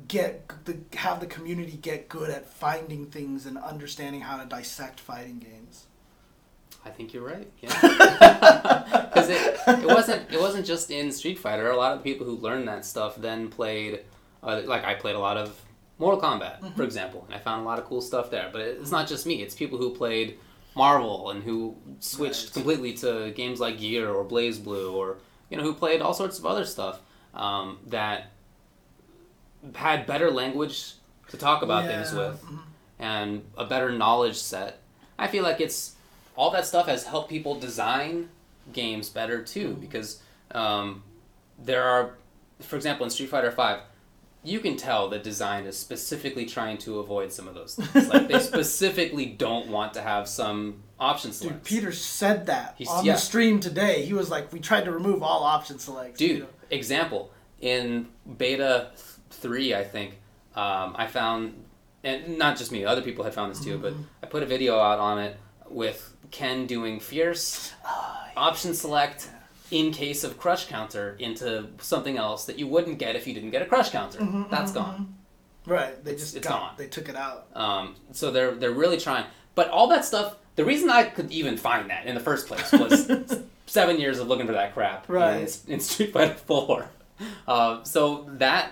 [0.08, 5.00] get the have the community get good at finding things and understanding how to dissect
[5.00, 5.86] fighting games.
[6.86, 7.48] I think you're right.
[7.62, 7.70] Yeah,
[9.10, 11.70] because it, it wasn't it wasn't just in Street Fighter.
[11.70, 14.02] A lot of people who learned that stuff then played,
[14.44, 15.60] uh, like I played a lot of
[16.00, 16.76] Mortal Kombat, Mm-hmm.
[16.76, 18.50] for example, and I found a lot of cool stuff there.
[18.52, 20.38] But it's not just me; it's people who played
[20.78, 22.54] Marvel and who switched Right.
[22.54, 25.18] completely to games like Gear or BlazBlue, or
[25.50, 27.00] you know who played all sorts of other stuff
[27.34, 28.28] um, that
[29.76, 30.94] had better language
[31.30, 32.44] to talk about things with
[33.00, 34.80] and a better knowledge set.
[35.20, 35.96] I feel like it's
[36.36, 38.30] all that stuff has helped people design
[38.72, 40.22] games better too because
[40.52, 41.04] um,
[41.58, 42.16] there are,
[42.62, 43.80] for example, in Street Fighter Five,
[44.48, 48.08] you can tell that design is specifically trying to avoid some of those things.
[48.08, 51.58] like they specifically don't want to have some option select.
[51.58, 51.64] Dude.
[51.64, 53.14] Peter said that He's- on yeah.
[53.14, 54.06] the stream today.
[54.06, 56.50] He was like, "We tried to remove all option selects." Dude, you know.
[56.70, 57.32] example
[57.62, 58.92] in beta
[59.30, 60.12] three, I think
[60.56, 61.54] um, I found,
[62.04, 63.94] and not just me, other people had found this too, but
[64.24, 65.38] I put a video out on it
[65.70, 67.74] with Ken doing fierce
[68.36, 69.30] option select
[69.72, 73.52] in case of crush counter into something else that you wouldn't get if you didn't
[73.52, 74.20] get a crush counter.
[74.50, 75.16] That's gone.
[75.66, 76.04] right?
[76.04, 76.74] They just it's got, gone.
[76.78, 77.48] They took it out.
[77.56, 80.38] Um, so they're they're really trying, but all that stuff.
[80.56, 83.12] The reason I could even find that in the first place was
[83.68, 85.48] seven years of looking for that crap Right.
[85.68, 86.90] in, in Street Fighter Four.
[87.48, 88.72] Uh, so that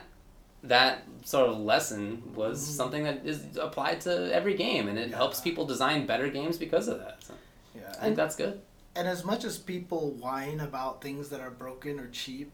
[0.64, 2.72] that sort of lesson was Mm-hmm.
[2.76, 6.88] something that is applied to every game, and it helps people design better games because
[6.88, 7.24] of that.
[7.24, 7.34] So
[7.76, 8.62] Yeah, I think and, that's good.
[8.96, 12.52] And as much as people whine about things that are broken or cheap,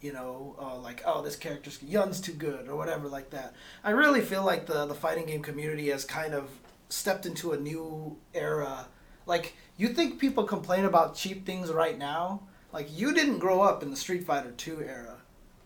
[0.00, 3.54] you know, uh, like oh this character's Yun's too good or whatever like that.
[3.82, 6.50] I really feel like the the fighting game community has kind of
[6.88, 8.86] stepped into a new era.
[9.26, 12.42] Like you think people complain about cheap things right now?
[12.72, 15.16] Like you didn't grow up in the Street Fighter 2 era.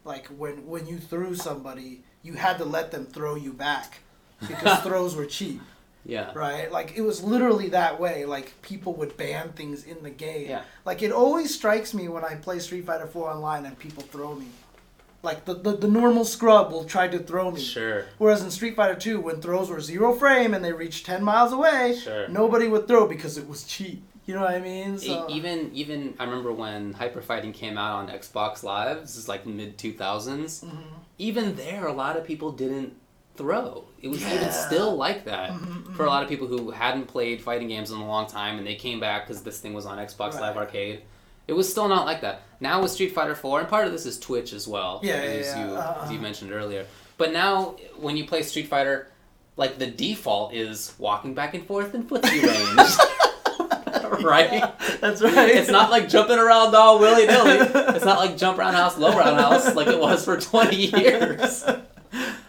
[0.05, 4.01] Like when when you threw somebody, you had to let them throw you back
[4.41, 5.61] because throws were cheap
[6.05, 6.33] Yeah.
[6.35, 6.71] right?
[6.71, 8.25] Like it was literally that way.
[8.25, 10.49] Like people would ban things in the game.
[10.49, 10.63] Yeah.
[10.85, 14.35] Like it always strikes me when I play Street Fighter 4 online and people throw
[14.35, 14.47] me.
[15.23, 17.61] Like the, the, the normal scrub will try to throw me.
[17.61, 18.07] Sure.
[18.19, 21.53] Whereas in Street Fighter 2, when throws were zero frame and they reached 10 miles
[21.53, 22.27] away, Sure.
[22.29, 24.03] nobody would throw because it was cheap.
[24.27, 24.99] You know what I mean?
[24.99, 29.01] So, even even I remember when Hyper Fighting came out on Xbox Live.
[29.01, 30.77] This is like mid two Mm-hmm.
[31.19, 32.95] Even there, a lot of people didn't
[33.43, 33.85] throw.
[34.01, 37.41] It was even still like that Mm-hmm, for a lot of people who hadn't played
[37.43, 39.99] fighting games in a long time, and they came back because this thing was on
[39.99, 41.03] Xbox Live Arcade.
[41.49, 42.43] It was still not like that.
[42.61, 45.23] Now with Street Fighter Four, and part of this is Twitch as well, Yeah, yeah,
[45.23, 45.67] as yeah.
[45.69, 46.05] you Uh-uh.
[46.05, 46.87] as you mentioned earlier.
[47.19, 49.09] But now when you play Street Fighter,
[49.57, 54.23] like the default is walking back and forth in footsie range.
[54.25, 54.53] right?
[54.53, 54.71] Yeah,
[55.01, 55.49] that's right.
[55.51, 57.59] It's not like jumping around all willy nilly.
[57.97, 61.65] It's not like jump around house, low round house like it was for 20 years.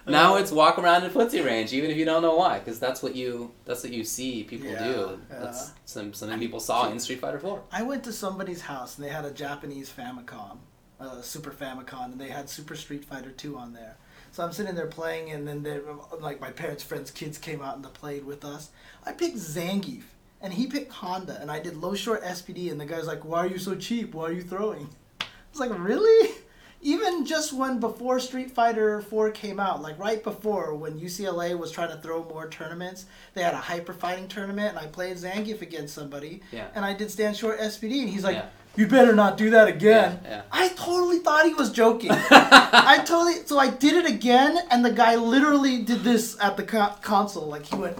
[0.06, 3.02] Now it's walk around in footsie range, even if you don't know why, because that's
[3.02, 5.20] what you that's what you see people Yeah, do.
[5.30, 5.40] yeah.
[5.40, 7.62] That's some something people saw in Street Fighter 4.
[7.72, 10.58] I went to somebody's house and they had a Japanese Famicom,
[11.00, 13.96] uh, Super Famicom, and they had Super Street Fighter 2 on there.
[14.34, 15.80] So I'm sitting there playing, and then they,
[16.20, 18.72] like my parents' friends' kids came out and they played with us.
[19.06, 20.04] I picked Zangief,
[20.42, 23.40] and he picked Honda, and I did low short SPD, and the guy's like, "Why
[23.40, 24.14] are you so cheap?
[24.16, 24.90] Why are you throwing?"
[25.22, 26.32] I was like, "Really?"
[26.86, 31.72] Even just when before Street Fighter 4 came out, like right before when UCLA was
[31.72, 35.62] trying to throw more tournaments, they had a hyper fighting tournament, and I played Zangief
[35.62, 36.68] against somebody Yeah.
[36.76, 38.46] and I did stand short SPD, and he's like, Yeah.
[38.76, 40.42] "You better not do that again." Yeah, yeah.
[40.52, 42.12] I totally thought he was joking.
[42.12, 46.64] I totally so I did it again, and the guy literally did this at the
[46.64, 47.98] co- console, like he went,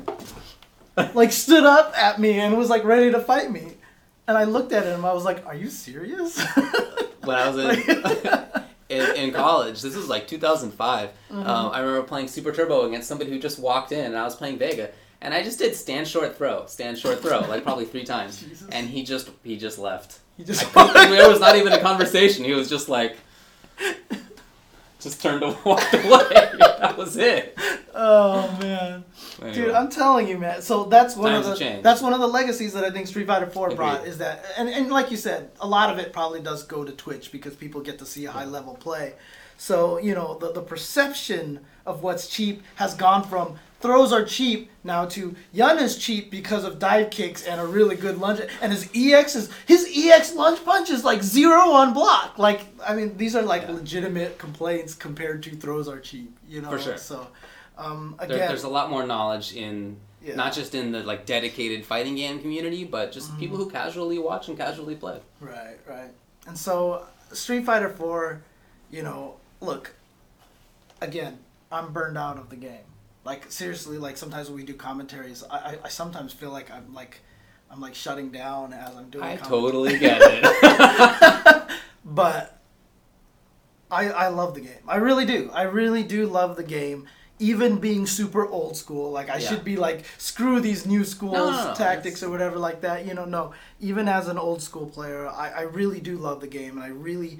[1.16, 3.76] like stood up at me and was like ready to fight me,
[4.28, 5.06] and I looked at him.
[5.06, 6.38] I was like, "Are you serious?"
[7.24, 8.54] when I was in,
[8.94, 9.82] in, in college.
[9.82, 11.10] This was like 2005.
[11.10, 11.40] Mm-hmm.
[11.40, 14.36] Um, I remember playing Super Turbo against somebody who just walked in, and I was
[14.36, 14.92] playing Vega,
[15.22, 18.68] and I just did stand short throw, stand short throw, like probably three times, Jesus.
[18.70, 20.20] and he just he just left.
[20.38, 22.46] he just I there was not even a conversation.
[22.46, 23.18] He was just like,
[25.04, 26.50] just turned and walked away.
[26.80, 27.58] that was it.
[27.94, 29.04] oh man.
[29.42, 29.56] Anyway.
[29.56, 30.62] Dude, I'm telling you, man.
[30.62, 33.28] So that's one Times of the that's one of the legacies that I think Street
[33.28, 36.42] Fighter 4 brought is that, and, and like you said, a lot of it probably
[36.42, 39.14] does go to Twitch because people get to see a high level play.
[39.58, 44.72] So you know the the perception of what's cheap has gone from throws are cheap
[44.84, 48.72] now to Yun is cheap because of dive kicks and a really good lunge, and
[48.72, 52.40] his EX is his EX lunge punch is like zero on block.
[52.40, 53.74] Like I mean, these are like Yeah.
[53.74, 56.36] legitimate complaints compared to throws are cheap.
[56.48, 56.98] You know, For sure.
[56.98, 57.28] So
[57.78, 60.36] um, There- again, there's a lot more knowledge in Yeah.
[60.36, 63.40] not just in the like dedicated fighting game community, but just Mm-hmm.
[63.42, 65.20] people who casually watch and casually play.
[65.42, 66.12] Right, right.
[66.48, 68.42] And so Street Fighter 4,
[68.92, 69.94] you know, look,
[71.02, 71.40] again,
[71.72, 72.86] I'm burned out of the game.
[73.26, 76.94] Like seriously, like sometimes when we do commentaries, I, I, I sometimes feel like I'm
[76.94, 77.22] like
[77.72, 79.62] I'm like shutting down as I'm doing I commentary.
[79.62, 81.78] totally get it.
[82.06, 82.60] But
[83.90, 84.84] I I love the game.
[84.88, 85.50] I really do.
[85.54, 87.08] I really do love the game.
[87.40, 89.50] Even being super old school, like I Yeah.
[89.50, 92.82] should be like screw these new schools No, no, no, tactics it's- or whatever like
[92.82, 93.06] that.
[93.06, 93.54] You know, no.
[93.82, 96.88] Even as an old school player, I, I really do love the game, and I
[96.90, 97.40] really,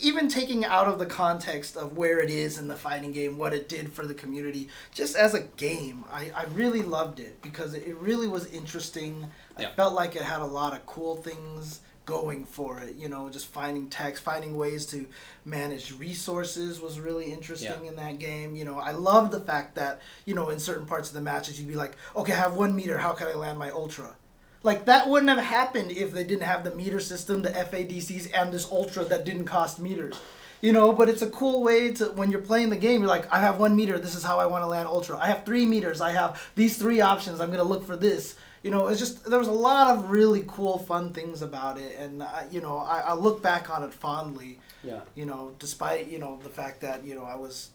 [0.00, 3.54] even taking out of the context of where it is in the fighting game, what
[3.54, 7.72] it did for the community, just as a game, I, I really loved it because
[7.74, 9.30] it, it really was interesting.
[9.56, 12.96] I felt like it had a lot of cool things going for it.
[12.96, 15.06] You know, just finding text, finding ways to
[15.44, 17.90] manage resources was really interesting Yeah.
[17.90, 18.56] in that game.
[18.56, 21.58] You know, I love the fact that you know in certain parts of the matches
[21.60, 22.96] you'd be like, okay, I have one meter.
[22.98, 24.16] How can I land my ultra?
[24.62, 28.52] Like that wouldn't have happened if they didn't have the meter system, the FADCs, and
[28.52, 30.16] this ultra that didn't cost meters.
[30.60, 33.02] You know, but it's a cool way to when you're playing the game.
[33.02, 33.96] You're like, I have one meter.
[33.98, 35.16] This is how I want to land ultra.
[35.16, 36.00] I have three meters.
[36.00, 37.40] I have these three options.
[37.40, 38.34] I'm gonna look for this.
[38.68, 41.96] You know, it's just there was a lot of really cool, fun things about it,
[41.98, 44.58] and I, you know, I, I look back on it fondly.
[44.84, 45.00] yeah.
[45.14, 47.70] You know, despite you know the fact that you know I was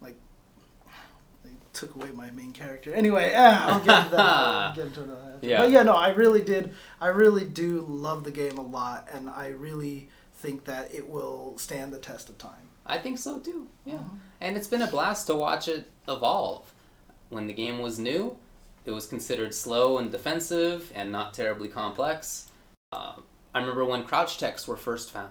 [0.00, 0.16] like
[1.44, 2.94] they took away my main character.
[2.94, 4.20] Anyway, eh, I'll get into that.
[4.20, 5.38] I'll get into that.
[5.42, 5.58] Yeah.
[5.58, 6.72] But yeah, no, I really did.
[6.98, 11.58] I really do love the game a lot, and I really think that it will
[11.58, 12.70] stand the test of time.
[12.86, 13.66] I think so too.
[13.84, 13.96] Yeah.
[13.96, 14.16] Uh-huh.
[14.40, 16.72] And it's been a blast to watch it evolve.
[17.28, 18.38] When the game was new,
[18.88, 22.50] it was considered slow and defensive and not terribly complex.
[22.90, 23.12] Uh,
[23.54, 25.28] I remember when crouch techs were first found.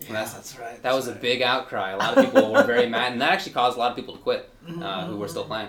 [0.00, 0.82] Yeah, That's- that's right.
[0.82, 1.92] That was that's a big outcry.
[1.92, 4.14] A lot of people were very mad, and that actually caused a lot of people
[4.16, 4.50] to quit
[4.82, 5.68] uh, who were still playing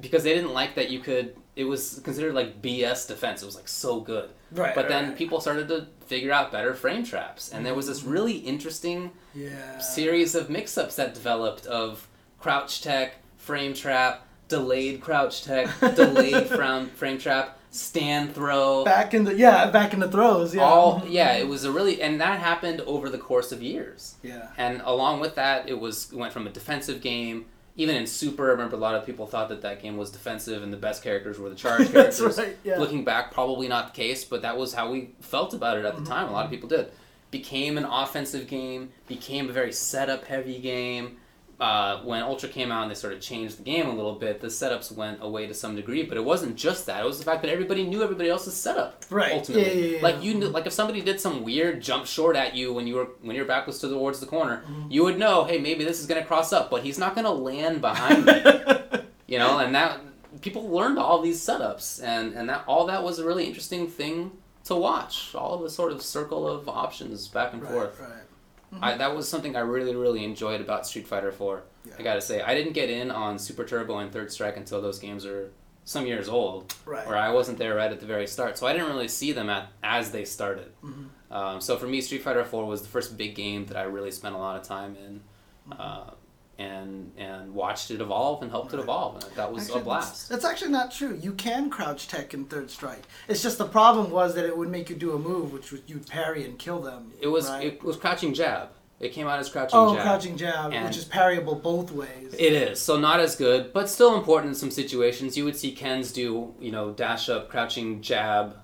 [0.00, 1.34] because they didn't like that you could.
[1.56, 3.42] It was considered like BS defense.
[3.42, 4.30] It was like so good.
[4.52, 4.74] Right.
[4.74, 5.18] But right, then right.
[5.18, 9.78] people started to figure out better frame traps, and there was this really interesting yeah.
[9.78, 12.06] series of mix-ups that developed of
[12.38, 18.84] crouch tech, frame trap, delayed crouch tech, delayed frame frame trap, stand throw.
[18.84, 20.54] back in the yeah, back in the throws.
[20.54, 20.62] Yeah.
[20.62, 21.06] All Mhm.
[21.10, 24.14] yeah, it was a really and that happened over the course of years.
[24.22, 24.48] Yeah.
[24.56, 27.46] And along with that, it was it went from a defensive game.
[27.76, 30.64] Even in Super, I remember a lot of people thought that that game was defensive,
[30.64, 32.36] and the best characters were the charge That's characters.
[32.38, 32.56] right.
[32.64, 32.78] Yeah.
[32.78, 35.94] Looking back, probably not the case, but that was how we felt about it at
[35.94, 36.10] the Mm-hmm.
[36.12, 36.28] time.
[36.28, 36.90] A lot of people did.
[37.30, 41.18] Became an offensive game, became a very setup heavy game.
[41.60, 44.40] Uh, when Ultra came out and they sort of changed the game a little bit,
[44.40, 47.02] the setups went away to some degree, but it wasn't just that.
[47.02, 49.04] It was the fact that everybody knew everybody else's setup.
[49.10, 49.32] Right.
[49.32, 52.36] Ultimately, Yeah, yeah, yeah, like you knew, like if somebody did some weird jump short
[52.36, 54.90] at you when you were when your back was towards the corner, Mm-hmm.
[54.92, 57.80] you would know, hey, maybe this is gonna cross up, but he's not gonna land
[57.80, 58.40] behind me
[59.26, 60.00] you know and that
[60.42, 64.30] people learned all these setups and and that all that was a really interesting thing
[64.64, 67.98] to watch all of the sort of circle of options back and Right, forth.
[68.00, 68.22] right.
[68.80, 71.62] I, that was something I really, really enjoyed about Street Fighter 4.
[71.86, 71.94] Yeah.
[71.98, 74.98] I gotta say, I didn't get in on Super Turbo and Third Strike until those
[74.98, 75.50] games are
[75.84, 77.06] some years old, Right.
[77.06, 79.48] or I wasn't there right at the very start, so I didn't really see them
[79.48, 80.70] at as they started.
[80.84, 81.06] Mhm.
[81.30, 84.10] Um, so for me, Street Fighter 4 was the first big game that I really
[84.10, 85.20] spent a lot of time in,
[85.70, 85.80] Mm-hmm.
[85.80, 86.10] uh,
[86.58, 90.28] and and watched it evolve and helped it evolve, and that was Actually, a blast.
[90.28, 91.18] That's, that's actually not true.
[91.20, 93.04] You can crouch tech in third strike.
[93.28, 95.80] It's just the problem was that it would make you do a move, which was
[95.86, 97.12] you'd parry and kill them.
[97.20, 97.66] It was right?
[97.66, 98.70] it was crouching jab.
[99.00, 99.88] It came out as crouching jab.
[99.88, 100.02] oh, jab.
[100.02, 102.34] crouching jab, And- which is parryable both ways.
[102.36, 105.36] It is so not as good, but still important in some situations.
[105.36, 108.56] You would see Ken's do you know dash up, crouching jab,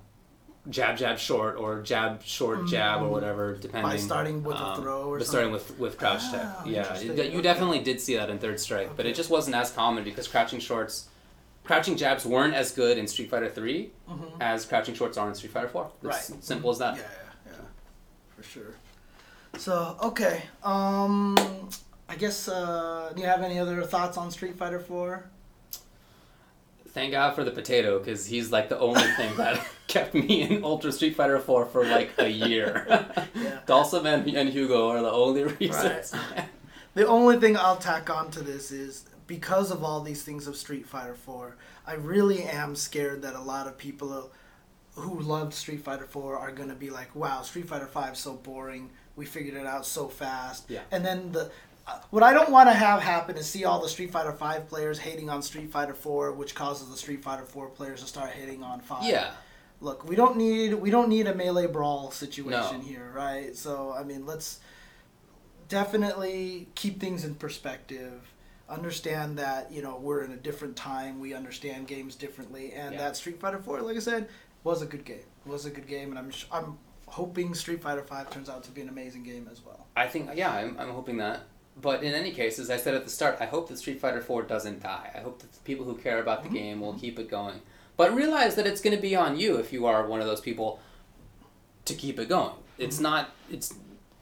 [0.70, 3.90] jab jab short, or jab short jab, or whatever, depending.
[3.90, 6.30] By starting with a um, throw or but starting with with crouch Ah,
[6.62, 6.66] tech.
[6.66, 7.08] Yeah, interesting.
[7.08, 7.42] you, you Okay.
[7.42, 10.60] definitely did see that in Third Strike, but it just wasn't as common because crouching
[10.60, 11.08] shorts.
[11.64, 13.90] Crouching jabs weren't as good in Street Fighter 3
[14.38, 15.84] as crouching shorts are in Street Fighter 4.
[15.84, 16.06] It's Mm-hmm.
[16.34, 16.44] Right.
[16.44, 16.96] simple as that.
[16.96, 17.02] Yeah,
[17.46, 17.58] yeah, yeah,
[18.36, 18.74] for sure.
[19.56, 21.36] So okay, um,
[22.08, 22.48] I guess.
[22.48, 25.24] Uh, do you have any other thoughts on Street Fighter Four?
[26.94, 30.64] Thank God for the potato, because he's like the only thing that kept me in
[30.64, 33.06] Ultra Street Fighter 4 for like a year.
[33.34, 33.58] Yeah.
[33.66, 36.14] Dhalsim and, and Hugo are the only reasons.
[36.94, 40.56] The only thing I'll tack on to this is because of all these things of
[40.56, 41.56] Street Fighter 4,
[41.88, 44.30] I really am scared that a lot of people
[44.94, 48.18] who loved Street Fighter 4 are going to be like, wow, Street Fighter 5 is
[48.20, 48.90] so boring.
[49.16, 50.66] We figured it out so fast.
[50.70, 50.82] Yeah.
[50.92, 51.50] And then the.
[52.10, 54.98] What I don't want to have happen is see all the Street Fighter 5 players
[54.98, 58.62] hating on Street Fighter 4, which causes the Street Fighter 4 players to start hating
[58.62, 59.32] on 5 yeah.
[59.80, 62.86] look we don't need we don't need a melee brawl situation No.
[62.86, 64.60] here right so i mean let's
[65.68, 68.32] definitely keep things in perspective
[68.68, 73.00] understand that you know we're in a different time we understand games differently and Yeah.
[73.00, 74.28] that street fighter 4 like i said
[74.62, 77.82] was a good game It was a good game and i'm sh- i'm hoping street
[77.82, 80.76] fighter 5 turns out to be an amazing game as well I think, yeah, I'm,
[80.76, 81.42] I'm hoping that.
[81.80, 84.20] But in any case, as I said at the start, I hope that Street Fighter
[84.20, 85.10] 4 doesn't die.
[85.14, 86.56] I hope that the people who care about the Mm-hmm.
[86.58, 87.60] game will keep it going.
[87.96, 90.40] But realize that it's going to be on you if you are one of those
[90.40, 90.80] people
[91.84, 92.54] to keep it going.
[92.78, 93.02] It's Mm-hmm.
[93.02, 93.74] not, it's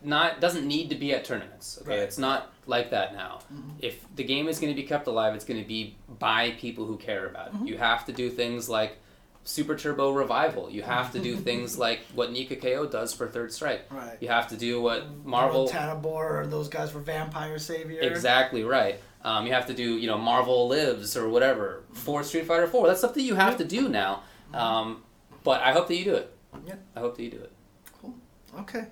[0.03, 1.79] not, doesn't need to be at tournaments.
[1.83, 1.99] Okay, Right.
[2.01, 3.41] it's not like that now.
[3.53, 3.71] Mm-hmm.
[3.81, 6.87] If the game is going to be kept alive, it's going to be by people
[6.87, 7.55] who care about it.
[7.55, 7.67] Mm-hmm.
[7.67, 8.99] You have to do things like
[9.45, 10.71] Super Turbo Revival.
[10.71, 13.87] You have to do things like what Nika KO does for Third Strike.
[13.91, 15.69] right You have to do what Marvel.
[15.69, 19.01] Tanabor or those guys for vampire savior Exactly right.
[19.25, 22.87] Um, you have to do you know Marvel Lives or whatever for Street Fighter Four.
[22.89, 24.23] That's something you have to do now.
[24.53, 25.03] Um,
[25.45, 26.35] but I hope that you do it.
[26.67, 26.75] Yeah.
[26.95, 27.53] I hope that you do it.
[28.01, 28.15] Cool.
[28.61, 28.87] Okay.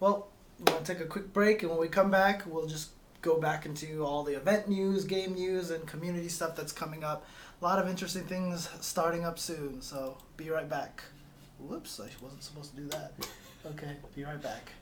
[0.00, 0.28] Well,
[0.58, 2.90] we're going to take a quick break, and when we come back, we'll just
[3.20, 7.24] go back into all the event news, game news, and community stuff that's coming up.
[7.62, 11.00] A lot of interesting things starting up soon, so be right back.
[11.60, 13.12] Whoops, I wasn't supposed to do that.
[13.64, 14.72] Okay, be right back.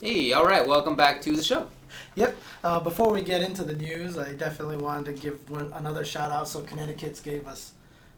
[0.00, 0.64] Hey, all right.
[0.64, 1.66] Welcome back to the show.
[2.14, 2.36] Yep.
[2.62, 6.30] Uh, before we get into the news, I definitely wanted to give one, another shout
[6.30, 6.46] out.
[6.46, 7.72] So Connecticut's gave us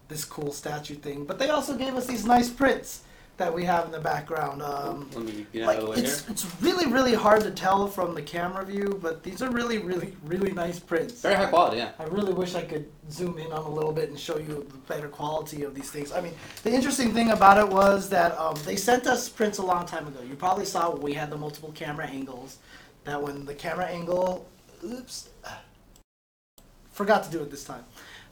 [0.09, 3.05] this cool statue thing, but they also gave us these nice prints
[3.41, 4.61] that we have in the background.
[4.63, 6.05] Um, Let me get like out of the way here.
[6.05, 9.79] it's, it's really really hard to tell from the camera view but these are really
[9.79, 11.79] really really nice prints Very high quality.
[11.79, 11.93] Yeah.
[11.99, 14.77] i really wish i could zoom in on a little bit and show you the
[14.93, 18.57] better quality of these things i mean the interesting thing about it was that um,
[18.65, 21.37] they sent us prints a long time ago you probably saw when we had the
[21.37, 22.59] multiple camera angles
[23.05, 24.47] that when the camera angle
[24.85, 25.31] oops
[26.93, 27.85] forgot to do it this time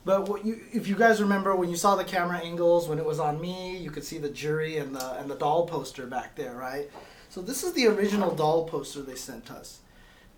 [0.09, 3.05] but what you, if you guys remember when you saw the camera angles when it
[3.05, 6.35] was on me, you could see the Juri and the and the doll poster back
[6.35, 6.91] there, right?
[7.29, 9.81] So this is the original doll poster they sent us.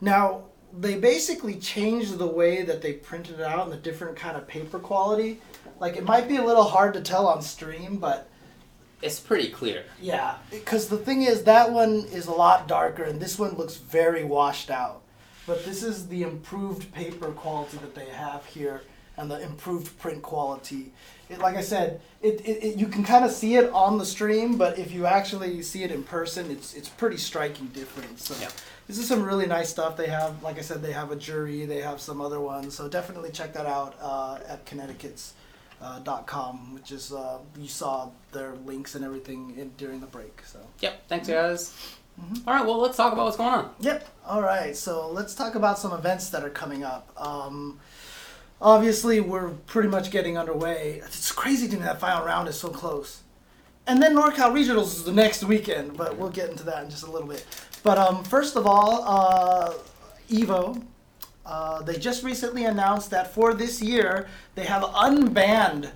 [0.00, 0.42] Now
[0.76, 4.48] they basically changed the way that they printed it out and the different kind of
[4.48, 5.40] paper quality.
[5.78, 8.28] Like it might be a little hard to tell on stream, but
[9.02, 9.84] It's pretty clear.
[10.02, 13.76] yeah, because the thing is that one is a lot darker and this one looks
[13.76, 15.02] very washed out.
[15.46, 18.82] But this is the improved paper quality that they have here
[19.20, 20.92] and the improved print quality.
[21.28, 24.06] It, like I said, it, it, it you can kind of see it on the
[24.06, 28.24] stream, but if you actually see it in person, it's it's pretty striking difference.
[28.24, 28.50] So Yeah.
[28.88, 29.96] this is some really nice stuff.
[29.96, 31.66] They have, like I said, they have a Juri.
[31.66, 32.74] They have some other ones.
[32.74, 35.34] So definitely check that out uh, at Connecticut's.
[35.82, 40.06] Uh, dot com, which is uh, you saw their links and everything in, during the
[40.06, 40.42] break.
[40.44, 41.08] So Yep.
[41.08, 41.74] Thanks, guys.
[42.20, 42.46] Mm-hmm.
[42.46, 42.66] All right.
[42.66, 43.70] Well, let's talk about what's going on.
[43.80, 44.06] Yep.
[44.26, 44.76] All right.
[44.76, 47.08] So let's talk about some events that are coming up.
[47.16, 47.80] Um,
[48.61, 51.00] obviously, we're pretty much getting underway.
[51.04, 53.22] It's crazy to me that final round is so close.
[53.86, 57.02] And then NorCal Regionals is the next weekend, but we'll get into that in just
[57.02, 57.44] a little bit.
[57.82, 59.72] But um, first of all, uh,
[60.30, 60.84] Evo.
[61.44, 65.90] Uh, they just recently announced that for this year, they have unbanned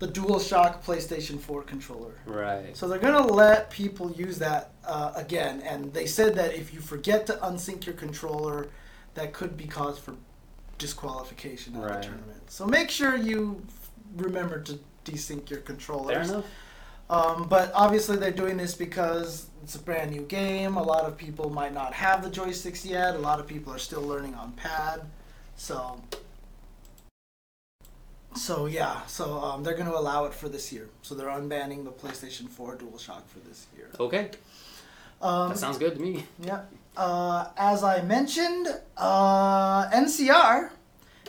[0.00, 2.14] the DualShock PlayStation 4 controller.
[2.26, 2.76] Right.
[2.76, 6.80] So they're gonna let people use that uh, again, and they said that if you
[6.80, 8.68] forget to unsync your controller,
[9.14, 10.16] that could be cause for
[10.82, 12.02] disqualification of Right.
[12.02, 12.50] the tournament.
[12.50, 13.62] So make sure you
[14.16, 16.28] remember to desync your controllers.
[16.28, 16.44] Fair enough.
[17.08, 20.76] Um, but obviously they're doing this because it's a brand new game.
[20.76, 23.14] A lot of people might not have the joysticks yet.
[23.14, 25.02] A lot of people are still learning on pad.
[25.56, 26.00] So,
[28.34, 29.04] so yeah.
[29.06, 30.88] So um, they're going to allow it for this year.
[31.02, 33.88] So they're unbanning the PlayStation 4 DualShock for this year.
[34.00, 34.30] Okay.
[35.20, 36.24] Um, That sounds good to me.
[36.40, 36.62] yeah.
[36.96, 40.70] Uh, as I mentioned, uh, NCR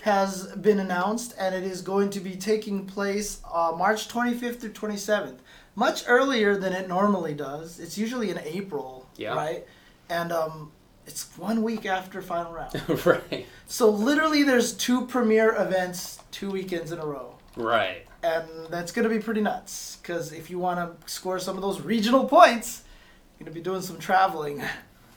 [0.01, 4.71] has been announced, and it is going to be taking place uh, March 25th through
[4.73, 5.37] 27th,
[5.75, 7.79] much earlier than it normally does.
[7.79, 9.33] It's usually in April, Yeah.
[9.35, 9.65] right?
[10.09, 10.71] And um,
[11.07, 12.81] it's one week after final round.
[13.05, 13.45] right.
[13.65, 17.35] so literally, there's two premiere events two weekends in a row.
[17.55, 18.05] Right.
[18.23, 21.61] And that's going to be pretty nuts, because if you want to score some of
[21.61, 22.83] those regional points,
[23.39, 24.61] you're going to be doing some traveling.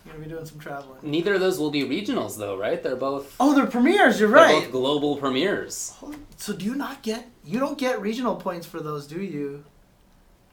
[0.07, 1.01] Going to be doing some traveling.
[1.03, 2.81] Neither of those will be regionals, though, right?
[2.81, 3.35] They're both.
[3.41, 4.21] Oh, they're premieres.
[4.21, 4.63] You're they're right.
[4.63, 5.95] both global premieres.
[6.37, 7.29] So do you not get?
[7.45, 9.65] You don't get regional points for those, do you?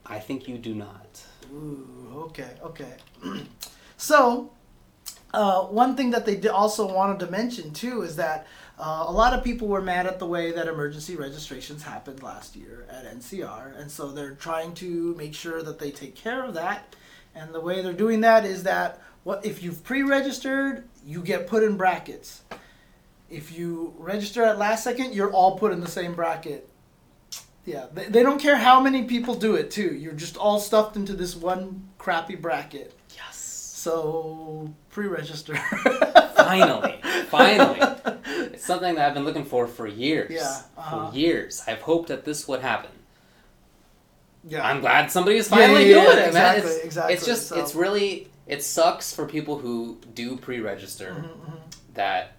[0.05, 1.23] I think you do not.
[1.53, 2.25] Ooh.
[2.29, 2.49] Okay.
[2.63, 2.93] Okay.
[3.97, 4.51] so,
[5.33, 8.47] uh, one thing that they also wanted to mention too is that
[8.79, 12.55] uh, a lot of people were mad at the way that emergency registrations happened last
[12.55, 16.55] year at NCR, and so they're trying to make sure that they take care of
[16.55, 16.95] that.
[17.35, 21.63] And the way they're doing that is that what if you've pre-registered, you get put
[21.63, 22.41] in brackets.
[23.29, 26.69] If you register at last second, you're all put in the same bracket.
[27.65, 29.95] Yeah, they, they don't care how many people do it too.
[29.95, 32.93] You're just all stuffed into this one crappy bracket.
[33.15, 33.37] Yes.
[33.37, 35.55] So pre-register.
[36.35, 36.99] Finally.
[37.27, 37.79] Finally.
[38.53, 40.31] It's something that I've been looking for for years.
[40.31, 41.09] Yeah, uh-huh.
[41.11, 41.63] For years.
[41.67, 42.91] I've hoped that this would happen.
[44.47, 44.65] Yeah.
[44.67, 46.55] I'm glad somebody is finally yeah, yeah, doing it, man.
[46.57, 51.11] exactly, It's, exactly, it's just, so- it's really, it sucks for people who do pre-register
[51.17, 51.59] Mhm, mhm.
[51.93, 52.33] that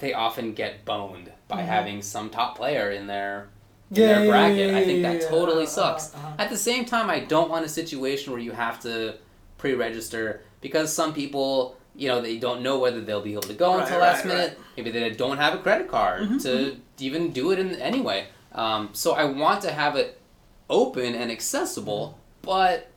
[0.00, 1.66] they often get boned by Mhm.
[1.66, 3.48] having some top player in their
[3.90, 4.70] in Yeah, their yeah, bracket.
[4.70, 6.14] yeah, I think that totally uh, sucks.
[6.14, 6.42] uh, uh.
[6.42, 9.16] At the same time, I don't want a situation where you have to
[9.58, 13.74] pre-register because some people, you know, they don't know whether they'll be able to go
[13.74, 14.58] Right, until last right, minute.
[14.78, 18.28] Maybe they don't have a credit card Mhm, to even do it in anyway.
[18.52, 20.18] Um, so I want to have it
[20.70, 22.88] open and accessible, but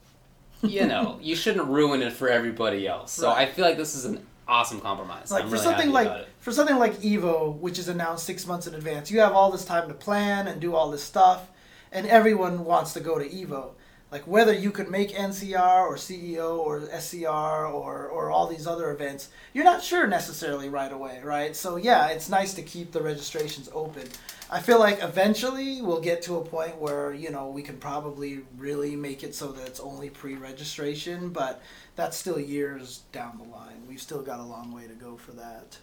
[0.68, 3.12] you know, you shouldn't ruin it for everybody else.
[3.12, 3.48] So Right.
[3.48, 5.32] I feel like this is an awesome compromise.
[5.32, 8.68] like I'm for really something like for something like Evo, which is announced six months
[8.68, 11.50] in advance, you have all this time to plan and do all this stuff,
[11.92, 13.72] and everyone wants to go to Evo.
[14.16, 18.92] Like whether you could make NCR or CEO or SCR or or all these other
[18.92, 21.54] events, you're not sure necessarily right away, right?
[21.54, 24.08] So yeah, it's nice to keep the registrations open.
[24.50, 28.44] I feel like eventually we'll get to a point where you know we can probably
[28.58, 31.62] really make it so that it's only pre-registration, but
[31.98, 33.84] that's still years down the line.
[33.86, 35.78] We've still got a long way to go for that.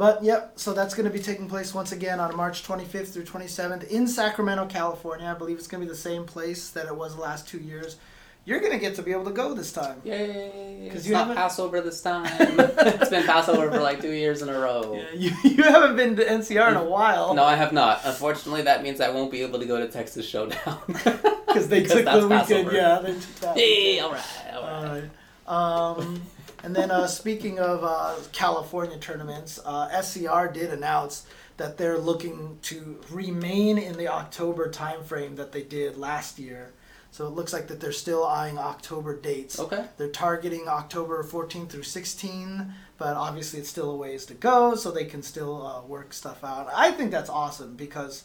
[0.00, 3.24] But yep, so that's going to be taking place once again on March 25th through
[3.24, 5.26] 27th in Sacramento, California.
[5.26, 7.58] I believe it's going to be the same place that it was the last two
[7.58, 7.98] years.
[8.46, 10.00] You're going to get to be able to go this time.
[10.02, 10.88] Yay!
[10.90, 12.24] It's you not haven't- Passover this time.
[12.40, 14.94] it's been Passover for like two years in a row.
[14.94, 17.34] Yeah, you, you haven't been to NCR in a while.
[17.34, 18.00] No, I have not.
[18.04, 20.78] Unfortunately, that means I won't be able to go to Texas Showdown.
[21.50, 22.30] Because they took the weekend.
[22.30, 22.72] Passover.
[22.72, 23.56] Yeah, they took that.
[23.58, 23.98] Yay!
[23.98, 24.22] All right,
[24.54, 25.10] all right.
[25.46, 25.98] Alright.
[25.98, 26.22] Um,
[26.62, 32.58] and then uh, speaking of uh, California tournaments, uh, SCR did announce that they're looking
[32.62, 36.72] to remain in the October timeframe that they did last year.
[37.12, 39.58] So it looks like that they're still eyeing October dates.
[39.58, 39.84] Okay.
[39.96, 44.90] They're targeting October 14 through 16, but obviously it's still a ways to go, so
[44.90, 46.70] they can still uh, work stuff out.
[46.74, 48.24] I think that's awesome because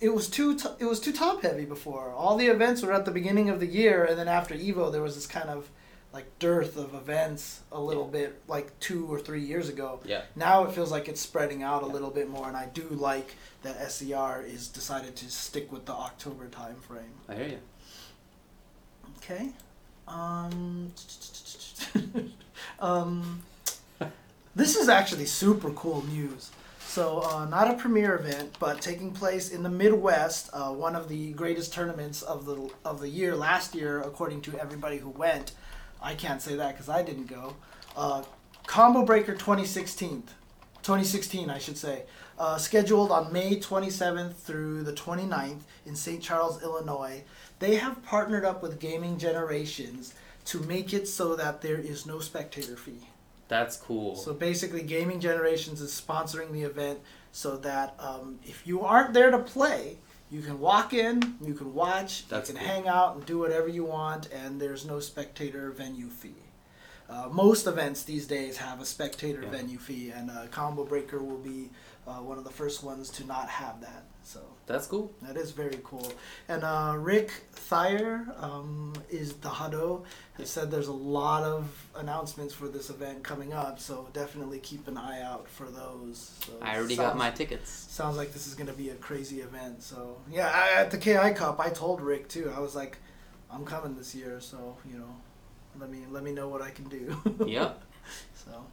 [0.00, 2.12] it was too t- it was too top heavy before.
[2.12, 5.02] All the events were at the beginning of the year, and then after Evo, there
[5.02, 5.68] was this kind of
[6.12, 10.00] like dearth of events a little bit like two or three years ago.
[10.04, 10.22] Yeah.
[10.34, 13.36] Now it feels like it's spreading out a little bit more, and I do like
[13.62, 17.14] that SCR is decided to stick with the October time frame.
[17.28, 17.58] I hear you.
[19.18, 19.50] Okay.
[20.08, 20.92] Um,
[22.80, 23.42] um,
[24.56, 26.50] this is actually super cool news.
[26.80, 31.08] So, uh, not a premier event, but taking place in the Midwest, uh, one of
[31.08, 35.52] the greatest tournaments of the of the year last year, according to everybody who went.
[36.02, 37.56] I can't say that because I didn't go.
[37.96, 38.22] Uh,
[38.66, 40.22] Combo Breaker 2016,
[40.82, 42.04] 2016, I should say,
[42.38, 46.22] uh, scheduled on May 27th through the 29th in St.
[46.22, 47.22] Charles, Illinois.
[47.58, 50.14] They have partnered up with Gaming Generations
[50.46, 53.08] to make it so that there is no spectator fee.
[53.48, 54.16] That's cool.
[54.16, 57.00] So basically, Gaming Generations is sponsoring the event
[57.32, 59.98] so that um, if you aren't there to play,
[60.30, 62.72] You can walk in, you can watch, That's you can cool.
[62.74, 66.34] hang out and do whatever you want, and there's no spectator venue fee.
[67.08, 69.50] Uh, most events these days have a spectator Yeah.
[69.50, 71.70] venue fee, and uh, Combo Breaker will be
[72.06, 74.04] uh, one of the first ones to not have that.
[74.22, 75.12] So That's cool.
[75.22, 76.12] that is very cool.
[76.48, 80.04] And uh, Rick Thistle um, is the Hado
[80.40, 84.88] has said there's a lot of announcements for this event coming up, so definitely keep
[84.88, 86.32] an eye out for those.
[86.44, 87.70] So I already sounds, got my tickets.
[87.70, 89.82] Sounds like this is gonna be a crazy event.
[89.82, 92.52] So yeah, I, at the KI Cup, I told Rick too.
[92.54, 92.98] I was like,
[93.50, 95.16] I'm coming this year, so you know,
[95.78, 97.16] let me let me know what I can do.
[97.46, 97.82] Yep.
[98.34, 98.66] So,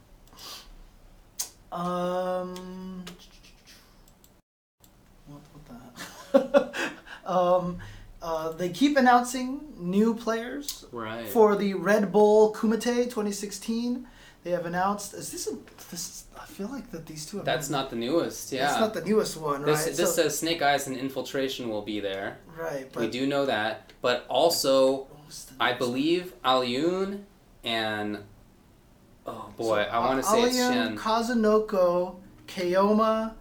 [1.76, 3.04] um,
[5.26, 5.64] what, what
[6.32, 6.92] the
[7.30, 7.78] um,
[8.22, 11.28] uh, they keep announcing new players Right.
[11.28, 14.06] for the Red Bull Kumite 2016.
[14.44, 15.14] They have announced.
[15.14, 15.56] Is this a?
[15.90, 17.38] This is, I feel like that these two.
[17.38, 18.52] Have That's not the newest.
[18.52, 18.66] Yeah.
[18.66, 19.96] That's not the newest one, this right?
[19.96, 22.38] this So- says Snake Eyes and Infiltration will be there.
[22.58, 27.24] right, but we do know that, but also what was the I believe Alyun
[27.64, 28.18] and
[29.26, 30.96] oh boy, So, I want to say it's Shen.
[30.96, 32.16] Kazunoko,
[32.46, 33.34] Keoma,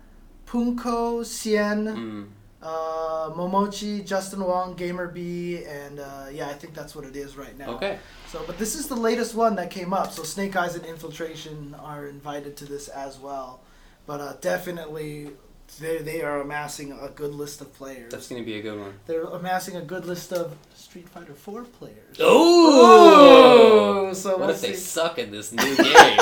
[0.47, 2.27] Punko, Xian, Mm,
[2.61, 7.57] uh, Momochi, Justin Wong, GamerBee, and uh, yeah, I think that's what it is right
[7.57, 7.69] now.
[7.75, 7.99] okay.
[8.29, 10.11] So, but this is the latest one that came up.
[10.11, 13.61] So Snake Eyes and Infiltration are invited to this as well.
[14.05, 15.31] But uh, definitely,
[15.79, 18.11] they they are amassing a good list of players.
[18.11, 18.93] That's gonna be a good one.
[19.05, 22.17] They're amassing a good list of Street Fighter Four players.
[22.19, 24.13] Oh!
[24.13, 26.17] So what we'll if they suck in this new game?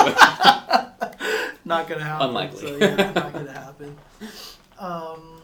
[1.64, 2.28] not gonna happen.
[2.28, 2.60] Unlikely.
[2.60, 3.96] So, yeah, not gonna happen.
[4.78, 5.35] Um,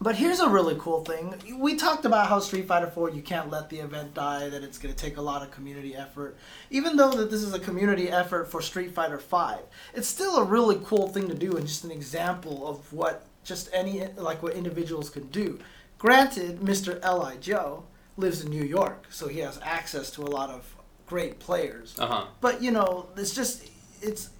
[0.00, 1.34] but here's a really cool thing.
[1.58, 4.78] We talked about how Street Fighter 4 you can't let the event die, that it's
[4.78, 6.36] gonna take a lot of community effort.
[6.70, 9.60] Even though that this is a community effort for Street Fighter 5,
[9.94, 13.68] it's still a really cool thing to do and just an example of what just
[13.72, 15.58] any like what individuals can do.
[15.98, 16.94] Granted, Mr.
[17.04, 17.84] Li Joe
[18.16, 20.74] lives in New York, so he has access to a lot of
[21.06, 21.94] great players.
[21.98, 22.24] uh huh.
[22.40, 23.68] But you know, it's just
[24.00, 24.30] it's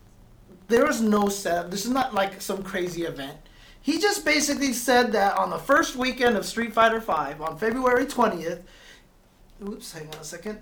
[0.69, 1.71] there is no set.
[1.71, 3.37] This is not like some crazy event.
[3.83, 7.13] He just basically said that on the first weekend of Street Fighter V,
[7.43, 8.63] on February twentieth.
[9.67, 10.59] Oops, hang on a second.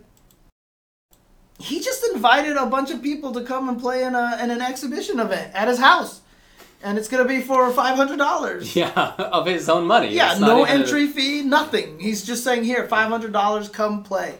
[1.58, 4.60] He just invited a bunch of people to come and play in a in an
[4.62, 6.20] exhibition event at his house,
[6.82, 8.76] and it's gonna be for five hundred dollars.
[8.76, 10.14] Yeah, of his own money.
[10.14, 11.98] Yeah, It's no even a- entry fee, nothing.
[11.98, 14.36] He's just saying here, five hundred dollars, come play.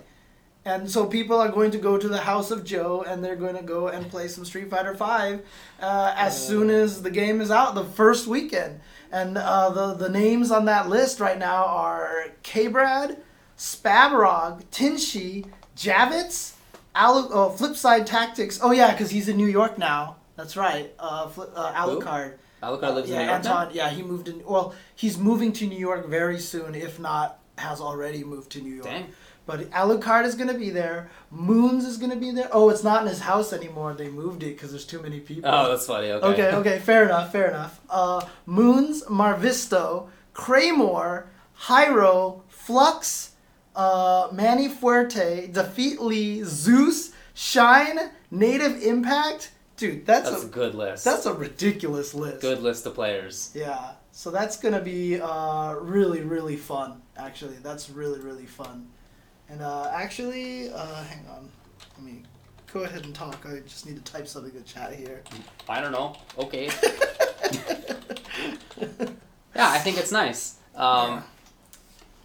[0.68, 3.56] And so people are going to go to the house of Joe, and they're going
[3.56, 5.40] to go and play some Street Fighter Five
[5.80, 8.80] uh, as soon as the game is out, the first weekend.
[9.10, 13.16] And uh, the the names on that list right now are K-Brad,
[13.56, 16.52] Spabrog, Tinshi, Javits,
[16.94, 18.60] Alu- oh, Flipside Tactics.
[18.62, 20.16] Oh yeah, because he's in New York now.
[20.36, 20.92] That's right.
[20.98, 21.98] Uh, Flip, uh, Who?
[21.98, 22.34] Alucard.
[22.62, 23.58] Alucard lives yeah, in New York now?
[23.60, 23.74] Anton.
[23.74, 24.44] Yeah, he moved in.
[24.44, 28.74] Well, he's moving to New York very soon, if not has already moved to New
[28.74, 28.86] York.
[28.86, 29.06] Dang.
[29.48, 31.08] But Alucard is gonna be there.
[31.30, 32.50] Moons is gonna be there.
[32.52, 33.94] Oh, it's not in his house anymore.
[33.94, 35.50] They moved it because there's too many people.
[35.50, 36.10] Oh, that's funny.
[36.10, 36.26] Okay.
[36.26, 37.80] okay, okay, fair enough, fair enough.
[37.88, 41.28] Uh, Moons, Marvisto, Kraymore,
[41.62, 43.30] Hyro, Flux,
[43.74, 49.52] uh, Manny Fuerte, Defeat Lee, Zeus, Shine, Native Impact.
[49.78, 51.04] Dude, that's, That's a a good list.
[51.06, 52.42] that's a ridiculous list.
[52.42, 53.50] good list of players.
[53.54, 57.00] Yeah, so that's gonna be uh, really, really fun.
[57.16, 58.88] Actually, that's really, really fun.
[59.50, 61.48] And uh, actually, uh, hang on,
[61.96, 62.22] let me
[62.72, 63.46] go ahead and talk.
[63.46, 65.22] I just need to type something in the chat here.
[65.68, 66.16] I don't know.
[66.38, 66.66] Okay.
[69.54, 70.56] yeah, I think it's nice.
[70.74, 71.22] Um, Yeah.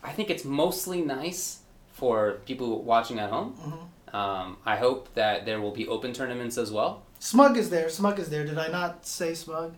[0.06, 1.60] I think it's mostly nice
[1.94, 3.56] for people watching at home.
[3.58, 4.14] Mhm.
[4.14, 7.04] Um, I hope that there will be open tournaments as well.
[7.20, 7.88] Smug is there.
[7.90, 8.44] Smug is there.
[8.46, 9.76] Did I not say Smug?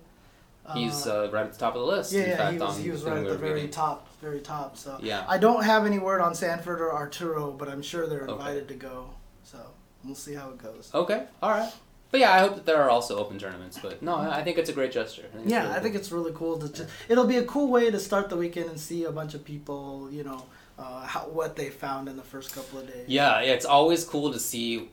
[0.73, 2.11] He's uh, right at the top of the list.
[2.11, 3.69] yeah, in yeah, fact, he was, he was right at the very reading.
[3.69, 4.75] top, very top.
[4.77, 5.23] So Yeah.
[5.27, 8.33] I don't have any word on Sanford or Arturo, but I'm sure they're Okay.
[8.33, 9.11] invited to go.
[9.43, 9.59] So
[10.03, 10.89] we'll see how it goes.
[10.93, 11.71] Okay, all right.
[12.11, 13.77] But yeah, I hope that there are also open tournaments.
[13.81, 15.25] But no, I think it's a great gesture.
[15.33, 15.99] I think Yeah, really I think cool.
[16.01, 16.89] it's really cool to just.
[17.09, 20.09] It'll be a cool way to start the weekend and see a bunch of people.
[20.11, 20.41] You know,
[20.79, 23.05] uh, how, what they found in the first couple of days.
[23.07, 24.89] Yeah, yeah, it's always cool to see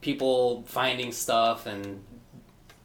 [0.00, 2.02] people finding stuff and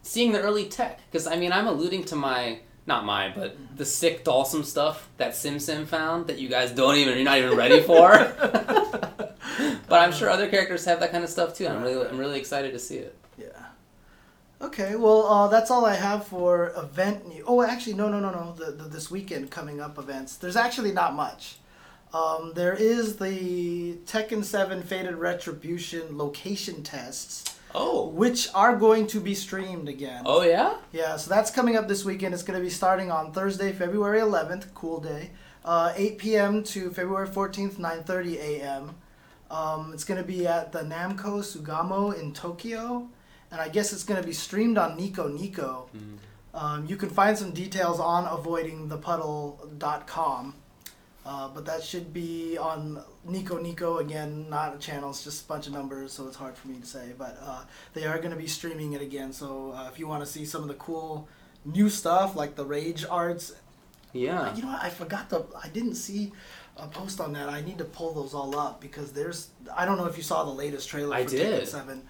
[0.04, 1.00] seeing the early tech.
[1.10, 2.60] Because I mean, I'm alluding to my
[2.90, 6.98] not mine, but the sick Dhalsim stuff that Sim Sim found that you guys don't
[6.98, 8.10] even you're not even ready for.
[8.42, 11.68] but I'm sure other characters have that kind of stuff too.
[11.68, 13.16] I'm really I'm really excited to see it.
[13.38, 13.46] Yeah.
[14.62, 17.26] Okay, well, uh, that's all I have for event.
[17.30, 18.54] New- oh, actually, no, no, no, no.
[18.58, 20.36] The, the this weekend coming up events.
[20.36, 21.60] There's actually not much.
[22.14, 28.08] Um, there is the Tekken Seven Fated Retribution location tests, Oh.
[28.10, 30.24] which are going to be streamed again.
[30.26, 30.78] Oh yeah.
[30.92, 32.34] Yeah, so that's coming up this weekend.
[32.34, 35.30] It's going to be starting on Thursday, February 11th, cool day.
[35.64, 36.64] uh, 8 p.m.
[36.64, 38.96] to February 14th, 9:30 a.m.
[39.52, 43.08] Um, it's going to be at the Namco Sugamo in Tokyo,
[43.52, 45.90] and I guess it's going to be streamed on Nico Nico.
[45.96, 46.18] Mhm.
[46.54, 50.56] Um, you can find some details on avoidingthepuddle.com.
[51.30, 55.12] Uh, but that should be on Nico Nico again, not a channel.
[55.12, 57.14] It's just a bunch of numbers, so it's hard for me to say.
[57.16, 59.32] But uh, they are going to be streaming it again.
[59.32, 61.28] So uh, if you want to see some of the cool
[61.64, 63.54] new stuff like the Rage arts,
[64.12, 64.56] Yeah.
[64.56, 64.82] you know what?
[64.82, 65.46] I forgot the.
[65.64, 66.32] I didn't see
[66.78, 67.48] a post on that.
[67.48, 69.50] I need to pull those all up because there's.
[69.78, 71.16] I don't know if you saw the latest trailer.
[71.16, 71.62] I for did.
[71.62, 72.04] Tekken Seven.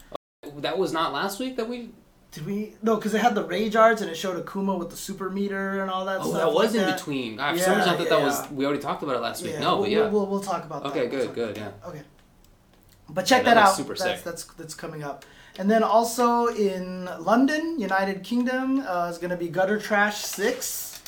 [0.59, 1.89] That was not last week that we.
[2.31, 2.73] Did we?
[2.83, 5.81] No, because it had the Rage arts and it showed Akuma with the super meter
[5.81, 6.21] and all that.
[6.21, 6.35] Stuff.
[6.35, 6.97] Oh, that was like in that.
[6.97, 7.39] between.
[7.39, 8.41] I, for Yeah, some reason I thought yeah, that was.
[8.41, 8.51] yeah.
[8.51, 9.59] We already talked about it last week.
[9.59, 9.99] No, we'll, but yeah.
[10.01, 10.89] we'll, we'll, we'll talk about that.
[10.89, 11.71] Okay, good, good, yeah.
[11.87, 12.01] Okay.
[13.09, 13.75] But check that, that out.
[13.75, 14.23] super that's, sick.
[14.23, 15.25] that's that's coming up.
[15.57, 21.01] And then also in London, United Kingdom, uh, is going to be Gutter Trash Six,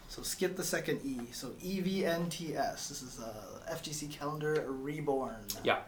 [0.09, 1.21] So skip the second E.
[1.31, 2.89] So EVNTS.
[2.89, 5.45] This is uh, FGC calendar reborn.
[5.63, 5.79] Yeah.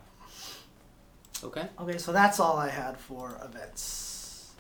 [1.46, 1.68] Okay.
[1.80, 4.52] Okay, so that's all I had for events.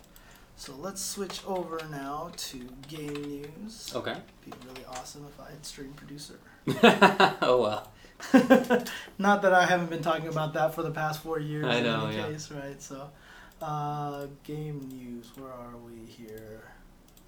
[0.56, 3.92] So let's switch over now to game news.
[3.96, 4.16] Okay.
[4.46, 6.40] Be really awesome if I had stream producer.
[7.42, 7.92] oh well.
[9.18, 11.66] Not that I haven't been talking about that for the past four years.
[11.66, 12.28] I in know, any yeah.
[12.28, 12.82] case, right?
[12.82, 13.10] So,
[13.62, 15.32] uh, game news.
[15.36, 16.72] Where are we here?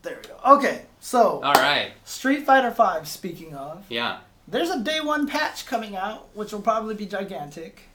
[0.04, 0.56] There we go.
[0.58, 1.92] Okay, so All right.
[2.06, 3.08] Street Fighter Five.
[3.08, 4.20] Speaking of, Yeah.
[4.48, 7.90] there's a day one patch coming out, which will probably be gigantic.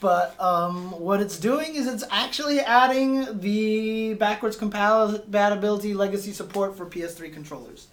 [0.00, 6.86] But um, what it's doing is it's actually adding the backwards compatibility legacy support for
[6.86, 7.88] PS3 controllers,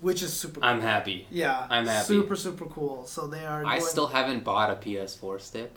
[0.00, 0.60] which is super.
[0.62, 1.26] I'm happy.
[1.30, 2.06] yeah, I'm happy.
[2.06, 3.06] Super super cool.
[3.06, 3.64] So they are.
[3.64, 5.72] I going- still haven't bought a PS4 stick.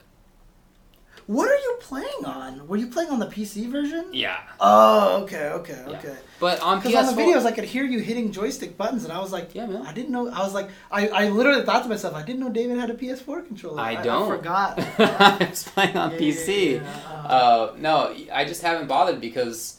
[1.28, 2.68] What are you playing on?
[2.68, 4.06] Were you playing on the PC version?
[4.12, 4.38] Yeah.
[4.60, 5.98] Oh, okay, okay, Yeah.
[5.98, 6.16] okay.
[6.40, 6.98] But on PS4.
[7.10, 9.68] on the videos, I could hear you hitting joystick buttons, and I was like, Yeah,
[9.68, 9.86] man.
[9.86, 10.30] I didn't know.
[10.30, 12.96] I was like, I, I literally thought to myself, I didn't know David had a
[12.96, 13.80] PS4 controller.
[13.82, 14.32] I don't.
[14.32, 14.80] I, forgot.
[15.00, 16.48] I was playing on Yeah, PC.
[16.48, 19.78] yeah, yeah, uh, Uh, no, I just haven't bothered because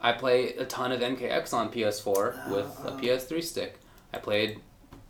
[0.00, 2.98] I play a ton of MKX on PS4 with a Uh, uh.
[3.00, 3.80] PS3 stick.
[4.14, 4.60] I played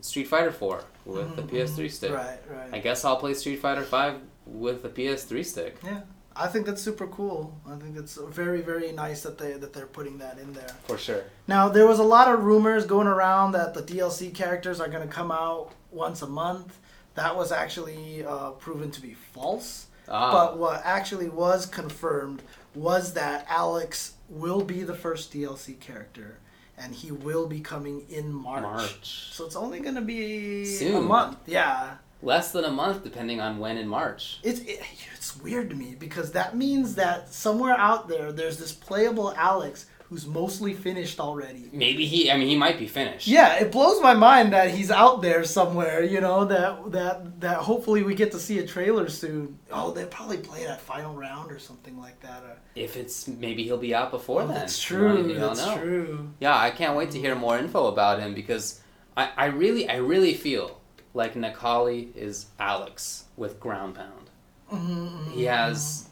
[0.01, 2.13] Street Fighter 4 with a Mhm, PS3 stick.
[2.13, 2.69] Right, right.
[2.73, 4.15] I guess I'll play Street Fighter 5
[4.49, 5.77] with the PS3 stick.
[5.85, 6.01] Yeah,
[6.35, 7.55] I think that's super cool.
[7.69, 10.71] I think it's very, very nice that they that they're putting that in there.
[10.87, 11.25] For sure.
[11.47, 15.07] Now there was a lot of rumors going around that the DLC characters are going
[15.07, 16.79] to come out once a month.
[17.15, 19.87] That was actually uh, proven to be false.
[20.09, 22.43] Ah, But what actually was confirmed
[22.75, 26.39] was that Alex will be the first DLC character,
[26.79, 28.63] and he will be coming in March.
[28.63, 29.29] March.
[29.33, 31.39] So it's only going to be a month.
[31.47, 31.97] Yeah.
[32.21, 34.41] Less than a month, depending on when in March.
[34.43, 34.81] It's it,
[35.15, 39.87] it's weird to me because that means that somewhere out there there's this playable Alex
[40.09, 41.69] who's mostly finished already.
[41.73, 42.31] Maybe he.
[42.31, 43.27] I mean, he might be finished.
[43.29, 46.03] Yeah, it blows my mind that he's out there somewhere.
[46.03, 49.59] You know that that that hopefully we get to see a trailer soon.
[49.71, 52.43] Oh, they probably play that final round or something like that.
[52.43, 54.57] Or, If it's maybe he'll be out before oh, then.
[54.57, 55.35] that's true.
[55.35, 55.79] that's know.
[55.79, 56.31] true.
[56.41, 58.81] Yeah, I can't wait to hear more info about him because
[59.17, 60.78] I, I really I really feel
[61.15, 64.31] like Necalli is Alex with ground pound.
[64.73, 66.09] Mhm, He has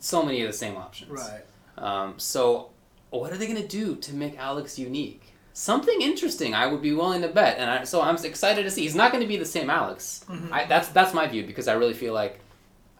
[0.00, 1.10] so many of the same options.
[1.10, 1.42] right.
[1.78, 2.70] Um, so
[3.10, 5.22] what are they gonna do to make Alex unique?
[5.52, 6.54] Something interesting.
[6.54, 8.82] I would be willing to bet, and I, so I'm excited to see.
[8.82, 10.22] He's not going to be the same Alex.
[10.28, 10.52] Mhm.
[10.52, 12.40] I, that's that's my view because I really feel like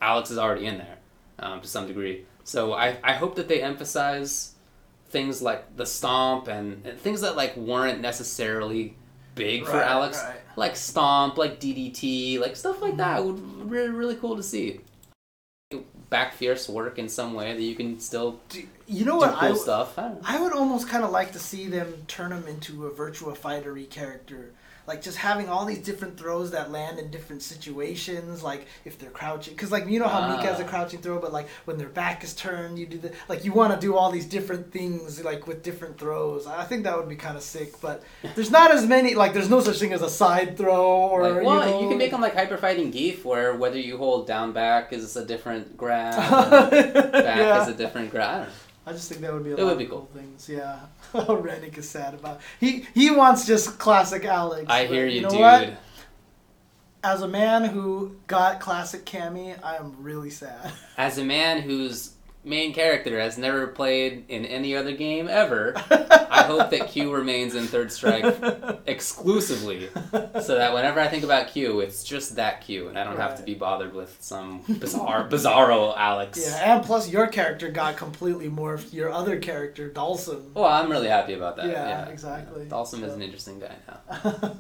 [0.00, 0.96] Alex is already in there
[1.38, 2.24] um, to some degree.
[2.44, 4.52] So I, I hope that they emphasize
[5.10, 8.96] things like the stomp and, and things that like weren't necessarily
[9.36, 10.40] big for Alex, right.
[10.56, 14.80] like stomp, like DDT, like stuff like that would really really cool to see.
[16.10, 19.30] Back fierce work in some way that you can still Do, you know what?
[19.30, 19.98] cool I, w- stuff.
[19.98, 20.14] I.
[20.24, 23.88] I would almost kind of like to see them turn him into a Virtua Fightery
[23.90, 24.52] character.
[24.86, 29.10] Like just having all these different throws that land in different situations, like if they're
[29.10, 30.68] crouching, because like you know how Mika has a Ah.
[30.68, 33.74] crouching throw, but like when their back is turned, you do the like you want
[33.74, 36.46] to do all these different things like with different throws.
[36.46, 38.02] I think that would be kind of sick, but
[38.36, 41.44] there's not as many like there's no such thing as a side throw or Like,
[41.44, 44.26] well, you, know, you can make them like hyper fighting Gief, where whether you hold
[44.26, 46.14] down back is a different grab,
[46.70, 46.72] back
[47.38, 47.62] yeah.
[47.62, 48.48] is a different grab.
[48.88, 50.08] I just think that would be a It lot would of be cool.
[50.14, 50.48] things.
[50.48, 50.78] Yeah.
[51.28, 52.40] Rennick is sad about.
[52.60, 54.66] He he wants just classic Alex.
[54.68, 55.40] I hear you, know dude.
[55.40, 55.72] What?
[57.04, 60.72] As a man who got classic Cammy, I am really sad.
[60.96, 62.15] As a man whose
[62.46, 65.74] main character has never played in any other game ever,
[66.30, 68.24] I hope that Q remains in Third Strike
[68.86, 69.88] exclusively,
[70.40, 73.36] so that whenever I think about Q, it's just that Q, and I don't have
[73.38, 76.40] to be bothered with some bizarre, bizarro Alex.
[76.42, 78.92] Yeah, and plus your character got completely morphed.
[78.92, 80.52] Your other character, Dhalsim.
[80.54, 81.66] Well, I'm really happy about that.
[81.66, 82.66] Yeah, Yeah, exactly.
[82.66, 84.52] Dhalsim is So- an interesting guy now.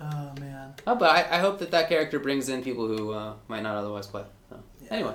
[0.00, 0.74] oh man.
[0.86, 3.76] Oh, but I, I hope that that character brings in people who uh, might not
[3.76, 4.24] otherwise play.
[4.50, 4.88] So, Yeah.
[4.92, 5.14] Anyway,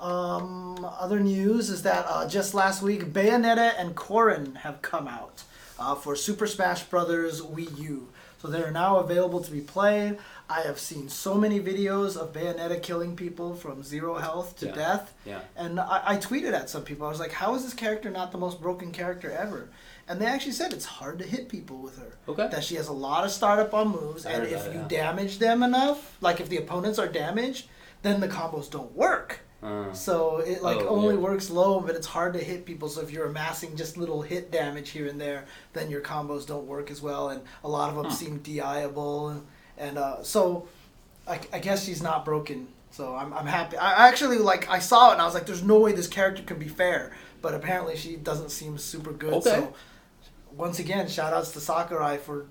[0.00, 5.42] Um, other news is that uh, just last week, Bayonetta and Corrin have come out
[5.78, 7.42] uh, for Super Smash Bros.
[7.42, 8.08] Wii U.
[8.40, 10.16] So they are now available to be played.
[10.48, 14.74] I have seen so many videos of Bayonetta killing people from zero health to Yeah.
[14.74, 15.12] death.
[15.26, 15.40] yeah.
[15.56, 18.32] And I, I tweeted at some people, I was like, how is this character not
[18.32, 19.68] the most broken character ever?
[20.08, 22.16] And they actually said it's hard to hit people with her.
[22.26, 22.48] Okay.
[22.50, 24.88] That she has a lot of startup on moves, I and if that, you yeah.
[24.88, 27.68] damage them enough, like if the opponents are damaged,
[28.00, 29.40] then the combos don't work.
[29.62, 31.20] Uh, So it like Oh, only yeah.
[31.20, 32.88] works low, but it's hard to hit people.
[32.88, 36.66] So if you're amassing just little hit damage here and there, then your combos don't
[36.66, 38.10] work as well, and a lot of them Huh.
[38.12, 39.28] seem diable.
[39.28, 39.46] And,
[39.78, 40.68] and uh, so
[41.28, 42.68] I, I guess she's not broken.
[42.92, 43.76] So I'm, I'm happy.
[43.76, 46.42] I actually like I saw it and I was like, there's no way this character
[46.42, 47.12] can be fair.
[47.42, 49.34] But apparently she doesn't seem super good.
[49.34, 49.50] Okay.
[49.50, 49.74] So
[50.56, 52.46] once again, shout outs to Sakurai for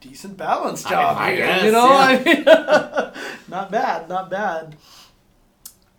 [0.00, 1.16] decent balance I- job.
[1.18, 2.04] I here, guess, you know, yeah.
[2.04, 4.76] I mean, not bad, not bad.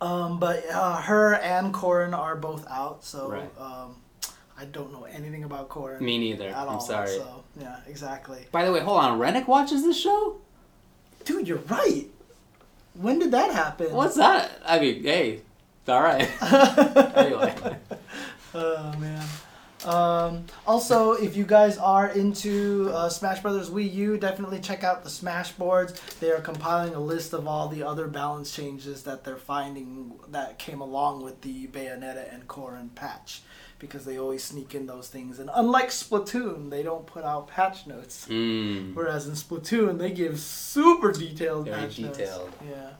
[0.00, 3.50] Um, but uh, her and Corrin are both out, so Right.
[3.58, 3.96] um,
[4.58, 6.48] I don't know anything about Corrin me neither.
[6.54, 6.80] I'm all.
[6.80, 7.08] sorry.
[7.08, 8.46] So yeah, exactly.
[8.52, 9.18] By the way, hold on.
[9.18, 10.36] Rennick watches this show?
[11.24, 12.06] Dude, you're right.
[12.94, 13.92] When did that happen?
[13.92, 14.50] What's that?
[14.66, 15.40] I mean, hey,
[15.88, 16.28] all right.
[17.16, 17.54] anyway,
[18.54, 19.24] Oh man.
[19.84, 25.04] Um, also, if you guys are into uh, Smash Brothers Wii U, definitely check out
[25.04, 26.00] the Smash boards.
[26.20, 30.58] They are compiling a list of all the other balance changes that they're finding that
[30.58, 33.42] came along with the Bayonetta and Corrin patch,
[33.78, 35.38] because they always sneak in those things.
[35.38, 38.26] And unlike Splatoon, they don't put out patch notes.
[38.28, 42.16] mm, Whereas in Splatoon, they give super detailed Very patch notes.
[42.18, 42.52] detailed.
[42.66, 42.90] Yeah.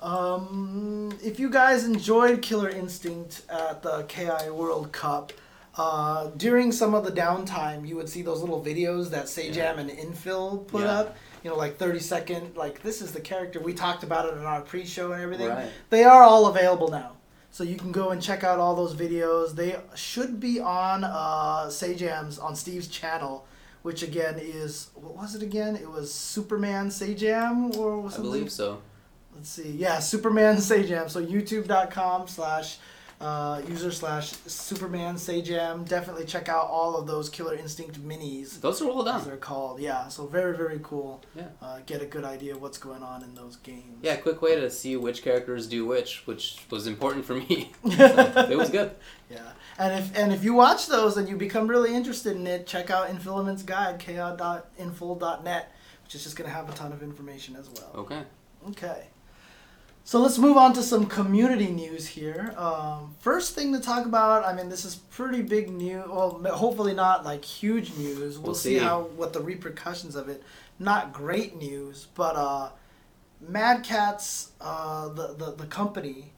[0.00, 5.32] Um, if you guys enjoyed Killer Instinct at the KI World Cup,
[5.76, 9.78] uh, during some of the downtime, you would see those little videos that Sajam Yeah.
[9.80, 10.98] and Infil put Yeah.
[11.00, 11.16] up.
[11.42, 13.58] You know, like 30 second, like this is the character.
[13.58, 15.48] We talked about it in our pre show and everything.
[15.48, 15.68] Right.
[15.90, 17.12] They are all available now.
[17.50, 19.54] So you can go and check out all those videos.
[19.56, 23.44] They should be on uh, Sajam's, on Steve's channel,
[23.82, 25.74] which again is, what was it again?
[25.76, 28.20] It was Superman Sajam or something.
[28.20, 28.80] I believe so.
[29.34, 29.70] Let's see.
[29.70, 31.10] Yeah, Superman Sajam.
[31.10, 32.78] So youtube.com slash
[33.22, 35.88] uh, user slash Superman Sajam.
[35.88, 39.24] Definitely check out all of those Killer Instinct minis, Those are well as done.
[39.28, 39.80] they're called.
[39.80, 41.22] Yeah, so very, very cool.
[41.34, 41.44] Yeah.
[41.62, 43.98] Uh, get a good idea of what's going on in those games.
[44.02, 47.70] Yeah, quick way to see which characters do which, which was important for me.
[47.96, 48.90] So, it was good.
[49.30, 52.66] Yeah, and if and if you watch those and you become really interested in it,
[52.66, 55.72] check out Infilament's guide, ki.infil.net,
[56.04, 57.90] which is just going to have a ton of information as well.
[57.96, 58.22] Okay.
[58.68, 59.06] Okay.
[60.04, 62.52] So let's move on to some community news here.
[62.56, 66.04] Um, first thing to talk about, I mean, this is pretty big news.
[66.08, 68.36] Well, hopefully not like huge news.
[68.36, 68.78] We'll, We'll see.
[68.78, 68.84] see.
[68.84, 70.42] how what the repercussions of it.
[70.78, 72.70] Not great news, but uh,
[73.40, 76.32] Mad Catz, uh, the, the the company,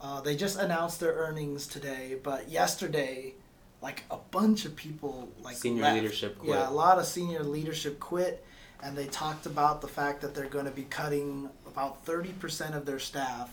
[0.00, 2.16] uh, they just announced their earnings today.
[2.22, 3.34] But yesterday,
[3.80, 5.94] like a bunch of people like Senior left.
[6.02, 6.50] leadership quit.
[6.50, 8.44] Yeah, a lot of senior leadership quit,
[8.82, 12.74] and they talked about the fact that they're going to be cutting about thirty percent
[12.74, 13.50] of their staff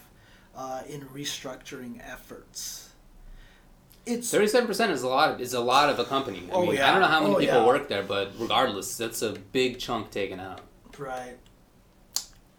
[0.56, 2.90] uh, in restructuring efforts.
[4.06, 5.32] It's Thirty-seven percent is a lot.
[5.32, 6.44] Of, is a lot of a company.
[6.52, 6.90] I Oh, mean, yeah.
[6.90, 7.66] I don't know how many Oh, people yeah.
[7.66, 10.62] work there, but regardless, that's a big chunk taken out.
[10.98, 11.38] Right.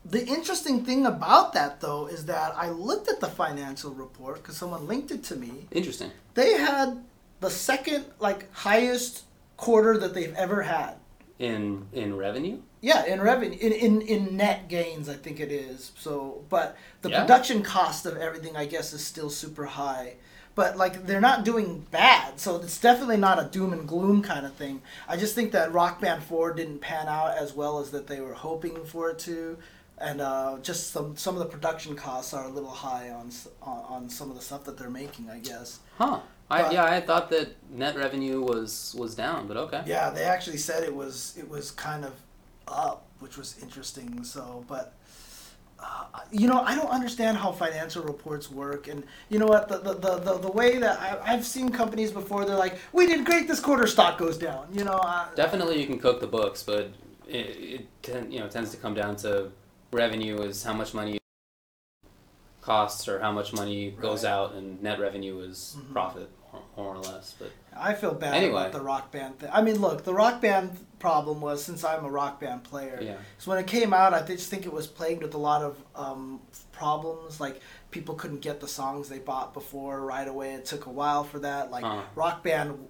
[0.05, 4.57] The interesting thing about that, though, is that I looked at the financial report because
[4.57, 5.67] someone linked it to me.
[5.73, 6.11] Interesting.
[6.35, 7.03] They had
[7.41, 9.25] the second, like, highest
[9.57, 10.95] quarter that they've ever had.
[11.39, 12.61] In in revenue.
[12.81, 15.93] Yeah, in revenue, in, in, in net gains, I think it is.
[15.99, 17.23] So, but the Yeah.
[17.23, 20.15] production cost of everything, I guess, is still super high.
[20.55, 24.47] But like, they're not doing bad, so it's definitely not a doom and gloom kind
[24.47, 24.81] of thing.
[25.09, 28.21] I just think that Rock Band Four didn't pan out as well as that they
[28.21, 29.59] were hoping for it to,
[29.99, 33.31] and uh, just some some of the production costs are a little high on
[33.63, 35.29] on, on some of the stuff that they're making.
[35.29, 35.81] I guess.
[35.99, 36.21] Huh.
[36.49, 39.83] I, yeah, I thought that net revenue was was down, but okay.
[39.87, 42.13] Yeah, they actually said it was it was kind of
[42.69, 44.23] up, which was interesting.
[44.23, 44.95] So, but
[45.81, 48.89] uh, you know, I don't understand how financial reports work.
[48.89, 49.69] And you know what?
[49.69, 53.07] The, the, the, the, the way that I, I've seen companies before, they're like, we
[53.07, 54.69] did great this quarter, stock goes down.
[54.73, 56.93] You know, I, Definitely, you can cook the books, but
[57.29, 59.51] it, it ten, you know tends to come down to
[59.93, 61.19] revenue is how much money
[62.67, 64.31] costs or how much money goes Right.
[64.31, 65.93] out, and net revenue is Mhm.
[65.93, 67.35] profit more, more or less.
[67.39, 68.61] But I feel bad Anyway.
[68.61, 69.51] about the rock band thing.
[69.53, 72.99] I mean, look, the rock band problem was since I'm a rock band player.
[73.01, 75.63] yeah, So when it came out, I just think it was plagued with a lot
[75.63, 76.41] of um,
[76.73, 77.41] problems.
[77.41, 77.61] Like
[77.91, 80.55] people couldn't get the songs they bought before right away.
[80.55, 81.71] It took a while for that.
[81.71, 82.03] Like Uh.
[82.15, 82.89] Rock Band,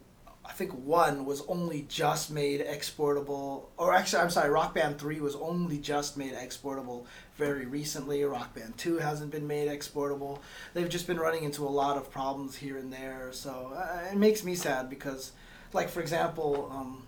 [0.49, 3.71] I think one was only just made exportable.
[3.77, 7.07] Or actually, I'm sorry, Rock Band three was only just made exportable
[7.37, 8.25] very recently.
[8.25, 10.41] Rock Band two hasn't been made exportable.
[10.75, 13.31] They've just been running into a lot of problems here and there.
[13.33, 15.33] So uh, it makes me sad because,
[15.73, 17.07] like for example, um,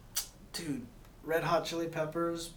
[0.52, 0.86] dude,
[1.24, 2.50] Red Hot Chili Peppers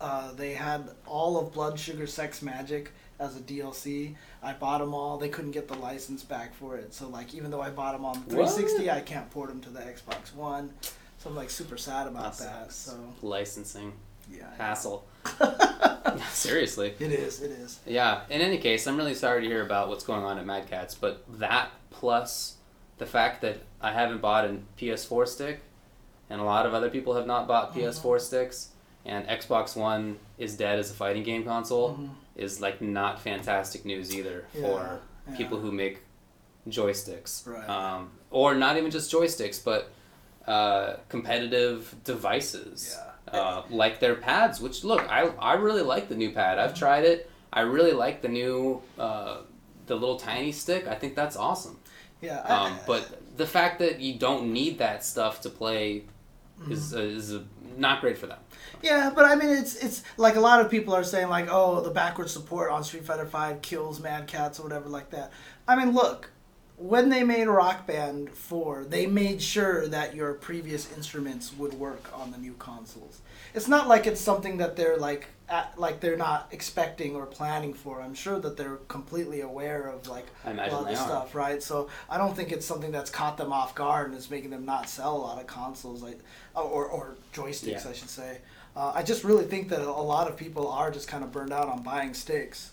[0.00, 4.14] uh, they had all of Blood Sugar Sex Magik as a DLC.
[4.42, 5.16] I bought them all.
[5.18, 6.92] They couldn't get the license back for it.
[6.94, 9.80] So like even though I bought them on 360, I can't port them to the
[9.80, 10.72] Xbox One.
[11.18, 12.72] So I'm like super sad about That that.
[12.72, 13.92] So licensing
[14.30, 15.06] yeah, hassle.
[16.32, 16.94] Seriously.
[16.98, 17.40] it is.
[17.42, 17.80] It is.
[17.86, 18.22] Yeah.
[18.30, 20.94] In any case, I'm really sorry to hear about what's going on at Mad Catz,
[20.94, 22.56] but that plus
[22.98, 25.60] the fact that I haven't bought a PS4 stick,
[26.30, 28.70] and a lot of other people have not bought PS4 sticks,
[29.04, 32.10] and Xbox One is dead as a fighting game console, Mhm.
[32.36, 36.02] Is like not fantastic news either for Yeah, people who make
[36.68, 37.68] joysticks, Right.
[37.68, 39.90] um, or not even just joysticks, but
[40.46, 42.96] uh, competitive devices,
[43.32, 43.38] Yeah.
[43.40, 44.60] uh, like their pads.
[44.60, 46.58] Which look, I I really like the new pad.
[46.58, 46.68] Mm-hmm.
[46.68, 47.30] I've tried it.
[47.52, 49.38] I really like the new uh,
[49.86, 50.86] the little tiny stick.
[50.86, 51.78] I think that's awesome.
[52.20, 52.42] Yeah.
[52.44, 53.02] I- Um, but
[53.36, 56.04] the fact that you don't need that stuff to play
[56.70, 56.98] is Mm-hmm.
[56.98, 57.42] uh, is uh,
[57.76, 58.38] not great for them.
[58.82, 61.80] Yeah, but I mean, it's it's like a lot of people are saying like, oh,
[61.80, 65.32] the backward support on Street Fighter Five kills Mad Catz or whatever like that.
[65.66, 66.30] I mean, look,
[66.76, 72.10] when they made Rock Band Four, they made sure that your previous instruments would work
[72.16, 73.20] on the new consoles.
[73.54, 77.72] It's not like it's something that they're like at, like they're not expecting or planning
[77.72, 78.02] for.
[78.02, 80.96] I'm sure that they're completely aware of like a lot of the are.
[80.96, 81.62] stuff, right?
[81.62, 84.66] So I don't think it's something that's caught them off guard and is making them
[84.66, 86.18] not sell a lot of consoles, like
[86.54, 87.90] or or joysticks, Yeah.
[87.90, 88.38] I should say.
[88.76, 91.52] Uh, I just really think that a lot of people are just kind of burned
[91.52, 92.72] out on buying sticks,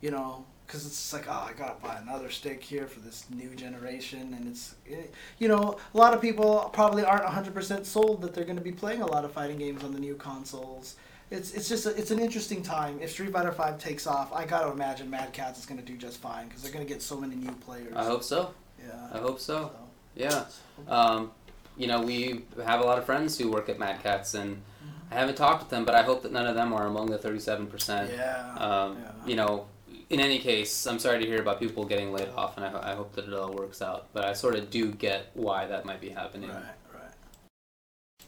[0.00, 3.54] you know, because it's like, oh, I gotta buy another stick here for this new
[3.54, 8.34] generation, and it's, it, you know, a lot of people probably aren't 100% sold that
[8.34, 10.96] they're going to be playing a lot of fighting games on the new consoles.
[11.30, 12.98] It's it's just a, it's an interesting time.
[13.02, 15.96] If Street Fighter Five takes off, I gotta imagine Mad Catz is going to do
[15.98, 17.92] just fine because they're going to get so many new players.
[17.96, 18.54] I hope so.
[18.78, 19.08] Yeah.
[19.12, 19.72] I hope so.
[19.72, 19.72] So,
[20.14, 20.44] Yeah.
[20.88, 21.32] Um,
[21.76, 24.62] you know, we have a lot of friends who work at Mad Catz, and
[25.10, 27.18] I haven't talked with them, but I hope that none of them are among the
[27.18, 28.10] 37%.
[28.16, 28.54] yeah.
[28.58, 29.12] Um, yeah.
[29.26, 29.66] You know,
[30.10, 32.94] in any case, I'm sorry to hear about people getting laid off, and I, I
[32.94, 34.06] hope that it all works out.
[34.12, 36.50] But I sort of do get why that might be happening.
[36.50, 36.62] Right.
[36.92, 38.26] Right.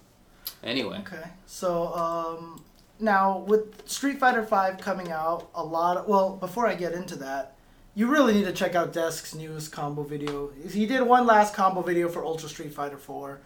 [0.63, 1.29] Anyway, Okay.
[1.47, 2.63] So um,
[3.01, 5.97] now with Street Fighter Five coming out, a lot.
[5.99, 7.55] Of, well, before I get into that,
[7.95, 10.51] you really need to check out Desk's newest combo video.
[10.69, 13.41] He did one last combo video for Ultra Street Fighter Four.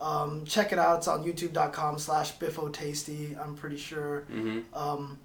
[0.00, 0.98] Um, check it out.
[0.98, 3.36] It's on YouTube.com slash Biffo Tasty.
[3.40, 4.20] I'm pretty sure.
[4.30, 5.18] hmm Um,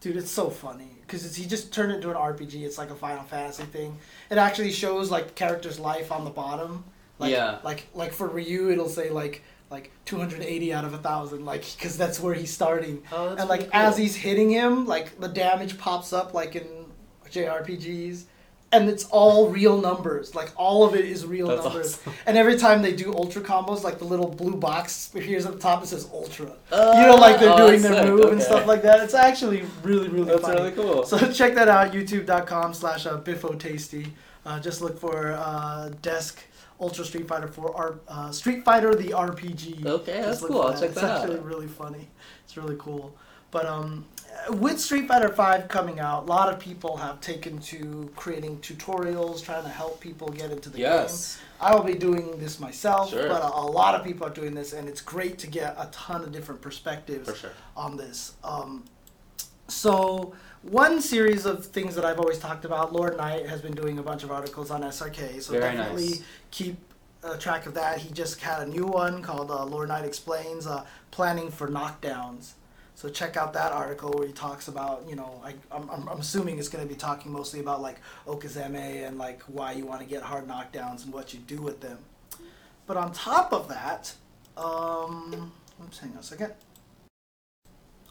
[0.00, 2.62] dude, it's so funny because he just turned it into an RPG.
[2.62, 3.98] It's like a Final Fantasy thing.
[4.30, 6.84] It actually shows like the character's life on the bottom.
[7.18, 7.58] Like, Yeah.
[7.62, 11.96] Like like for Ryu, it'll say like like 280 out of a thousand, like because
[11.96, 13.02] that's where he's starting.
[13.12, 13.70] Oh, that's and like cool.
[13.72, 16.66] as he's hitting him, like the damage pops up like in
[17.30, 18.24] JRPGs.
[18.72, 20.34] And it's all real numbers.
[20.34, 21.98] Like all of it is real That's numbers.
[21.98, 22.12] awesome.
[22.26, 25.58] And every time they do ultra combos, like the little blue box appears at the
[25.58, 25.82] top.
[25.84, 26.52] It says ultra.
[26.72, 28.06] Uh, you know, like they're oh, doing their sick.
[28.08, 29.00] move and stuff like that.
[29.00, 30.60] It's actually really, really That's funny.
[30.60, 31.04] really cool.
[31.06, 34.12] So check that out, youtube.com slash uh, Biffo Tasty.
[34.44, 36.38] Uh, just look for uh, Desk
[36.80, 39.86] Ultra Street Fighter 4, R, uh, Street Fighter the RPG.
[39.86, 40.62] Okay, that's cool.
[40.62, 41.24] for I'll check It's that out.
[41.24, 42.08] It's actually really funny.
[42.44, 43.16] It's really cool.
[43.50, 44.04] But um,
[44.50, 49.42] with Street Fighter 5 coming out, a lot of people have taken to creating tutorials,
[49.42, 50.86] trying to help people get into the game.
[50.86, 51.40] yes.
[51.60, 53.28] I will be doing this myself, Sure.
[53.28, 55.88] but a, a lot of people are doing this, and it's great to get a
[55.90, 57.50] ton of different perspectives For sure.
[57.76, 58.34] on this.
[58.44, 58.84] Um,
[59.68, 63.98] so one series of things that I've always talked about, Lord Knight has been doing
[63.98, 66.22] a bunch of articles on SRK, so Very definitely nice.
[66.50, 66.76] keep
[67.24, 67.98] uh, track of that.
[67.98, 72.52] He just had a new one called uh, Lord Knight Explains uh, Planning for Knockdowns.
[72.96, 76.18] So check out that article where he talks about, you know, I, I'm, I'm, I'm
[76.18, 80.00] assuming it's going to be talking mostly about like okizeme and like why you want
[80.00, 81.98] to get hard knockdowns and what you do with them.
[82.86, 84.14] But on top of that,
[84.56, 85.52] um,
[85.84, 86.54] oops, hang on a second.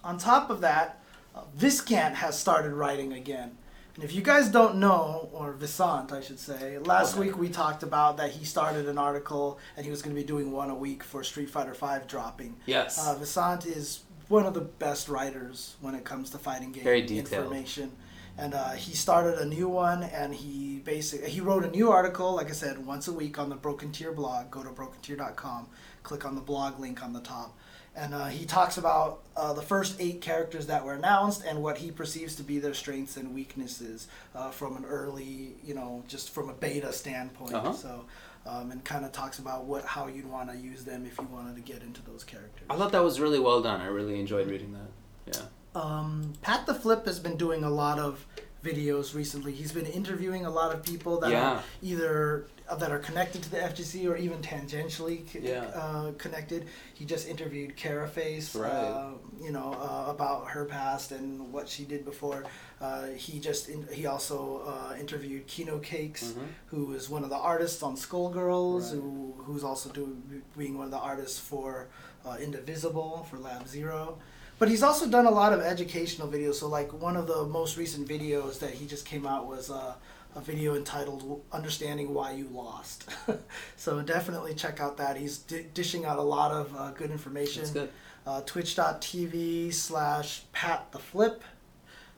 [0.03, 1.01] On top of that,
[1.33, 3.57] uh, Viscant has started writing again.
[3.95, 7.21] And if you guys don't know, or Visant, I should say, last Okay.
[7.27, 10.27] week we talked about that he started an article and he was going to be
[10.27, 12.57] doing one a week for Street Fighter V dropping.
[12.65, 12.99] Yes.
[12.99, 17.01] Uh, Visant is one of the best writers when it comes to fighting game Very
[17.01, 17.43] detailed.
[17.45, 17.91] information.
[18.37, 22.35] And uh, he started a new one, and he basically he wrote a new article,
[22.35, 24.51] like I said, once a week on the Broken Tier blog.
[24.51, 25.67] Go to brokentier.com,
[26.03, 27.57] click on the blog link on the top,
[27.95, 31.77] and uh, he talks about uh, the first eight characters that were announced and what
[31.77, 36.29] he perceives to be their strengths and weaknesses uh, from an early, you know, just
[36.31, 37.53] from a beta standpoint.
[37.53, 37.71] Uh-huh.
[37.71, 38.05] So,
[38.45, 41.27] um, and kind of talks about what how you'd want to use them if you
[41.31, 42.65] wanted to get into those characters.
[42.69, 43.81] I thought that was really well done.
[43.81, 45.37] I really enjoyed reading that.
[45.37, 45.81] Yeah.
[45.81, 48.25] Um, Pat the Flip has been doing a lot of
[48.63, 49.51] videos recently.
[49.51, 51.55] He's been interviewing a lot of people that Yeah.
[51.57, 52.47] are either
[52.79, 55.65] that are connected to the FGC or even tangentially c- Yeah.
[55.75, 56.65] uh, connected.
[56.95, 58.71] He just interviewed Caraface, Right.
[58.71, 62.43] uh, you know, uh, about her past and what she did before.
[62.81, 66.47] Uh, he just in, he also uh, interviewed Kinucakes, Mhm.
[66.67, 68.91] who is one of the artists on Skullgirls, Right.
[68.93, 71.87] who who's also doing being one of the artists for
[72.25, 74.17] uh, Indivisible for Lab Zero.
[74.57, 76.55] But he's also done a lot of educational videos.
[76.55, 79.93] So like one of the most recent videos that he just came out was uh,
[80.35, 83.09] a video entitled "Understanding Why You Lost."
[83.77, 85.17] so definitely check out that.
[85.17, 87.61] He's di- dishing out a lot of uh, good information.
[87.63, 87.89] That's good.
[88.27, 91.43] Uh, Twitch.tv slash Pat the Flip,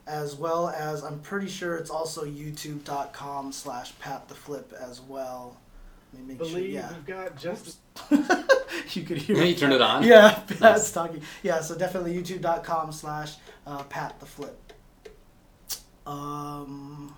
[0.06, 5.58] as well as I'm pretty sure it's also YouTube.com slash Pat the Flip as well.
[6.14, 6.56] Let me make sure.
[6.56, 6.90] Believe Yeah.
[6.90, 7.76] we've got just
[8.96, 9.36] you could hear.
[9.36, 10.02] Yeah, you turned it on?
[10.02, 10.92] Yeah, Pat's Nice.
[10.92, 11.20] talking.
[11.42, 13.34] Yeah, so definitely YouTube.com slash
[13.66, 14.72] uh, Pat the Flip.
[16.06, 17.14] Um.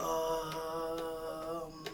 [0.00, 1.86] Um.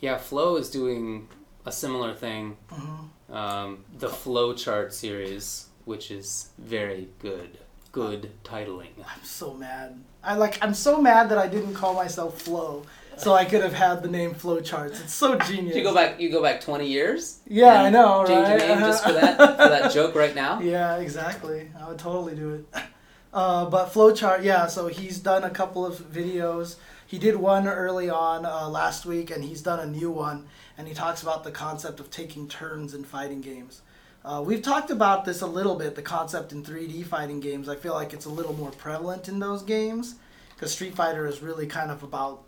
[0.00, 1.28] Yeah, Flow is doing
[1.66, 2.56] a similar thing.
[2.70, 3.08] mhm.
[3.34, 7.58] Um, the Flow Chart series, which is very good.
[7.92, 8.92] Good titling.
[9.00, 9.98] I'm so mad.
[10.22, 10.58] I like.
[10.62, 12.84] I'm so mad that I didn't call myself Flo,
[13.16, 15.00] so I could have had the name Flowcharts.
[15.02, 15.74] It's so genius.
[15.76, 16.20] You go back.
[16.20, 17.40] You go back twenty years.
[17.46, 18.58] Yeah, I know, Change right?
[18.60, 20.60] your name just for that for that joke right now.
[20.60, 21.70] Yeah, exactly.
[21.80, 22.64] I would totally do it.
[23.30, 24.66] Uh, but flowchart, yeah.
[24.66, 26.76] So he's done a couple of videos.
[27.08, 30.46] He did one early on uh, last week, and he's done a new one.
[30.76, 33.80] And he talks about the concept of taking turns in fighting games.
[34.22, 35.94] Uh, we've talked about this a little bit.
[35.94, 37.66] The concept in 3D fighting games.
[37.66, 40.16] I feel like it's a little more prevalent in those games
[40.54, 42.42] because Street Fighter is really kind of about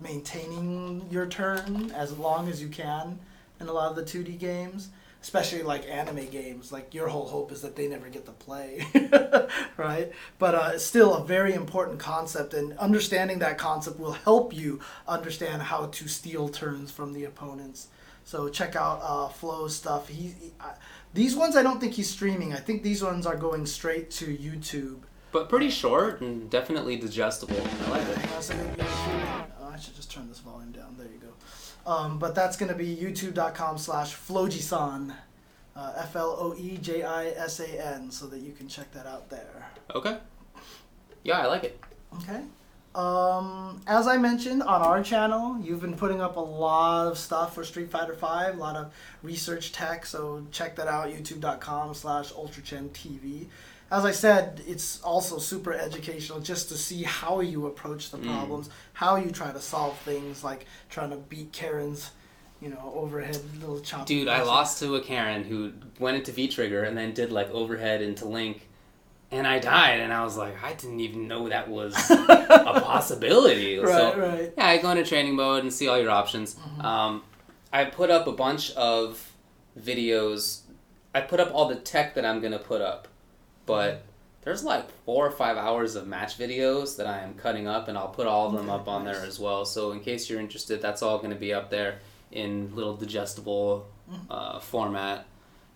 [0.00, 3.16] maintaining your turn as long as you can
[3.60, 4.88] in a lot of the 2D games
[5.22, 8.86] especially like anime games like your whole hope is that they never get to play
[9.76, 14.54] right but uh, it's still a very important concept and understanding that concept will help
[14.54, 17.88] you understand how to steal turns from the opponents
[18.24, 20.72] so check out uh, Flo's stuff he, he- uh,
[21.12, 24.26] these ones i don't think he's streaming i think these ones are going straight to
[24.36, 25.00] youtube
[25.32, 27.60] But pretty short and definitely digestible.
[27.86, 28.18] I like it.
[28.18, 28.66] Hang on a second.
[28.70, 29.22] you guys hear me?
[29.60, 30.96] Oh, I should just turn this volume down.
[30.98, 31.32] There you go.
[31.86, 35.14] Um, but that's going to be youtube.com slash floejisan,
[35.74, 38.92] uh, F L O E J I S A N, so that you can check
[38.92, 39.70] that out there.
[39.94, 40.18] Okay.
[41.22, 41.80] Yeah, I like it.
[42.16, 42.42] Okay.
[42.94, 47.54] Um, as I mentioned on our channel, you've been putting up a lot of stuff
[47.54, 48.92] for Street Fighter Five, a lot of
[49.22, 53.46] research tech, so check that out, youtube.com slash ultrachentv.
[53.90, 58.26] As I said, it's also super educational just to see how you approach the Mm.
[58.36, 62.10] problems, how you try to solve things, like trying to beat Karen's,
[62.60, 64.06] you know, overhead little chop.
[64.06, 67.50] Dude, I lost to a Karen who went into V Trigger and then did like
[67.50, 68.68] overhead into Link,
[69.32, 69.98] and I died.
[70.00, 72.16] And I was like, I didn't even know that was a
[72.84, 73.78] possibility.
[73.78, 74.52] Right, so, right.
[74.56, 76.54] Yeah, I go into training mode and see all your options.
[76.54, 76.80] Mm-hmm.
[76.86, 77.22] Um,
[77.72, 79.32] I put up a bunch of
[79.78, 80.60] videos.
[81.14, 83.08] I put up all the tech that I'm gonna put up,
[83.70, 84.02] but
[84.42, 87.96] there's like four or five hours of match videos that I am cutting up, and
[87.98, 89.16] I'll put all of them Okay, up on nice.
[89.18, 89.64] there as well.
[89.64, 91.98] So in case you're interested, that's all gonna be up there
[92.32, 94.32] in little digestible Mm-hmm.
[94.32, 95.24] uh, format.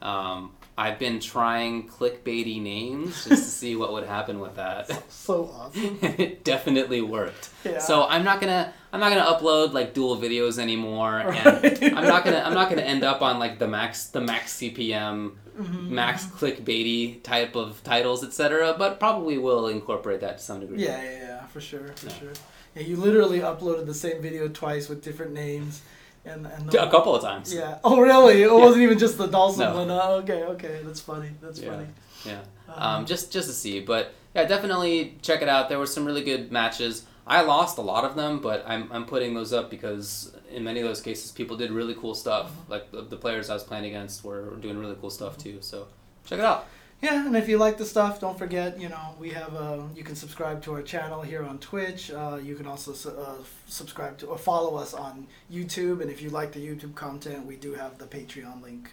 [0.02, 4.90] Um, I've been trying clickbaity names just to see what would happen with that.
[5.08, 5.98] So awesome.
[6.02, 7.50] it definitely worked.
[7.64, 7.78] Yeah.
[7.78, 11.80] So I'm not gonna I'm not gonna upload like dual videos anymore, Right.
[11.80, 14.54] and I'm not gonna I'm not gonna end up on like the max the max
[14.56, 15.94] CPM, Mm-hmm.
[15.94, 18.74] max clickbaity type of titles, etc.
[18.76, 20.82] But probably will incorporate that to some degree.
[20.82, 22.18] Yeah, yeah, yeah, for sure, for Yeah.
[22.18, 22.32] sure.
[22.74, 25.82] Yeah, you literally uploaded the same video twice with different names,
[26.24, 27.54] and and A couple of times.
[27.54, 27.78] Yeah.
[27.84, 28.42] Oh, really?
[28.42, 29.74] It wasn't even just the Dhalsim No.
[29.76, 29.90] one.
[29.90, 31.30] Oh, okay, okay, that's funny.
[31.40, 31.70] That's Yeah.
[31.70, 31.86] funny.
[32.24, 32.40] Yeah.
[32.68, 35.68] Um, Um, just just to see, but yeah, definitely check it out.
[35.68, 37.04] There were some really good matches.
[37.26, 40.80] I lost a lot of them, but I'm, I'm putting those up because in many
[40.80, 42.50] of those cases, people did really cool stuff.
[42.50, 42.72] Mm-hmm.
[42.72, 45.58] Like the, the players I was playing against were doing really cool stuff too.
[45.60, 45.88] So
[46.24, 46.66] check it out.
[47.02, 50.02] Yeah, and if you like the stuff, don't forget, you know, we have, um, you
[50.02, 52.10] can subscribe to our channel here on Twitch.
[52.10, 53.34] Uh, you can also su- uh,
[53.66, 56.00] subscribe to or follow us on YouTube.
[56.00, 58.92] And if you like the YouTube content, we do have the Patreon link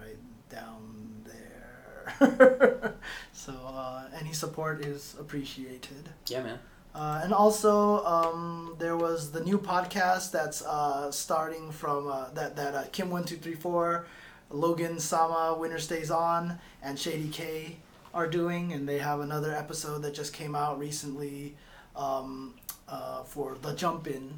[0.00, 2.94] right down there.
[3.32, 6.10] so uh, any support is appreciated.
[6.28, 6.58] Yeah, man.
[6.94, 12.54] Uh, and also, um, there was the new podcast that's uh, starting from uh, that
[12.54, 14.06] that uh, Kim one two three four,
[14.50, 17.78] Logan Sama Winter Stays On, and Shady K
[18.12, 21.56] are doing, and they have another episode that just came out recently
[21.96, 22.54] um,
[22.88, 24.32] uh, for the Jump In.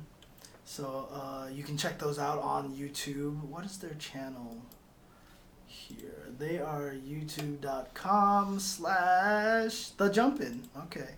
[0.65, 3.43] So uh, you can check those out on YouTube.
[3.45, 4.57] What is their channel?
[5.67, 10.69] Here they are youtube.com slash the jump in.
[10.85, 11.11] Okay.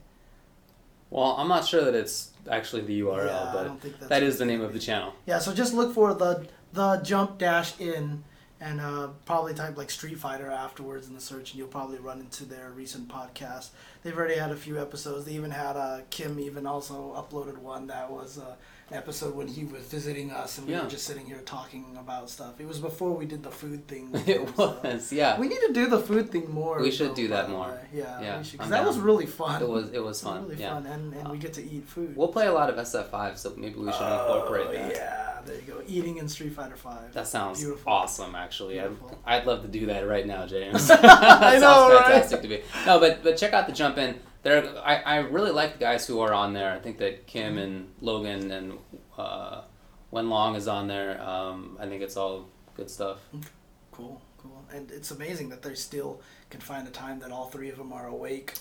[1.11, 4.09] Well, I'm not sure that it's actually the URL, Yeah, I but don't think that's
[4.09, 5.15] that the name of the channel.
[5.27, 8.25] Yeah, so just look for the the jump dash in
[8.61, 12.21] and uh, probably type like Street Fighter afterwards in the search, and you'll probably run
[12.21, 13.69] into their recent podcast.
[14.03, 15.25] They've already had a few episodes.
[15.27, 18.57] They even had uh, Kim even also uploaded one that was uh,
[18.91, 20.83] episode when he was visiting us, and we Yeah.
[20.85, 22.59] were just sitting here talking about stuff.
[22.61, 24.11] It was before we did the food thing.
[24.15, 25.39] It him, so- was, yeah.
[25.39, 26.81] We need to do the food thing more.
[26.81, 27.81] We should though, do that more.
[27.93, 29.63] Yeah, Yeah, we should, 'cause I'm that was really fun.
[29.63, 30.37] It was it was fun.
[30.39, 30.75] It was really yeah.
[30.75, 32.17] fun, and, and we get to eat food.
[32.17, 34.93] We'll play a lot of SF5, so maybe we should incorporate Oh, that.
[34.95, 35.83] Yeah, there you go.
[35.87, 37.13] Eating in Street Fighter Five.
[37.13, 37.93] That sounds Beautiful.
[37.93, 38.81] awesome, actually.
[38.81, 38.93] I'd,
[39.27, 40.91] I'd love to do that right now, James.
[40.93, 42.05] I know, sounds right?
[42.05, 42.63] fantastic to me.
[42.87, 44.19] No, but but check out the jump in.
[44.49, 46.73] There, I, I really like the guys who are on there.
[46.73, 48.79] I think that Kim and Logan and
[49.17, 49.63] uh,
[50.11, 51.21] Wen Long is on there.
[51.23, 53.19] Um, I think it's all good stuff.
[53.93, 54.65] Cool, cool.
[54.73, 56.21] And it's amazing that they still
[56.51, 58.55] can find a time that all three of them are awake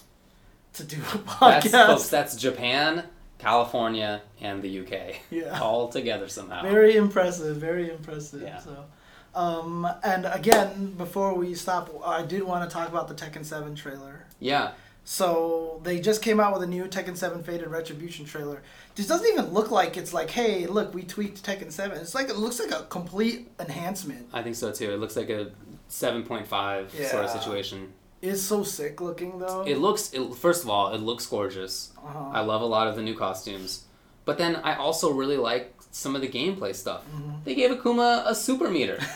[0.73, 1.87] to do a That's podcast.
[1.87, 3.03] folks, that's Japan,
[3.39, 5.59] California, and the UK yeah.
[5.61, 6.61] all together somehow.
[6.63, 7.57] Very impressive.
[7.57, 8.41] Very impressive.
[8.41, 8.59] Yeah.
[8.59, 8.85] So,
[9.33, 13.75] um, and again, before we stop, I did want to talk about the Tekken Seven
[13.75, 14.25] trailer.
[14.39, 14.71] yeah,
[15.09, 18.61] So they just came out with a new Tekken 7 Fated Retribution trailer.
[18.95, 21.97] This doesn't even look like it's like, hey, look, we tweaked Tekken 7.
[21.97, 24.27] It's like it looks like a complete enhancement.
[24.33, 24.91] I think so too.
[24.91, 25.51] It looks like a
[25.87, 27.93] seven point five sort of situation.
[28.21, 29.61] It's so sick looking though.
[29.65, 30.11] It looks.
[30.13, 31.93] It, first of all, it looks gorgeous.
[32.05, 32.31] uh-huh.
[32.33, 33.85] I love a lot of the new costumes.
[34.25, 37.05] But then I also really like some of the gameplay stuff.
[37.15, 37.45] Mhm.
[37.45, 38.99] They gave Akuma a super meter.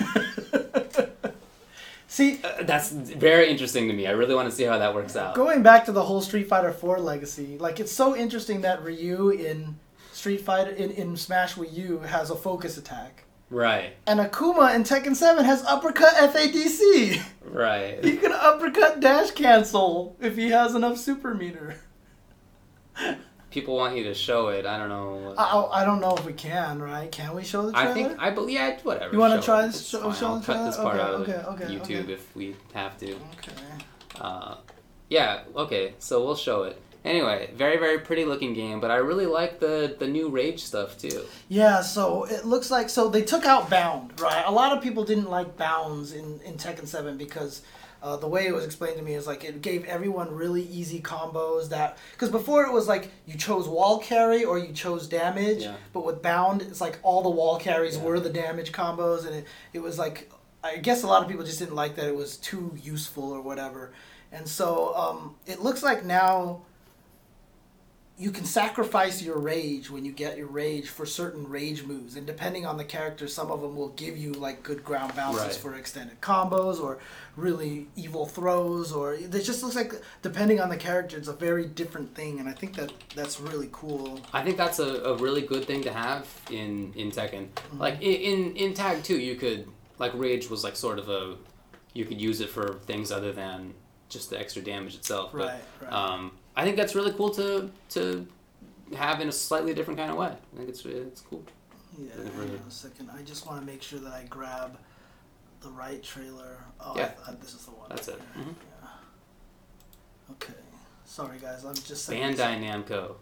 [2.12, 4.06] See, Uh, that's very interesting to me.
[4.06, 5.34] I really want to see how that works out.
[5.34, 9.30] going back to the whole Street Fighter 4 legacy, like it's so interesting that Ryu
[9.30, 9.80] in
[10.12, 13.24] Street Fighter in, in Smash Wii U has a focus attack.
[13.50, 17.22] Right, And Akuma in Tekken 7 has uppercut FADC.
[17.46, 18.04] right.
[18.04, 21.78] He can uppercut dash cancel if he has enough super meter.
[23.52, 24.66] People want you to show it.
[24.66, 25.36] I don't know.
[25.38, 27.12] I, I I don't know if we can, right?
[27.12, 27.90] Can we show the trailer?
[27.90, 28.56] I think I believe.
[28.56, 29.14] Yeah, whatever.
[29.14, 29.68] You wanna try it.
[29.68, 30.66] this- show- show the cut trailer?
[30.66, 33.12] this part Okay, out of okay, okay, YouTube if we have to.
[33.12, 33.52] Okay.
[34.20, 34.56] Uh,
[35.10, 36.82] yeah, okay, so we'll show it.
[37.04, 40.98] Anyway, very very pretty looking game, but I really like the the new Rage stuff
[40.98, 41.24] too.
[41.50, 44.44] Yeah, so it looks like so they took out Bound, right?
[44.46, 47.62] A lot of people didn't like Bounds in in Tekken Seven because.
[48.04, 51.00] Uh, the way it was explained to me is like it gave everyone really easy
[51.00, 55.62] combos that because before it was like you chose wall carry or you chose damage
[55.64, 55.76] Yeah.
[55.94, 58.04] but with bound it's like all the wall carries Yeah.
[58.04, 60.32] were the damage combos and it, it was like
[60.64, 63.40] i guess a lot of people just didn't like that it was too useful or
[63.42, 63.92] whatever
[64.32, 66.62] and so um, it looks like now
[68.22, 72.28] you can sacrifice your rage when you get your rage for certain rage moves and
[72.28, 75.56] depending on the character some of them will give you like good ground bounces Right.
[75.56, 77.00] for extended combos or
[77.36, 81.66] really evil throws or it just looks like depending on the character it's a very
[81.66, 85.42] different thing and i think that that's really cool I think that's a, a really
[85.42, 87.48] good thing to have in in Tekken.
[87.48, 87.80] Mm-hmm.
[87.80, 89.68] Like in, in in Tag 2, you could
[89.98, 91.36] like Rage was like sort of a
[91.94, 93.74] you could use it for things other than
[94.10, 95.32] just the extra damage itself.
[95.34, 98.28] But right right um, I think that's really cool to to
[98.96, 100.28] have in a slightly different kind of way.
[100.54, 101.44] I think it's it's cool.
[101.98, 103.10] Yeah, hang on a second.
[103.14, 104.78] I just want to make sure that I grab
[105.62, 106.58] the right trailer.
[106.80, 107.12] Oh, Yeah.
[107.28, 107.88] I, I, this is the one.
[107.90, 108.20] That's it.
[108.36, 108.42] Yeah.
[108.44, 108.56] Mhm.
[108.82, 110.32] Yeah.
[110.32, 110.54] Okay.
[111.06, 111.64] Sorry, guys.
[111.66, 112.36] I'm just saying.
[112.36, 113.16] Bandai Namco.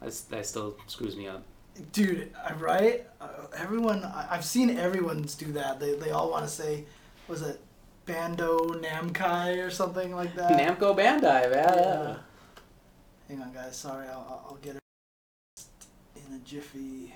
[0.00, 1.42] That's, that still screws me up.
[1.92, 3.06] Dude, I- right?
[3.20, 5.80] Uh, everyone, I, I've seen everyone's do that.
[5.80, 6.84] They, they all want to say,
[7.28, 7.60] was it
[8.06, 10.52] Bando Namkai or something like that?
[10.52, 11.74] Namco Bandai, man.
[11.76, 12.16] Yeah.
[13.32, 13.76] Hang on, guys.
[13.76, 15.64] Sorry, I'll, I'll- get it
[16.16, 17.14] in a jiffy.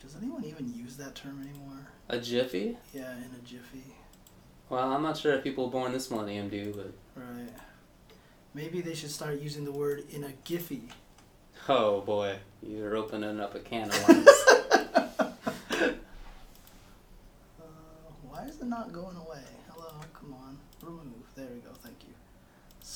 [0.00, 1.86] Does anyone even use that term anymore?
[2.08, 2.78] A Jiffy?
[2.94, 3.84] Yeah, in a jiffy.
[4.70, 7.50] Well, I'm not sure if people born this millennium do, but Right.
[8.54, 10.88] Maybe they should start using the word in a Giphy.
[11.68, 14.28] oh boy, you're opening up a can of worms.
[17.60, 17.64] Uh,
[18.28, 19.44] why is it not going away?
[19.70, 21.12] Hello, Come on, remove.
[21.34, 21.70] There we go.
[21.82, 21.93] Thank.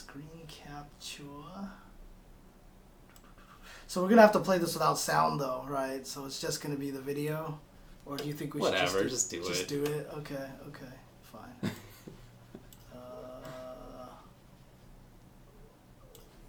[0.09, 1.23] Screen capture.
[3.87, 6.07] So we're gonna have to play this without sound, though, right?
[6.07, 7.61] So it's just gonna be the video,
[8.07, 9.69] or do you think we Whatever, should just do just it.
[9.69, 10.09] do it?
[10.19, 11.51] Okay, okay, fine.
[12.95, 12.99] uh,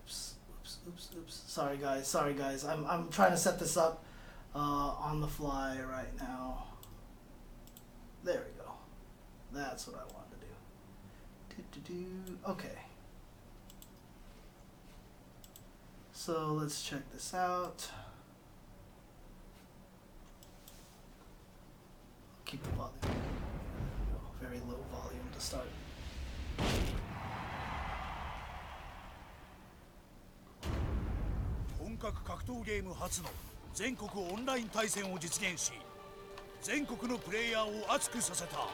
[0.04, 1.44] oops, oops, oops, oops.
[1.48, 2.08] Sorry, guys.
[2.08, 2.64] Sorry, guys.
[2.64, 4.06] I'm I'm trying to set this up
[4.56, 6.64] uh, on the fly right now.
[8.24, 8.72] There we go.
[9.52, 10.46] That's what I wanted to
[11.58, 11.64] do.
[11.74, 12.38] Do, do, do.
[12.52, 12.89] Okay.
[16.20, 17.90] So let's check this out.
[22.44, 22.92] Keep the volume.
[24.42, 25.64] Very low volume to start.
[31.80, 33.30] 本格格闘ゲーム初の
[33.74, 35.72] 全国オンライン対戦を実現し
[36.62, 38.68] 全国のプレイヤーを熱くさせた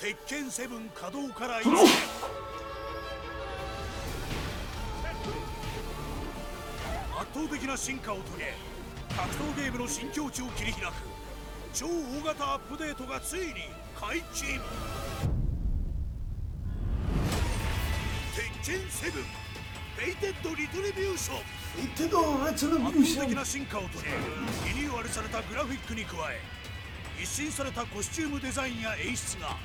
[0.00, 2.45] 鉄拳7稼働から1年
[7.36, 8.54] 倒的な進化を遂げ
[9.14, 10.94] 格闘ゲームの新境地を切り開く
[11.74, 14.58] 超大型アップデートがついに解禁。
[18.34, 21.36] 鉄拳7フェイテッドリトリビューション
[21.84, 26.40] 圧倒的な進化を遂げリニューアルされたグラフィックに加え
[27.22, 29.56] 一新されたコスチュームデザインや演出が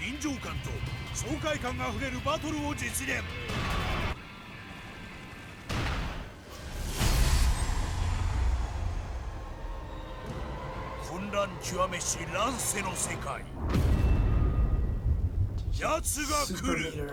[0.00, 0.70] 臨場感と
[1.14, 3.81] 爽快感あふれるバトルを実現。
[11.32, 13.42] 乱極めし乱世の世界。
[15.80, 17.10] 奴が来る。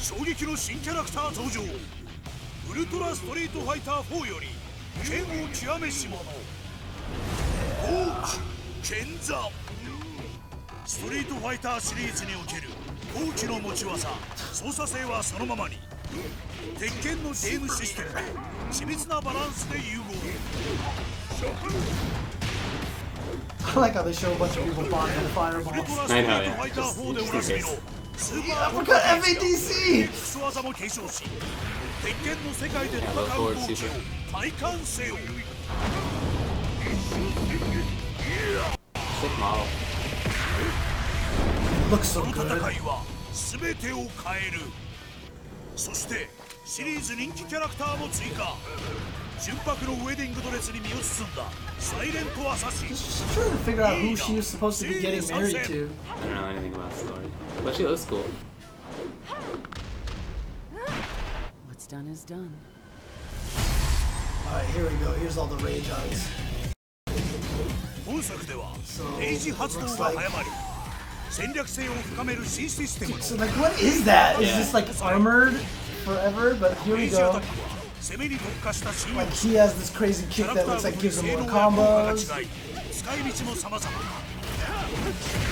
[0.00, 1.62] 衝撃の新キャラクター登場。
[1.62, 4.48] ウルトラストリートファイター4より
[5.08, 6.16] 剣を極めし者。
[6.16, 8.24] ゴー
[8.82, 9.48] チ剣座
[10.84, 12.68] ストリートファイターシリーズにおける。
[13.14, 14.08] ゴーチの持ち技。
[14.52, 15.78] 操作性はそのままに。
[16.76, 18.08] 鉄拳のゲームシステム。
[18.10, 18.18] と
[18.72, 20.04] 緻密なバランスで融合。
[23.63, 25.63] I like how they show a bunch of people bonding ウル fireballs.
[25.63, 27.67] トラストリートファイター4でおなじみの
[28.17, 30.03] スーパ I ー forgot FADC!
[30.03, 31.23] X 技も継承し
[32.03, 33.75] 鉄拳の世界で戦う動機を
[34.31, 35.15] 体感せよ
[39.21, 39.65] Sick model.
[41.91, 42.71] Looks そ so の戦 good.
[42.71, 44.05] いは全てを変え
[44.51, 44.59] る
[45.75, 46.27] そして
[46.66, 48.56] シリーズ人気キャラクターも追加
[49.40, 51.44] 純白のウェディングドレスに身を包んだ
[51.78, 55.88] サイレントアサシン Just trying to figure out who she was supposed to be getting married to.
[56.10, 57.26] I don't know anything about the story.
[57.64, 58.24] But she looks cool.
[61.68, 62.50] What's done is done.
[64.48, 65.12] Alright, here we go.
[65.20, 66.28] Here's all the rage eyes.
[68.04, 68.74] 本作では
[69.20, 70.48] レイジ発動が早まり
[71.30, 74.40] 戦略性を深める新システムの So, like, what is that?
[74.42, 75.54] Is this like armored
[76.06, 77.42] forever, but here we go.
[79.14, 82.30] Like he has this crazy kick that looks like gives him more combos.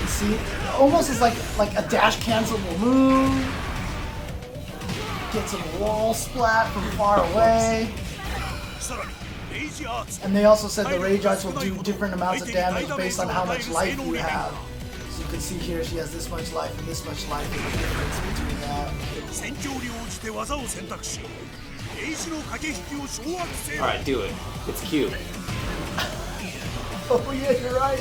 [0.06, 0.38] See,
[0.78, 3.34] almost is like like a dash cancelable move.
[5.32, 7.92] Gets a wall splat from far away.
[10.22, 13.28] And they also said the rage arts will do different amounts of damage based on
[13.28, 14.54] how much life you have
[15.34, 18.56] can see here she has this much life and this much life the difference between
[18.70, 18.88] uh,
[23.66, 23.80] that.
[23.80, 24.32] Alright, do it.
[24.68, 25.10] It's cute.
[27.10, 27.98] oh yeah, you're right.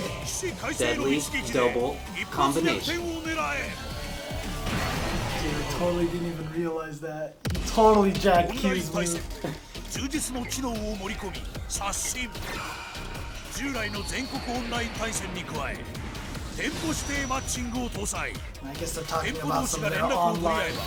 [0.77, 1.19] Deadly
[1.51, 1.97] double
[2.29, 3.01] combination.
[5.41, 7.43] Dude, totally didn't even realize that.
[7.65, 9.19] Totally jacked Q's move.
[16.55, 18.31] 店舗指定マッチングを搭載。
[19.23, 20.79] 店舗同士が連絡を取り合えば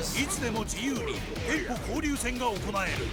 [0.00, 1.14] いつでも自由に
[1.46, 3.06] 店舗交流戦が行える。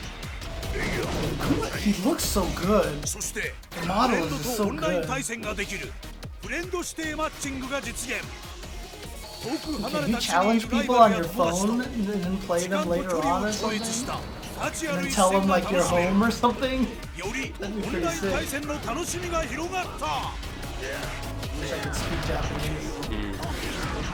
[3.05, 5.91] そしてフレンドとオンライン対戦ができる。
[6.41, 8.21] フレンド指定マッチングが実現。
[9.43, 9.81] 遠く
[17.17, 20.51] よりオンライン対戦の楽しみが広がった。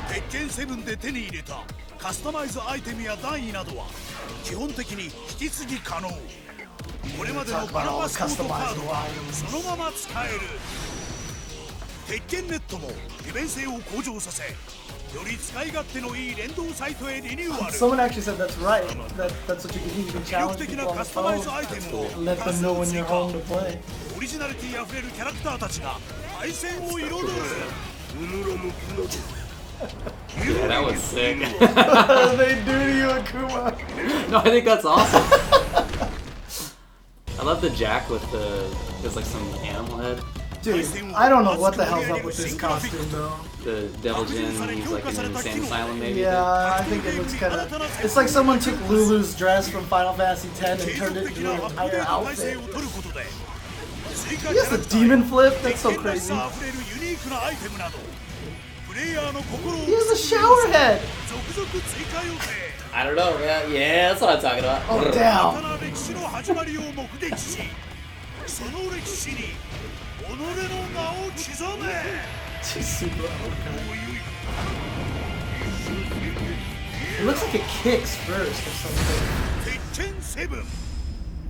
[0.10, 1.64] 鉄拳セブンで手に入れた
[1.98, 3.86] カスタマイズアイテムや段位などは
[4.44, 6.10] 基本的に引き継ぎ可能。
[6.10, 10.40] これまでのバラバスコートカードはそのまま使える。
[12.07, 12.90] 鉄拳ネットも
[13.26, 14.52] 利便性を向上させよ
[15.30, 17.74] り使い勝手のいい連動サイトへリニューアル。
[20.26, 22.06] 魅力的なカスタマイズアイテムを
[22.36, 22.61] 多数
[22.91, 23.32] 追加オ
[24.19, 25.98] リジナリティあふれるキャラクターたちが
[26.47, 27.29] 対戦を彩る
[30.45, 31.39] Yeah, that was sick.
[31.39, 34.31] they do to you, Akuma.
[34.31, 35.23] no, I think that's awesome.
[37.39, 38.73] I love the Jack with the
[39.03, 40.20] there's like some animal head.
[40.62, 40.85] Dude,
[41.16, 43.35] I don't know what the hell's up with this costume though.
[43.65, 46.20] The Devil Jin, he's like in an insane asylum maybe.
[46.20, 48.05] Yeah, I think it looks kind of.
[48.05, 51.61] It's like someone took Lulu's dress from Final Fantasy X and turned it into an
[51.61, 52.59] entire outfit.
[54.26, 55.60] He has a demon flip?
[55.61, 56.34] That's so crazy.
[56.34, 56.39] He
[59.94, 61.02] has a shower head!
[62.94, 63.72] I don't know, man.
[63.72, 64.81] Yeah, that's what I'm talking about.
[64.89, 65.56] Oh, damn.
[77.19, 80.22] it looks like it kicks first or something.
[80.22, 80.64] 7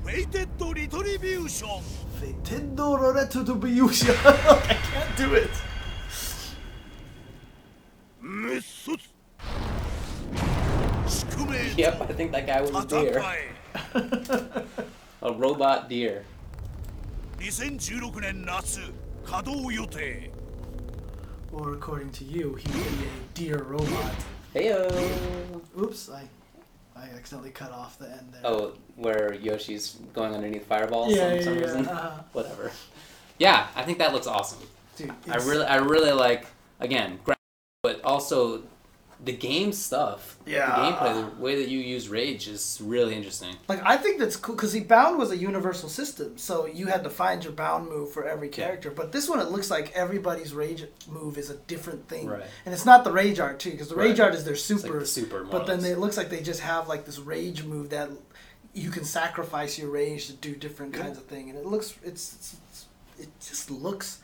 [0.05, 1.81] Fated Retribution
[2.16, 4.68] ンフェイテッドリトリビューショ ン Nintendo Retribution.
[4.68, 5.50] I can't do it.
[8.22, 8.98] 滅卒
[11.06, 13.22] 宿命 Yep, I think that guy was a 戦 deer.
[13.22, 13.52] え
[15.22, 16.22] A robot deer.
[17.38, 18.80] 2016年夏
[19.24, 20.30] 稼働予定
[21.52, 23.86] Or according to you, he would be a deer robot.
[24.54, 24.88] Heyo.
[25.78, 26.26] Oops, I,
[26.97, 28.41] I accidentally cut off the end there.
[28.43, 31.61] Oh, where Yoshi's going underneath fireballs yeah, for yeah, some yeah.
[31.61, 31.87] reason.
[31.87, 32.23] Uh-huh.
[32.33, 32.71] Whatever.
[33.37, 34.59] Yeah, I think that looks awesome.
[34.97, 36.47] Dude, I really, I really like
[36.79, 37.19] again,
[37.83, 38.63] but also
[39.23, 40.37] the game stuff.
[40.45, 40.67] Yeah.
[40.67, 43.55] The gameplay, the way that you use rage is really interesting.
[43.67, 47.03] Like I think that's cool because the bound was a universal system, so you had
[47.03, 48.91] to find your bound move for every character.
[48.91, 52.43] But this one, it looks like everybody's rage move is a different thing, Right.
[52.65, 54.25] and it's not the rage art too, because the rage Right.
[54.27, 54.99] art is their like super.
[54.99, 55.85] the super but then models.
[55.85, 58.09] it looks like they just have like this rage move that
[58.73, 62.33] you can sacrifice your rage to do different kinds of thing, and it looks it's,
[62.35, 62.85] it's, it's
[63.19, 64.19] it just looks.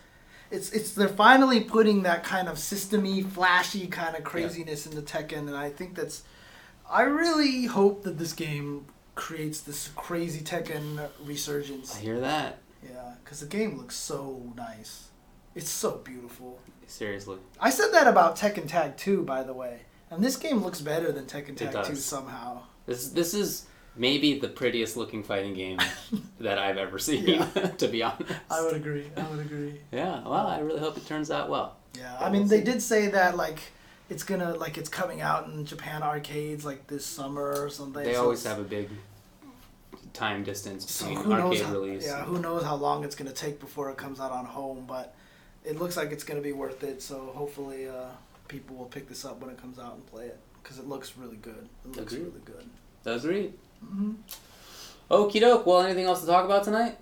[0.53, 5.47] It's, it's they're finally putting that kind of systemy, flashy kind of craziness into Tekken,
[5.47, 6.23] and I think that's
[6.89, 8.85] I really hope that this game
[9.15, 11.95] creates this crazy Tekken resurgence.
[11.95, 12.59] I hear that.
[12.83, 15.07] Yeah, because the game looks so nice.
[15.55, 16.59] It's so beautiful.
[16.85, 17.37] Seriously.
[17.59, 19.79] I said that about Tekken Tag 2, by the way.
[20.11, 22.61] And this game looks better than Tekken Tag 2 somehow.
[22.85, 25.79] This this is maybe the prettiest looking fighting game
[26.39, 27.25] that I've ever seen.
[27.27, 27.45] Yeah.
[27.77, 28.31] to be honest.
[28.49, 29.09] I would agree.
[29.15, 29.79] I would agree.
[29.91, 30.21] Yeah.
[30.23, 31.77] Well, I really hope it turns out well.
[31.97, 33.59] Yeah, I mean, they did say that, like,
[34.09, 38.03] it's gonna, like, it's coming out in Japan arcades, like, this summer or something.
[38.03, 38.89] They so always have a big
[40.13, 41.43] time distance between who knows?
[41.43, 42.05] arcade How, release.
[42.05, 44.85] yeah, who knows how long it's gonna take before it comes out on home?
[44.87, 45.13] But
[45.63, 47.01] it looks like it's gonna be worth it.
[47.01, 48.05] So hopefully, uh,
[48.47, 51.15] people will pick this up when it comes out and play it because it looks
[51.17, 51.67] really good.
[51.85, 52.27] It looks Agreed.
[52.27, 52.69] really good.
[53.05, 53.53] Agreed.
[53.89, 54.13] Hmm
[55.11, 55.65] Okie doke.
[55.65, 56.97] Well, anything else to talk about tonight?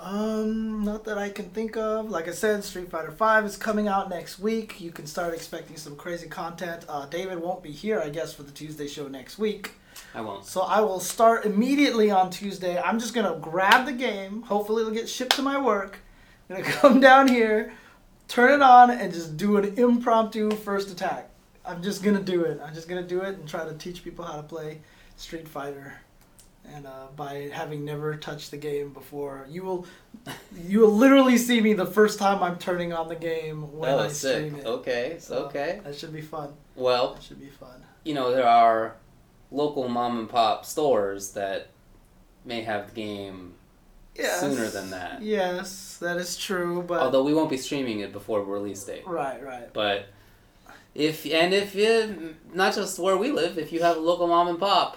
[0.00, 2.10] Um, not that I can think of.
[2.10, 4.80] Like I said, Street Fighter Five is coming out next week.
[4.80, 6.84] You can start expecting some crazy content.
[6.88, 9.72] Uh, David won't be here, I guess, for the Tuesday show next week.
[10.14, 10.44] I won't.
[10.44, 12.78] So I will start immediately on Tuesday.
[12.78, 14.42] I'm just gonna grab the game.
[14.42, 16.00] Hopefully it'll get shipped to my work.
[16.50, 17.72] I'm gonna come down here,
[18.28, 21.30] turn it on, and just do an impromptu first attack.
[21.64, 22.60] I'm just gonna do it.
[22.62, 24.80] I'm just gonna do it and try to teach people how to play
[25.16, 25.94] Street Fighter.
[26.74, 29.86] And uh, by having never touched the game before, you will
[30.66, 33.98] you will literally see me the first time I'm turning on the game when oh,
[33.98, 34.36] I sick.
[34.46, 34.66] stream it.
[34.66, 35.16] Okay.
[35.18, 35.80] So okay.
[35.84, 36.54] That should be fun.
[36.74, 37.82] Well, That should be fun.
[38.02, 38.96] you know there are
[39.50, 41.68] local mom and pop stores that
[42.46, 43.54] may have the game
[44.16, 44.40] Yes.
[44.40, 45.20] sooner than that.
[45.22, 46.82] Yes, that is true.
[46.82, 49.06] But Although we won't be streaming it before release date.
[49.06, 49.70] right, right.
[49.74, 50.06] But
[50.94, 54.48] if and if you not just where we live, if you have a local mom
[54.48, 54.96] and pop,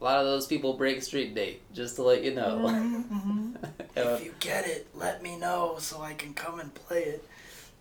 [0.00, 1.62] a lot of those people break street date.
[1.72, 2.58] Just to let you know.
[2.68, 3.56] Mm-hmm.
[3.64, 7.24] Uh, if you get it, let me know so I can come and play it.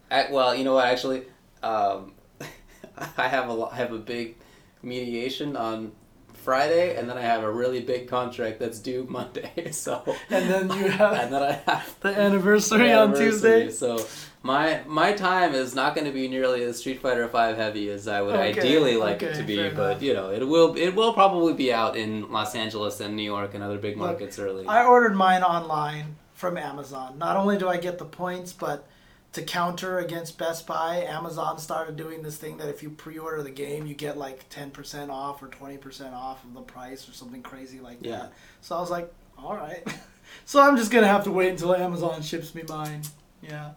[0.10, 0.86] I- well, you know what?
[0.88, 1.24] Actually,
[1.64, 2.14] um,
[3.18, 4.36] I have a lo- I have a big
[4.82, 5.92] mediation on
[6.34, 9.52] Friday, and then I have a really big contract that's due Monday.
[9.74, 13.66] So And then you have and then I have the anniversary on anniversary.
[13.66, 13.70] Tuesday.
[13.70, 14.06] So
[14.48, 18.08] my my time is not going to be nearly as Street Fighter Five heavy as
[18.08, 19.70] I would Okay, ideally like it to be.
[19.70, 23.24] But you know, it will it will probably be out in Los Angeles and New
[23.24, 24.66] York and other big Look, markets early.
[24.66, 27.18] I ordered mine online from Amazon.
[27.18, 28.88] Not only do I get the points, but
[29.34, 33.52] to counter against Best Buy, Amazon started doing this thing that if you pre-order the
[33.52, 37.80] game, you get like 10% off or 20% off of the price or something crazy
[37.80, 38.18] like Yeah.
[38.18, 38.34] that.
[38.62, 39.86] So I was like, all right.
[40.46, 43.02] so I'm just going to have to wait until Amazon ships me mine.
[43.42, 43.72] Yeah.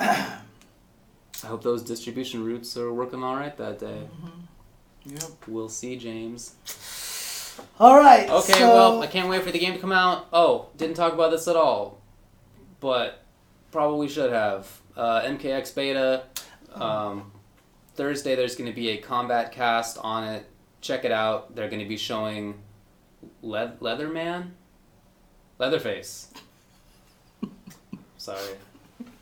[0.00, 4.02] I hope those distribution routes are working all right that day.
[5.04, 5.22] Yep.
[5.48, 6.54] We'll see, James.
[7.78, 8.28] All right.
[8.28, 10.26] Okay, so- well, I can't wait for the game to come out.
[10.32, 12.00] Oh, didn't talk about this at all,
[12.80, 13.22] but
[13.72, 14.66] probably should have.
[14.96, 16.24] Uh, MKX Beta.
[16.74, 17.32] Um,
[17.94, 20.46] Thursday, there's going to be a Kombat Kast on it.
[20.80, 21.54] Check it out.
[21.54, 22.60] They're going to be showing
[23.42, 24.50] Le- Leatherman?
[25.58, 26.28] Leatherface.
[28.18, 28.54] Sorry.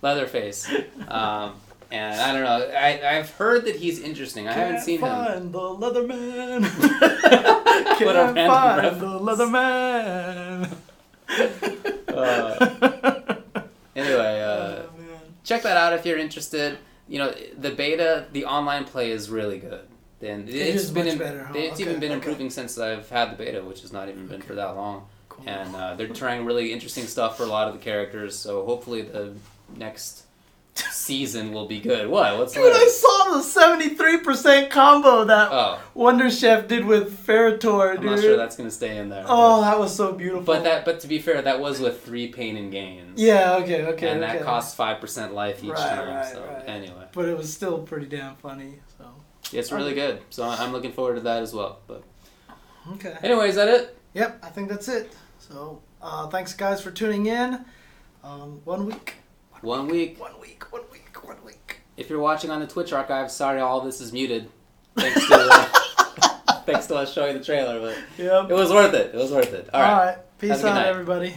[0.02, 0.68] Leatherface.
[1.08, 1.54] Um,
[1.90, 2.70] and I don't know.
[2.76, 4.46] I, I've heard that he's interesting.
[4.46, 5.08] I haven't seen him.
[5.08, 6.62] find the Leatherman.
[7.98, 9.00] Can't find reference.
[9.00, 10.76] the Leatherman.
[12.08, 13.36] Uh,
[13.96, 14.90] anyway, uh, Oh,
[15.44, 16.78] check that out if you're interested.
[17.06, 19.86] You know, the beta, the online play is really good.
[20.20, 21.54] And it's been better, huh?
[21.56, 22.14] it's even been okay.
[22.14, 25.06] improving since I've had the beta, which has not even been for that long.
[25.28, 25.48] Cool.
[25.48, 28.36] And uh, they're trying really interesting stuff for a lot of the characters.
[28.36, 29.34] So hopefully the
[29.77, 30.24] next
[30.74, 32.09] season will be good.
[32.09, 32.39] What?
[32.39, 37.97] What's Dude, I saw the seventy-three percent combo that Oh, Wonder Chef did with Ferra/Torr,
[37.97, 38.01] Dude.
[38.01, 39.24] I'm not sure that's gonna stay in there.
[39.27, 40.43] oh, that was so beautiful.
[40.45, 43.20] But that, but to be fair, that was with three pain and gains.
[43.20, 43.57] Yeah.
[43.57, 43.85] Okay.
[43.86, 44.09] Okay.
[44.09, 44.35] and okay.
[44.39, 46.09] that costs five percent life each Right, time.
[46.09, 46.69] right, so right.
[46.69, 48.78] anyway, But it was still pretty damn funny.
[48.99, 49.05] So.
[49.57, 50.20] it's really good.
[50.31, 51.81] So I'm looking forward to that as well.
[51.89, 52.05] But
[52.93, 53.16] Okay.
[53.23, 53.99] anyway, is that it?
[54.15, 54.45] Yep.
[54.45, 55.12] I think that's it.
[55.39, 57.65] So, uh, thanks guys for tuning in.
[58.24, 59.16] Um, one week.
[59.62, 60.20] One week.
[60.20, 60.64] One week.
[60.70, 61.24] One week.
[61.24, 61.80] One week.
[61.97, 64.48] If you're watching on the Twitch archive, sorry all this is muted.
[64.97, 65.64] Thanks to uh,
[66.66, 68.51] thanks to us showing the trailer, but Yep.
[68.51, 69.14] it was worth it.
[69.14, 69.68] It was worth it.
[69.72, 69.90] All right.
[69.93, 70.18] All right.
[70.39, 71.35] Peace Have a good out, everybody.